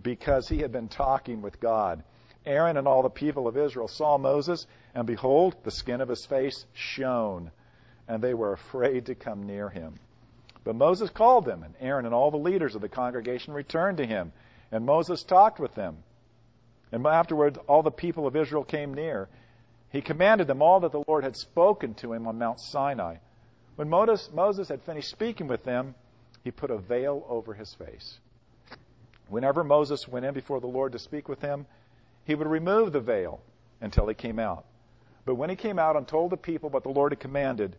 because 0.00 0.48
he 0.48 0.58
had 0.58 0.70
been 0.70 0.86
talking 0.86 1.42
with 1.42 1.58
God. 1.58 2.04
Aaron 2.46 2.76
and 2.76 2.86
all 2.86 3.02
the 3.02 3.10
people 3.10 3.48
of 3.48 3.56
Israel 3.56 3.88
saw 3.88 4.16
Moses, 4.16 4.68
and 4.94 5.08
behold, 5.08 5.56
the 5.64 5.72
skin 5.72 6.00
of 6.00 6.08
his 6.08 6.24
face 6.24 6.66
shone, 6.72 7.50
and 8.06 8.22
they 8.22 8.32
were 8.32 8.52
afraid 8.52 9.06
to 9.06 9.16
come 9.16 9.42
near 9.42 9.68
him. 9.68 9.94
But 10.62 10.76
Moses 10.76 11.10
called 11.10 11.44
them, 11.44 11.64
and 11.64 11.74
Aaron 11.80 12.06
and 12.06 12.14
all 12.14 12.30
the 12.30 12.36
leaders 12.36 12.76
of 12.76 12.82
the 12.82 12.88
congregation 12.88 13.52
returned 13.52 13.96
to 13.96 14.06
him, 14.06 14.32
and 14.70 14.86
Moses 14.86 15.24
talked 15.24 15.58
with 15.58 15.74
them. 15.74 15.98
And 16.92 17.04
afterward, 17.04 17.58
all 17.66 17.82
the 17.82 17.90
people 17.90 18.28
of 18.28 18.36
Israel 18.36 18.62
came 18.62 18.94
near. 18.94 19.28
He 19.90 20.00
commanded 20.00 20.46
them 20.46 20.62
all 20.62 20.78
that 20.80 20.92
the 20.92 21.02
Lord 21.08 21.24
had 21.24 21.36
spoken 21.36 21.94
to 21.94 22.12
him 22.12 22.28
on 22.28 22.38
Mount 22.38 22.60
Sinai. 22.60 23.16
When 23.80 23.88
Moses 23.88 24.68
had 24.68 24.82
finished 24.82 25.08
speaking 25.08 25.46
with 25.46 25.64
them, 25.64 25.94
he 26.44 26.50
put 26.50 26.70
a 26.70 26.76
veil 26.76 27.24
over 27.30 27.54
his 27.54 27.72
face. 27.72 28.18
Whenever 29.28 29.64
Moses 29.64 30.06
went 30.06 30.26
in 30.26 30.34
before 30.34 30.60
the 30.60 30.66
Lord 30.66 30.92
to 30.92 30.98
speak 30.98 31.30
with 31.30 31.40
him, 31.40 31.64
he 32.26 32.34
would 32.34 32.46
remove 32.46 32.92
the 32.92 33.00
veil 33.00 33.40
until 33.80 34.06
he 34.06 34.14
came 34.14 34.38
out. 34.38 34.66
But 35.24 35.36
when 35.36 35.48
he 35.48 35.56
came 35.56 35.78
out 35.78 35.96
and 35.96 36.06
told 36.06 36.30
the 36.30 36.36
people 36.36 36.68
what 36.68 36.82
the 36.82 36.90
Lord 36.90 37.12
had 37.12 37.20
commanded, 37.20 37.74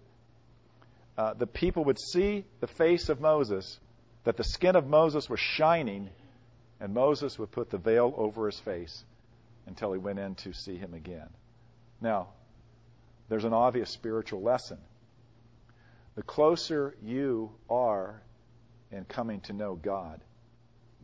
uh, 1.20 1.36
the 1.36 1.46
people 1.46 1.84
would 1.84 2.00
see 2.00 2.46
the 2.62 2.68
face 2.68 3.08
of 3.08 3.22
Moses, 3.22 3.80
that 4.24 4.38
the 4.38 4.44
skin 4.44 4.76
of 4.76 4.88
Moses 4.88 5.30
was 5.30 5.40
shining, 5.40 6.10
and 6.80 6.96
Moses 6.96 7.38
would 7.38 7.52
put 7.52 7.70
the 7.70 7.78
veil 7.78 8.12
over 8.18 8.48
his 8.48 8.60
face 8.60 9.04
until 9.68 9.94
he 9.94 10.00
went 10.00 10.18
in 10.18 10.34
to 10.34 10.52
see 10.52 10.78
him 10.78 10.96
again. 10.96 11.30
Now, 12.02 12.30
there's 13.30 13.46
an 13.46 13.54
obvious 13.54 13.92
spiritual 13.92 14.42
lesson 14.42 14.80
the 16.16 16.24
closer 16.24 16.96
you 17.02 17.52
are 17.70 18.22
in 18.92 19.06
coming 19.06 19.40
to 19.42 19.54
know 19.54 19.76
God, 19.76 20.22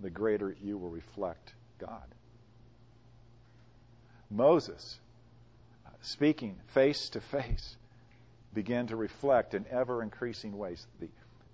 the 0.02 0.10
greater 0.10 0.56
you 0.62 0.78
will 0.78 0.90
reflect 0.90 1.54
God. 1.80 2.04
Moses, 4.30 5.00
speaking 6.02 6.58
face 6.74 7.10
to 7.10 7.22
face, 7.22 7.78
began 8.54 8.88
to 8.88 8.96
reflect 8.96 9.54
in 9.54 9.66
ever 9.70 10.04
increasing 10.04 10.58
ways 10.58 10.86
the, 11.00 11.08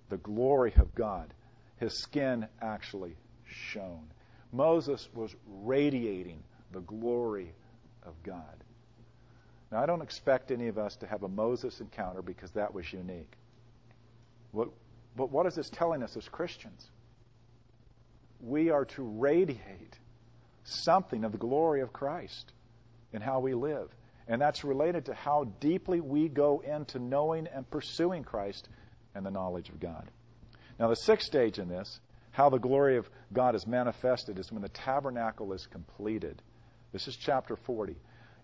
the 0.08 0.16
glory 0.18 0.72
of 0.76 0.94
God. 0.94 1.32
His 1.76 1.98
skin 1.98 2.46
actually 2.60 3.14
shone. 3.46 4.06
Moses 4.52 5.08
was 5.14 5.34
radiating 5.62 6.42
the 6.72 6.80
glory 6.80 7.52
of 8.04 8.14
God. 8.22 8.64
Now, 9.70 9.82
I 9.82 9.86
don't 9.86 10.02
expect 10.02 10.50
any 10.50 10.68
of 10.68 10.78
us 10.78 10.96
to 10.96 11.06
have 11.06 11.22
a 11.22 11.28
Moses 11.28 11.80
encounter 11.80 12.22
because 12.22 12.50
that 12.52 12.72
was 12.72 12.92
unique. 12.92 13.32
What, 14.54 14.68
but 15.16 15.30
what 15.30 15.46
is 15.46 15.54
this 15.54 15.68
telling 15.70 16.02
us 16.02 16.16
as 16.16 16.28
Christians? 16.28 16.88
we 18.44 18.70
are 18.70 18.84
to 18.84 19.02
radiate 19.02 19.98
something 20.64 21.24
of 21.24 21.32
the 21.32 21.38
glory 21.38 21.80
of 21.80 21.92
Christ 21.92 22.52
in 23.12 23.22
how 23.22 23.40
we 23.40 23.54
live. 23.54 23.88
And 24.28 24.40
that's 24.40 24.64
related 24.64 25.06
to 25.06 25.14
how 25.14 25.44
deeply 25.60 26.00
we 26.00 26.28
go 26.28 26.62
into 26.66 26.98
knowing 26.98 27.46
and 27.46 27.68
pursuing 27.70 28.24
Christ 28.24 28.68
and 29.14 29.24
the 29.24 29.30
knowledge 29.30 29.68
of 29.68 29.80
God. 29.80 30.10
Now, 30.78 30.88
the 30.88 30.96
sixth 30.96 31.26
stage 31.26 31.58
in 31.58 31.68
this, 31.68 32.00
how 32.32 32.50
the 32.50 32.58
glory 32.58 32.96
of 32.96 33.08
God 33.32 33.54
is 33.54 33.66
manifested, 33.66 34.38
is 34.38 34.50
when 34.50 34.62
the 34.62 34.68
tabernacle 34.70 35.52
is 35.52 35.66
completed. 35.66 36.42
This 36.92 37.06
is 37.06 37.16
chapter 37.16 37.56
40. 37.56 37.94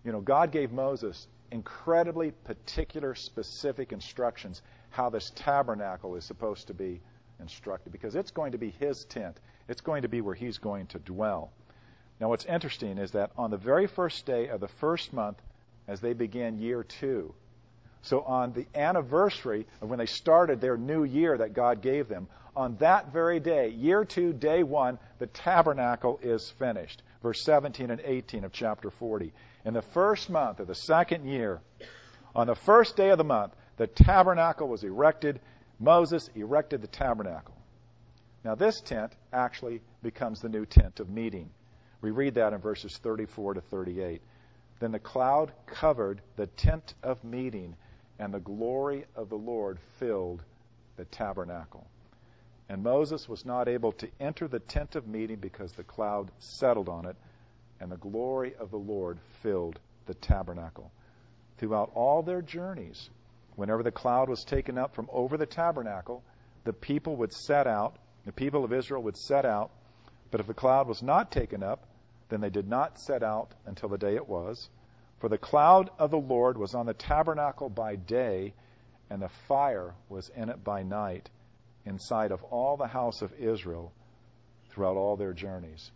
You 0.05 0.11
know, 0.11 0.21
God 0.21 0.51
gave 0.51 0.71
Moses 0.71 1.27
incredibly 1.51 2.31
particular, 2.31 3.15
specific 3.15 3.91
instructions 3.91 4.61
how 4.91 5.09
this 5.09 5.31
tabernacle 5.35 6.15
is 6.15 6.23
supposed 6.23 6.67
to 6.67 6.73
be 6.73 7.01
instructed 7.39 7.91
because 7.91 8.15
it's 8.15 8.31
going 8.31 8.51
to 8.51 8.57
be 8.57 8.69
his 8.69 9.05
tent. 9.05 9.37
It's 9.67 9.81
going 9.81 10.03
to 10.03 10.07
be 10.07 10.21
where 10.21 10.35
he's 10.35 10.57
going 10.57 10.87
to 10.87 10.99
dwell. 10.99 11.51
Now, 12.19 12.29
what's 12.29 12.45
interesting 12.45 12.97
is 12.99 13.11
that 13.11 13.31
on 13.37 13.49
the 13.49 13.57
very 13.57 13.87
first 13.87 14.25
day 14.25 14.47
of 14.47 14.59
the 14.59 14.67
first 14.67 15.11
month, 15.11 15.37
as 15.87 15.99
they 16.01 16.13
began 16.13 16.59
year 16.59 16.83
two, 16.83 17.33
so 18.03 18.21
on 18.21 18.53
the 18.53 18.67
anniversary 18.75 19.65
of 19.81 19.89
when 19.89 19.99
they 19.99 20.05
started 20.05 20.61
their 20.61 20.77
new 20.77 21.03
year 21.03 21.37
that 21.37 21.53
God 21.53 21.81
gave 21.81 22.07
them, 22.07 22.27
on 22.55 22.75
that 22.77 23.13
very 23.13 23.39
day, 23.39 23.69
year 23.69 24.03
two, 24.05 24.33
day 24.33 24.61
one, 24.61 24.99
the 25.19 25.27
tabernacle 25.27 26.19
is 26.21 26.49
finished. 26.59 27.01
Verse 27.23 27.41
17 27.43 27.89
and 27.89 28.01
18 28.03 28.43
of 28.43 28.51
chapter 28.51 28.89
40. 28.89 29.31
In 29.63 29.73
the 29.73 29.81
first 29.81 30.29
month 30.29 30.59
of 30.59 30.67
the 30.67 30.75
second 30.75 31.25
year, 31.25 31.61
on 32.35 32.47
the 32.47 32.55
first 32.55 32.97
day 32.97 33.09
of 33.09 33.17
the 33.17 33.23
month, 33.23 33.53
the 33.81 33.87
tabernacle 33.87 34.67
was 34.67 34.83
erected. 34.83 35.39
Moses 35.79 36.29
erected 36.35 36.83
the 36.83 36.87
tabernacle. 36.87 37.55
Now, 38.45 38.53
this 38.53 38.79
tent 38.79 39.11
actually 39.33 39.81
becomes 40.03 40.39
the 40.39 40.49
new 40.49 40.67
tent 40.67 40.99
of 40.99 41.09
meeting. 41.09 41.49
We 41.99 42.11
read 42.11 42.35
that 42.35 42.53
in 42.53 42.59
verses 42.59 42.99
34 43.01 43.55
to 43.55 43.61
38. 43.61 44.21
Then 44.79 44.91
the 44.91 44.99
cloud 44.99 45.51
covered 45.65 46.21
the 46.35 46.45
tent 46.45 46.93
of 47.01 47.23
meeting, 47.23 47.75
and 48.19 48.31
the 48.31 48.39
glory 48.39 49.05
of 49.15 49.29
the 49.29 49.35
Lord 49.35 49.79
filled 49.97 50.43
the 50.95 51.05
tabernacle. 51.05 51.87
And 52.69 52.83
Moses 52.83 53.27
was 53.27 53.47
not 53.47 53.67
able 53.67 53.93
to 53.93 54.07
enter 54.19 54.47
the 54.47 54.59
tent 54.59 54.95
of 54.95 55.07
meeting 55.07 55.37
because 55.37 55.71
the 55.71 55.83
cloud 55.83 56.29
settled 56.37 56.87
on 56.87 57.07
it, 57.07 57.15
and 57.79 57.91
the 57.91 57.97
glory 57.97 58.53
of 58.59 58.69
the 58.69 58.77
Lord 58.77 59.17
filled 59.41 59.79
the 60.05 60.13
tabernacle. 60.13 60.91
Throughout 61.57 61.89
all 61.95 62.21
their 62.21 62.43
journeys, 62.43 63.09
whenever 63.55 63.83
the 63.83 63.91
cloud 63.91 64.29
was 64.29 64.43
taken 64.43 64.77
up 64.77 64.95
from 64.95 65.09
over 65.11 65.37
the 65.37 65.45
tabernacle, 65.45 66.23
the 66.63 66.73
people 66.73 67.15
would 67.17 67.33
set 67.33 67.67
out, 67.67 67.97
the 68.25 68.31
people 68.31 68.63
of 68.63 68.73
Israel 68.73 69.03
would 69.03 69.17
set 69.17 69.45
out, 69.45 69.71
but 70.29 70.39
if 70.39 70.47
the 70.47 70.53
cloud 70.53 70.87
was 70.87 71.01
not 71.01 71.31
taken 71.31 71.63
up, 71.63 71.87
then 72.29 72.41
they 72.41 72.49
did 72.49 72.67
not 72.67 72.99
set 72.99 73.23
out 73.23 73.53
until 73.65 73.89
the 73.89 73.97
day 73.97 74.15
it 74.15 74.27
was. 74.27 74.69
For 75.19 75.29
the 75.29 75.37
cloud 75.37 75.89
of 75.99 76.11
the 76.11 76.17
Lord 76.17 76.57
was 76.57 76.73
on 76.73 76.85
the 76.85 76.93
tabernacle 76.93 77.69
by 77.69 77.95
day, 77.95 78.53
and 79.09 79.21
the 79.21 79.29
fire 79.47 79.93
was 80.09 80.29
in 80.35 80.49
it 80.49 80.63
by 80.63 80.83
night, 80.83 81.29
in 81.85 81.99
sight 81.99 82.31
of 82.31 82.43
all 82.43 82.77
the 82.77 82.87
house 82.87 83.21
of 83.21 83.33
Israel 83.33 83.91
throughout 84.69 84.95
all 84.95 85.17
their 85.17 85.33
journeys. 85.33 85.91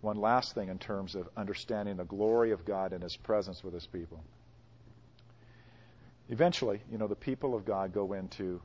One 0.00 0.16
last 0.16 0.54
thing 0.54 0.68
in 0.68 0.78
terms 0.78 1.14
of 1.16 1.28
understanding 1.36 1.96
the 1.96 2.04
glory 2.04 2.52
of 2.52 2.64
God 2.64 2.92
and 2.92 3.02
His 3.02 3.16
presence 3.16 3.64
with 3.64 3.74
His 3.74 3.86
people. 3.86 4.22
Eventually, 6.28 6.80
you 6.90 6.98
know, 6.98 7.06
the 7.06 7.14
people 7.14 7.54
of 7.54 7.64
God 7.64 7.92
go 7.92 8.12
into 8.12 8.60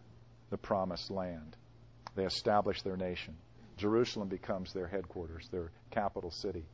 the 0.50 0.58
promised 0.58 1.12
land. 1.12 1.56
They 2.16 2.26
establish 2.26 2.82
their 2.82 2.98
nation. 2.98 3.36
Jerusalem 3.78 4.28
becomes 4.28 4.74
their 4.74 4.88
headquarters, 4.88 5.48
their 5.52 5.72
capital 5.92 6.32
city. 6.32 6.66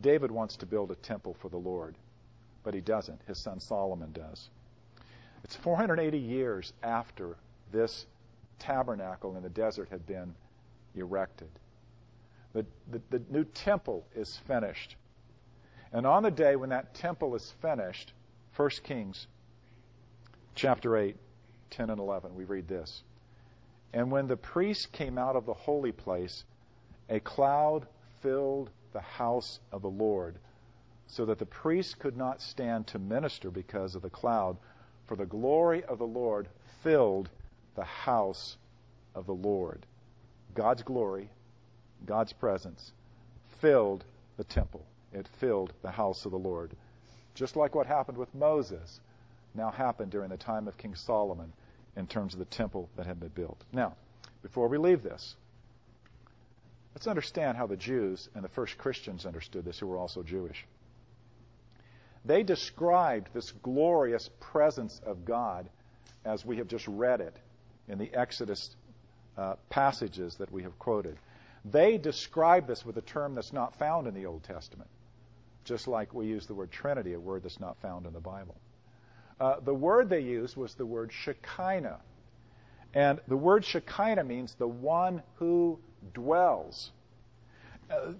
David 0.00 0.30
wants 0.30 0.56
to 0.56 0.66
build 0.66 0.90
a 0.90 0.96
temple 0.96 1.36
for 1.40 1.48
the 1.48 1.58
Lord, 1.58 1.96
but 2.64 2.74
he 2.74 2.80
doesn't. 2.80 3.20
His 3.26 3.42
son 3.42 3.60
Solomon 3.60 4.12
does. 4.12 4.48
It's 5.44 5.56
480 5.56 6.18
years 6.18 6.72
after 6.82 7.36
this 7.70 8.06
tabernacle 8.58 9.36
in 9.36 9.42
the 9.42 9.48
desert 9.48 9.88
had 9.90 10.06
been 10.06 10.34
erected. 10.94 11.48
The, 12.52 12.66
the, 12.90 13.00
the, 13.10 13.22
new 13.30 13.44
temple 13.44 14.04
is 14.14 14.38
finished. 14.46 14.96
And 15.92 16.06
on 16.06 16.22
the 16.22 16.30
day 16.30 16.56
when 16.56 16.70
that 16.70 16.94
temple 16.94 17.34
is 17.34 17.52
finished, 17.62 18.12
1 18.56 18.70
Kings 18.84 19.26
chapter 20.54 20.96
8, 20.96 21.16
10 21.70 21.90
and 21.90 21.98
11, 21.98 22.34
we 22.34 22.44
read 22.44 22.68
this. 22.68 23.02
And 23.92 24.10
when 24.10 24.26
the 24.26 24.36
priest 24.36 24.92
came 24.92 25.18
out 25.18 25.36
of 25.36 25.46
the 25.46 25.54
holy 25.54 25.92
place, 25.92 26.44
a 27.08 27.20
cloud 27.20 27.86
filled 28.22 28.70
the 28.92 29.00
house 29.00 29.60
of 29.70 29.82
the 29.82 29.90
Lord, 29.90 30.36
so 31.06 31.26
that 31.26 31.38
the 31.38 31.46
priest 31.46 31.98
could 31.98 32.16
not 32.16 32.40
stand 32.40 32.86
to 32.88 32.98
minister 32.98 33.50
because 33.50 33.94
of 33.94 34.02
the 34.02 34.10
cloud, 34.10 34.56
for 35.06 35.16
the 35.16 35.26
glory 35.26 35.84
of 35.84 35.98
the 35.98 36.06
Lord 36.06 36.48
filled 36.82 37.28
the 37.74 37.84
house 37.84 38.56
of 39.14 39.26
the 39.26 39.34
Lord. 39.34 39.84
God's 40.54 40.82
glory, 40.82 41.28
God's 42.06 42.32
presence, 42.32 42.92
filled 43.60 44.04
the 44.36 44.44
temple. 44.44 44.84
It 45.12 45.28
filled 45.38 45.72
the 45.82 45.90
house 45.90 46.24
of 46.24 46.32
the 46.32 46.38
Lord. 46.38 46.72
Just 47.34 47.56
like 47.56 47.74
what 47.74 47.86
happened 47.86 48.18
with 48.18 48.34
Moses, 48.34 49.00
now 49.54 49.70
happened 49.70 50.10
during 50.10 50.30
the 50.30 50.36
time 50.36 50.68
of 50.68 50.76
King 50.78 50.94
Solomon 50.94 51.52
in 51.96 52.06
terms 52.06 52.32
of 52.32 52.38
the 52.38 52.46
temple 52.46 52.88
that 52.96 53.06
had 53.06 53.20
been 53.20 53.28
built. 53.30 53.62
Now, 53.72 53.94
before 54.42 54.68
we 54.68 54.78
leave 54.78 55.02
this, 55.02 55.34
let's 56.94 57.06
understand 57.06 57.56
how 57.56 57.66
the 57.66 57.76
Jews 57.76 58.28
and 58.34 58.42
the 58.42 58.48
first 58.48 58.78
Christians 58.78 59.26
understood 59.26 59.64
this, 59.64 59.78
who 59.78 59.86
were 59.86 59.98
also 59.98 60.22
Jewish. 60.22 60.64
They 62.24 62.42
described 62.42 63.30
this 63.32 63.50
glorious 63.62 64.28
presence 64.40 65.00
of 65.04 65.24
God 65.24 65.68
as 66.24 66.44
we 66.44 66.58
have 66.58 66.68
just 66.68 66.86
read 66.86 67.20
it 67.20 67.36
in 67.88 67.98
the 67.98 68.14
Exodus 68.14 68.76
uh, 69.36 69.54
passages 69.70 70.36
that 70.36 70.52
we 70.52 70.62
have 70.62 70.78
quoted. 70.78 71.18
They 71.64 71.98
describe 71.98 72.66
this 72.66 72.84
with 72.84 72.96
a 72.96 73.02
term 73.02 73.34
that's 73.34 73.52
not 73.52 73.76
found 73.76 74.06
in 74.06 74.14
the 74.14 74.26
Old 74.26 74.44
Testament, 74.44 74.90
just 75.64 75.88
like 75.88 76.14
we 76.14 76.26
use 76.26 76.46
the 76.46 76.54
word 76.54 76.70
Trinity, 76.70 77.14
a 77.14 77.20
word 77.20 77.42
that's 77.42 77.60
not 77.60 77.80
found 77.80 78.06
in 78.06 78.12
the 78.12 78.20
Bible. 78.20 78.56
Uh, 79.40 79.56
the 79.60 79.74
word 79.74 80.08
they 80.08 80.20
used 80.20 80.56
was 80.56 80.74
the 80.74 80.86
word 80.86 81.12
Shekinah. 81.12 82.00
And 82.94 83.20
the 83.26 83.36
word 83.36 83.64
Shekinah 83.64 84.24
means 84.24 84.54
the 84.54 84.68
one 84.68 85.22
who 85.36 85.78
dwells. 86.14 86.90
Uh, 87.90 88.12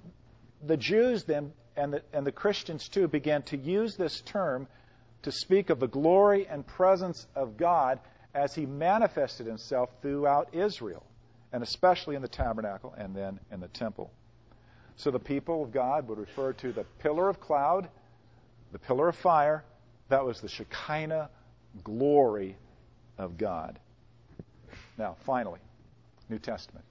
the 0.65 0.77
Jews 0.77 1.25
then, 1.25 1.53
and 1.77 1.95
the, 1.95 2.03
and 2.13 2.27
the 2.27 2.33
Christians 2.33 2.89
too, 2.89 3.09
began 3.09 3.43
to 3.45 3.57
use 3.57 3.97
this 3.97 4.21
term 4.23 4.67
to 5.23 5.33
speak 5.33 5.71
of 5.71 5.79
the 5.79 5.89
glory 5.89 6.47
and 6.49 6.67
presence 6.67 7.27
of 7.35 7.57
God 7.57 8.01
as 8.35 8.55
he 8.55 8.67
manifested 8.67 9.47
himself 9.47 9.91
throughout 10.01 10.55
Israel, 10.55 11.05
and 11.53 11.63
especially 11.63 12.17
in 12.17 12.23
the 12.23 12.29
tabernacle 12.29 12.95
and 12.97 13.15
then 13.15 13.39
in 13.51 13.61
the 13.61 13.69
temple. 13.69 14.11
So 14.97 15.11
the 15.11 15.19
people 15.19 15.63
of 15.63 15.73
God 15.73 16.09
would 16.09 16.19
refer 16.19 16.53
to 16.55 16.73
the 16.73 16.85
pillar 16.99 17.29
of 17.29 17.41
cloud, 17.41 17.89
the 18.73 18.79
pillar 18.79 19.09
of 19.09 19.17
fire, 19.17 19.65
that 20.09 20.25
was 20.25 20.41
the 20.41 20.49
Shekinah 20.49 21.31
glory 21.83 22.57
of 23.19 23.39
God. 23.39 23.79
Now, 24.99 25.17
finally, 25.25 25.61
New 26.29 26.39
Testament. 26.39 26.85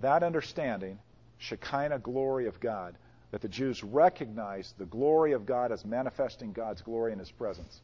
That 0.00 0.22
understanding, 0.22 0.98
Shekinah 1.38 1.98
glory 2.00 2.46
of 2.46 2.60
God, 2.60 2.96
that 3.30 3.40
the 3.40 3.48
Jews 3.48 3.82
recognized 3.82 4.78
the 4.78 4.84
glory 4.84 5.32
of 5.32 5.46
God 5.46 5.72
as 5.72 5.84
manifesting 5.84 6.52
God's 6.52 6.82
glory 6.82 7.12
in 7.12 7.18
His 7.18 7.30
presence, 7.30 7.80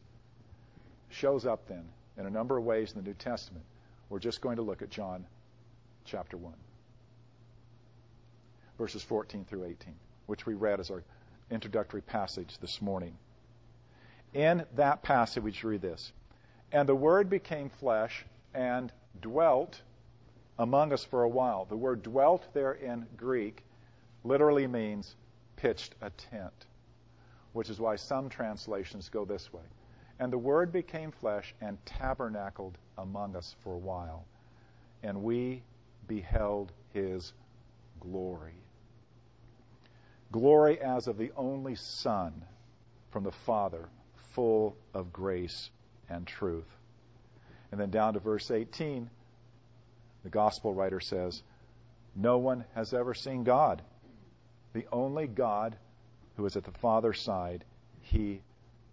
shows 1.09 1.45
up 1.45 1.67
then 1.67 1.85
in 2.17 2.25
a 2.25 2.29
number 2.29 2.57
of 2.57 2.63
ways 2.63 2.91
in 2.91 3.01
the 3.01 3.07
New 3.07 3.15
Testament. 3.15 3.65
We're 4.09 4.19
just 4.19 4.41
going 4.41 4.57
to 4.57 4.61
look 4.61 4.81
at 4.81 4.89
John 4.89 5.25
chapter 6.05 6.37
1, 6.37 6.53
verses 8.77 9.03
14 9.03 9.45
through 9.45 9.65
18, 9.65 9.93
which 10.27 10.45
we 10.45 10.53
read 10.53 10.79
as 10.79 10.91
our 10.91 11.03
introductory 11.51 12.01
passage 12.01 12.57
this 12.61 12.81
morning 12.81 13.15
in 14.33 14.65
that 14.75 15.01
passage, 15.03 15.43
we 15.43 15.53
read 15.63 15.81
this. 15.81 16.11
And 16.71 16.87
the 16.87 16.95
Word 16.95 17.29
became 17.29 17.69
flesh 17.69 18.25
and 18.53 18.91
dwelt 19.21 19.81
among 20.57 20.91
us 20.91 21.03
for 21.03 21.23
a 21.23 21.29
while. 21.29 21.65
The 21.65 21.77
word 21.77 22.03
dwelt 22.03 22.53
there 22.53 22.73
in 22.73 23.07
Greek 23.15 23.63
literally 24.23 24.67
means 24.67 25.15
pitched 25.55 25.95
a 26.01 26.09
tent, 26.11 26.65
which 27.53 27.69
is 27.69 27.79
why 27.79 27.95
some 27.95 28.29
translations 28.29 29.09
go 29.09 29.25
this 29.25 29.51
way. 29.53 29.63
And 30.19 30.33
the 30.33 30.37
Word 30.37 30.73
became 30.73 31.11
flesh 31.11 31.55
and 31.61 31.77
tabernacled 31.85 32.77
among 32.97 33.37
us 33.37 33.55
for 33.63 33.73
a 33.73 33.77
while, 33.77 34.25
and 35.01 35.23
we 35.23 35.63
beheld 36.07 36.73
his 36.93 37.31
glory. 38.01 38.61
Glory 40.31 40.79
as 40.81 41.07
of 41.07 41.17
the 41.17 41.31
only 41.37 41.75
Son 41.75 42.43
from 43.11 43.23
the 43.23 43.31
Father 43.31 43.87
full 44.33 44.75
of 44.93 45.11
grace 45.13 45.69
and 46.09 46.25
truth. 46.25 46.67
And 47.71 47.79
then 47.79 47.89
down 47.89 48.13
to 48.13 48.19
verse 48.19 48.49
18, 48.49 49.09
the 50.23 50.29
gospel 50.29 50.73
writer 50.73 50.99
says, 50.99 51.41
No 52.15 52.37
one 52.37 52.65
has 52.75 52.93
ever 52.93 53.13
seen 53.13 53.43
God. 53.43 53.81
The 54.73 54.85
only 54.91 55.27
God 55.27 55.75
who 56.35 56.45
is 56.45 56.55
at 56.55 56.63
the 56.63 56.71
Father's 56.71 57.21
side, 57.21 57.63
he 58.01 58.41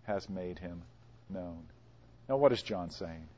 has 0.04 0.28
made 0.28 0.58
him 0.58 0.82
known. 1.30 1.64
Now, 2.28 2.36
what 2.36 2.52
is 2.52 2.62
John 2.62 2.90
saying? 2.90 3.28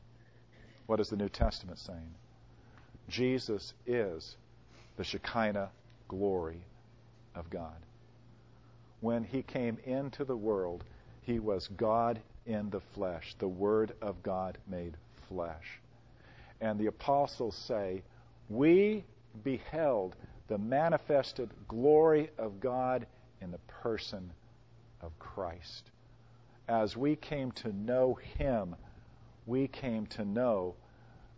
What 0.87 1.01
is 1.01 1.09
the 1.09 1.17
New 1.17 1.29
Testament 1.29 1.79
saying? 1.79 2.15
Jesus 3.09 3.75
is 3.87 4.37
the 4.97 5.05
Shekinah 5.05 5.71
glory 6.09 6.65
of 7.35 7.51
God. 7.51 7.77
When 9.01 9.25
he 9.25 9.43
came 9.43 9.79
into 9.85 10.25
the 10.25 10.37
world, 10.37 10.85
he 11.29 11.39
was 11.39 11.69
God 11.77 12.19
in 12.47 12.71
the 12.71 12.81
flesh, 12.95 13.35
the 13.39 13.47
Word 13.47 13.93
of 14.01 14.23
God 14.23 14.57
made 14.67 14.97
flesh. 15.29 15.79
And 16.63 16.81
the 16.81 16.87
apostles 16.87 17.55
say, 17.55 18.03
We 18.49 19.05
beheld 19.45 20.17
the 20.49 20.57
manifested 20.57 21.51
glory 21.69 22.31
of 22.39 22.61
God 22.61 23.07
in 23.43 23.51
the 23.51 23.59
person 23.83 24.33
of 25.03 25.17
Christ. 25.19 25.91
As 26.67 26.97
we 26.97 27.15
came 27.15 27.53
to 27.53 27.73
know 27.75 28.19
Him, 28.39 28.75
we 29.45 29.69
came 29.69 30.07
to 30.07 30.25
know 30.25 30.75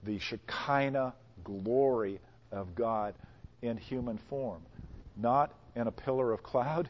the 0.04 0.20
Shekinah 0.20 1.14
glory 1.42 2.20
of 2.52 2.76
God 2.76 3.14
in 3.60 3.76
human 3.76 4.18
form. 4.30 4.62
Not 5.16 5.52
in 5.74 5.88
a 5.88 5.92
pillar 5.92 6.32
of 6.32 6.44
cloud, 6.44 6.88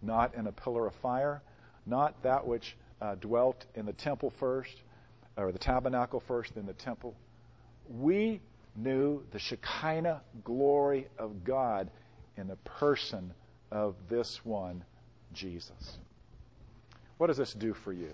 not 0.00 0.32
in 0.36 0.46
a 0.46 0.52
pillar 0.52 0.86
of 0.86 0.94
fire, 0.94 1.42
not 1.86 2.22
that 2.22 2.46
which 2.46 2.76
uh, 3.00 3.14
dwelt 3.14 3.64
in 3.74 3.86
the 3.86 3.92
temple 3.92 4.32
first, 4.38 4.82
or 5.36 5.52
the 5.52 5.58
tabernacle 5.58 6.22
first, 6.26 6.54
then 6.54 6.66
the 6.66 6.72
temple. 6.74 7.14
We 7.88 8.40
knew 8.74 9.22
the 9.32 9.38
Shekinah 9.38 10.22
glory 10.44 11.08
of 11.18 11.44
God 11.44 11.90
in 12.36 12.48
the 12.48 12.56
person 12.56 13.32
of 13.70 13.94
this 14.08 14.40
one, 14.44 14.84
Jesus. 15.32 15.98
What 17.18 17.28
does 17.28 17.36
this 17.36 17.52
do 17.52 17.74
for 17.74 17.92
you? 17.92 18.12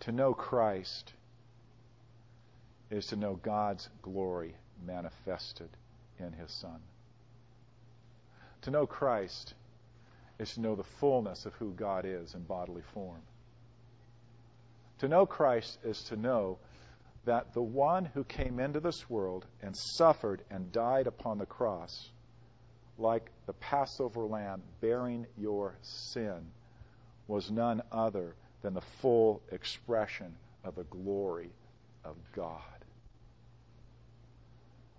To 0.00 0.12
know 0.12 0.34
Christ 0.34 1.12
is 2.90 3.06
to 3.06 3.16
know 3.16 3.34
God's 3.42 3.88
glory 4.02 4.54
manifested 4.86 5.68
in 6.18 6.32
His 6.32 6.50
Son. 6.52 6.80
To 8.66 8.72
know 8.72 8.84
Christ 8.84 9.54
is 10.40 10.54
to 10.54 10.60
know 10.60 10.74
the 10.74 10.82
fullness 10.82 11.46
of 11.46 11.54
who 11.54 11.70
God 11.74 12.04
is 12.04 12.34
in 12.34 12.42
bodily 12.42 12.82
form. 12.92 13.22
To 14.98 15.06
know 15.06 15.24
Christ 15.24 15.78
is 15.84 16.02
to 16.08 16.16
know 16.16 16.58
that 17.26 17.54
the 17.54 17.62
one 17.62 18.06
who 18.06 18.24
came 18.24 18.58
into 18.58 18.80
this 18.80 19.08
world 19.08 19.46
and 19.62 19.76
suffered 19.76 20.42
and 20.50 20.72
died 20.72 21.06
upon 21.06 21.38
the 21.38 21.46
cross, 21.46 22.10
like 22.98 23.30
the 23.46 23.52
Passover 23.52 24.22
lamb 24.26 24.62
bearing 24.80 25.26
your 25.38 25.76
sin, 25.82 26.50
was 27.28 27.52
none 27.52 27.82
other 27.92 28.34
than 28.62 28.74
the 28.74 28.80
full 29.00 29.42
expression 29.52 30.34
of 30.64 30.74
the 30.74 30.82
glory 30.90 31.50
of 32.04 32.16
God. 32.34 32.84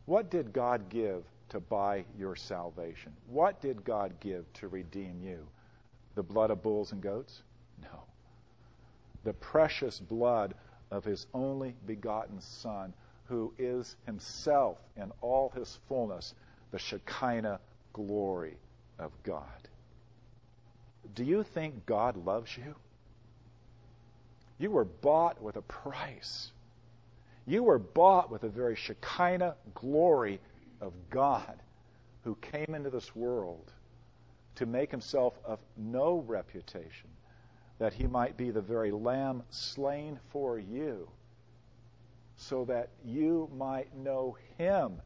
What 0.05 0.31
did 0.31 0.53
God 0.53 0.87
give 0.87 1.25
to 1.49 1.59
buy 1.59 2.05
your 2.17 2.35
salvation? 2.35 3.13
What 3.27 3.61
did 3.61 3.83
God 3.83 4.19
give 4.19 4.51
to 4.53 4.67
redeem 4.67 5.21
you? 5.23 5.47
The 6.15 6.23
blood 6.23 6.51
of 6.51 6.63
bulls 6.63 6.91
and 6.91 7.01
goats? 7.01 7.41
No. 7.81 8.03
The 9.23 9.33
precious 9.33 9.99
blood 9.99 10.53
of 10.91 11.03
his 11.03 11.27
only 11.33 11.75
begotten 11.85 12.41
Son, 12.41 12.93
who 13.25 13.53
is 13.57 13.95
himself 14.05 14.77
in 14.95 15.11
all 15.21 15.51
his 15.55 15.77
fullness 15.87 16.33
the 16.71 16.79
Shekinah 16.79 17.59
glory 17.93 18.57
of 18.99 19.11
God. 19.23 19.43
Do 21.15 21.23
you 21.23 21.43
think 21.43 21.85
God 21.85 22.17
loves 22.25 22.55
you? 22.57 22.75
You 24.59 24.71
were 24.71 24.85
bought 24.85 25.41
with 25.41 25.55
a 25.55 25.61
price. 25.61 26.51
You 27.45 27.63
were 27.63 27.79
bought 27.79 28.29
with 28.29 28.41
the 28.41 28.49
very 28.49 28.75
Shekinah 28.75 29.55
glory 29.73 30.39
of 30.81 30.93
God 31.09 31.61
who 32.23 32.35
came 32.35 32.75
into 32.75 32.89
this 32.89 33.15
world 33.15 33.71
to 34.55 34.65
make 34.65 34.91
himself 34.91 35.33
of 35.45 35.59
no 35.77 36.23
reputation, 36.27 37.09
that 37.79 37.93
he 37.93 38.07
might 38.07 38.37
be 38.37 38.49
the 38.49 38.61
very 38.61 38.91
lamb 38.91 39.43
slain 39.49 40.19
for 40.31 40.57
you, 40.59 41.07
so 42.35 42.65
that 42.65 42.89
you 43.05 43.49
might 43.55 43.95
know 43.95 44.35
him, 44.57 45.01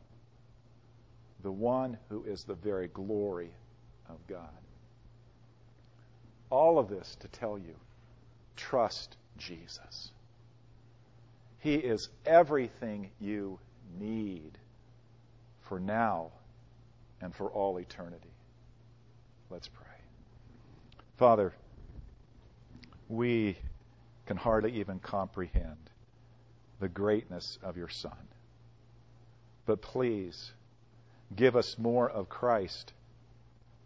the 1.43 1.51
one 1.51 1.97
who 2.09 2.24
is 2.24 2.43
the 2.43 2.55
very 2.55 2.88
glory 2.88 3.51
of 4.09 4.15
God. 4.28 4.49
All 6.49 6.80
of 6.80 6.89
this 6.89 7.15
to 7.19 7.28
tell 7.28 7.57
you 7.57 7.76
trust 8.55 9.15
Jesus. 9.38 10.11
He 11.59 11.76
is 11.76 12.09
everything 12.26 13.11
you 13.19 13.59
need 13.99 14.57
for 15.72 15.80
now 15.80 16.30
and 17.22 17.34
for 17.34 17.49
all 17.49 17.78
eternity. 17.78 18.34
Let's 19.49 19.69
pray. 19.69 19.88
Father, 21.17 21.53
we 23.07 23.57
can 24.26 24.36
hardly 24.36 24.82
even 24.82 24.99
comprehend 24.99 25.78
the 26.82 26.89
greatness 26.89 27.57
of 27.63 27.78
your 27.78 27.88
Son. 27.88 28.28
But 29.65 29.82
please, 29.82 30.51
give 31.34 31.55
us 31.55 31.78
more 31.78 32.09
of 32.09 32.28
Christ, 32.28 32.91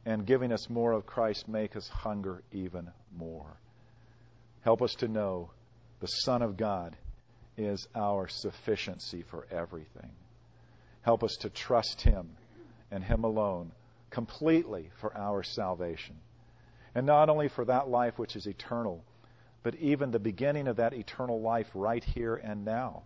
and 0.08 0.26
giving 0.26 0.52
us 0.52 0.68
more 0.72 0.92
of 0.92 1.06
Christ, 1.06 1.48
make 1.48 1.76
us 1.76 1.88
hunger 1.88 2.42
even 2.52 2.90
more. 3.16 3.60
Help 4.62 4.82
us 4.82 4.96
to 4.96 5.08
know 5.08 5.52
the 6.00 6.08
Son 6.08 6.42
of 6.42 6.58
God 6.58 6.98
is 7.60 7.88
our 7.94 8.28
sufficiency 8.28 9.24
for 9.30 9.46
everything. 9.52 10.10
Help 11.06 11.24
us 11.24 11.38
to 11.42 11.52
trust 11.52 12.02
Him 12.02 12.28
and 12.90 13.04
Him 13.04 13.24
alone 13.24 13.72
completely 14.10 14.90
for 15.00 15.16
our 15.16 15.44
salvation. 15.44 16.16
And 16.96 17.06
not 17.06 17.30
only 17.30 17.48
for 17.48 17.64
that 17.66 17.88
life 17.88 18.18
which 18.18 18.36
is 18.36 18.48
eternal, 18.48 19.04
but 19.62 19.76
even 19.76 20.10
the 20.10 20.18
beginning 20.18 20.68
of 20.68 20.78
that 20.78 20.94
eternal 20.94 21.40
life 21.40 21.68
right 21.76 22.04
here 22.04 22.34
and 22.34 22.66
now. 22.66 23.04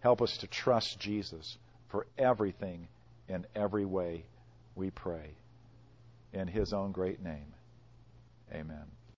Help 0.00 0.22
us 0.22 0.36
to 0.38 0.48
trust 0.48 0.98
Jesus 0.98 1.56
for 1.88 2.08
everything 2.18 2.88
in 3.28 3.46
every 3.54 3.84
way, 3.84 4.24
we 4.74 4.90
pray. 4.90 5.30
In 6.32 6.48
His 6.48 6.72
own 6.72 6.90
great 6.90 7.22
name, 7.22 7.54
amen. 8.52 8.86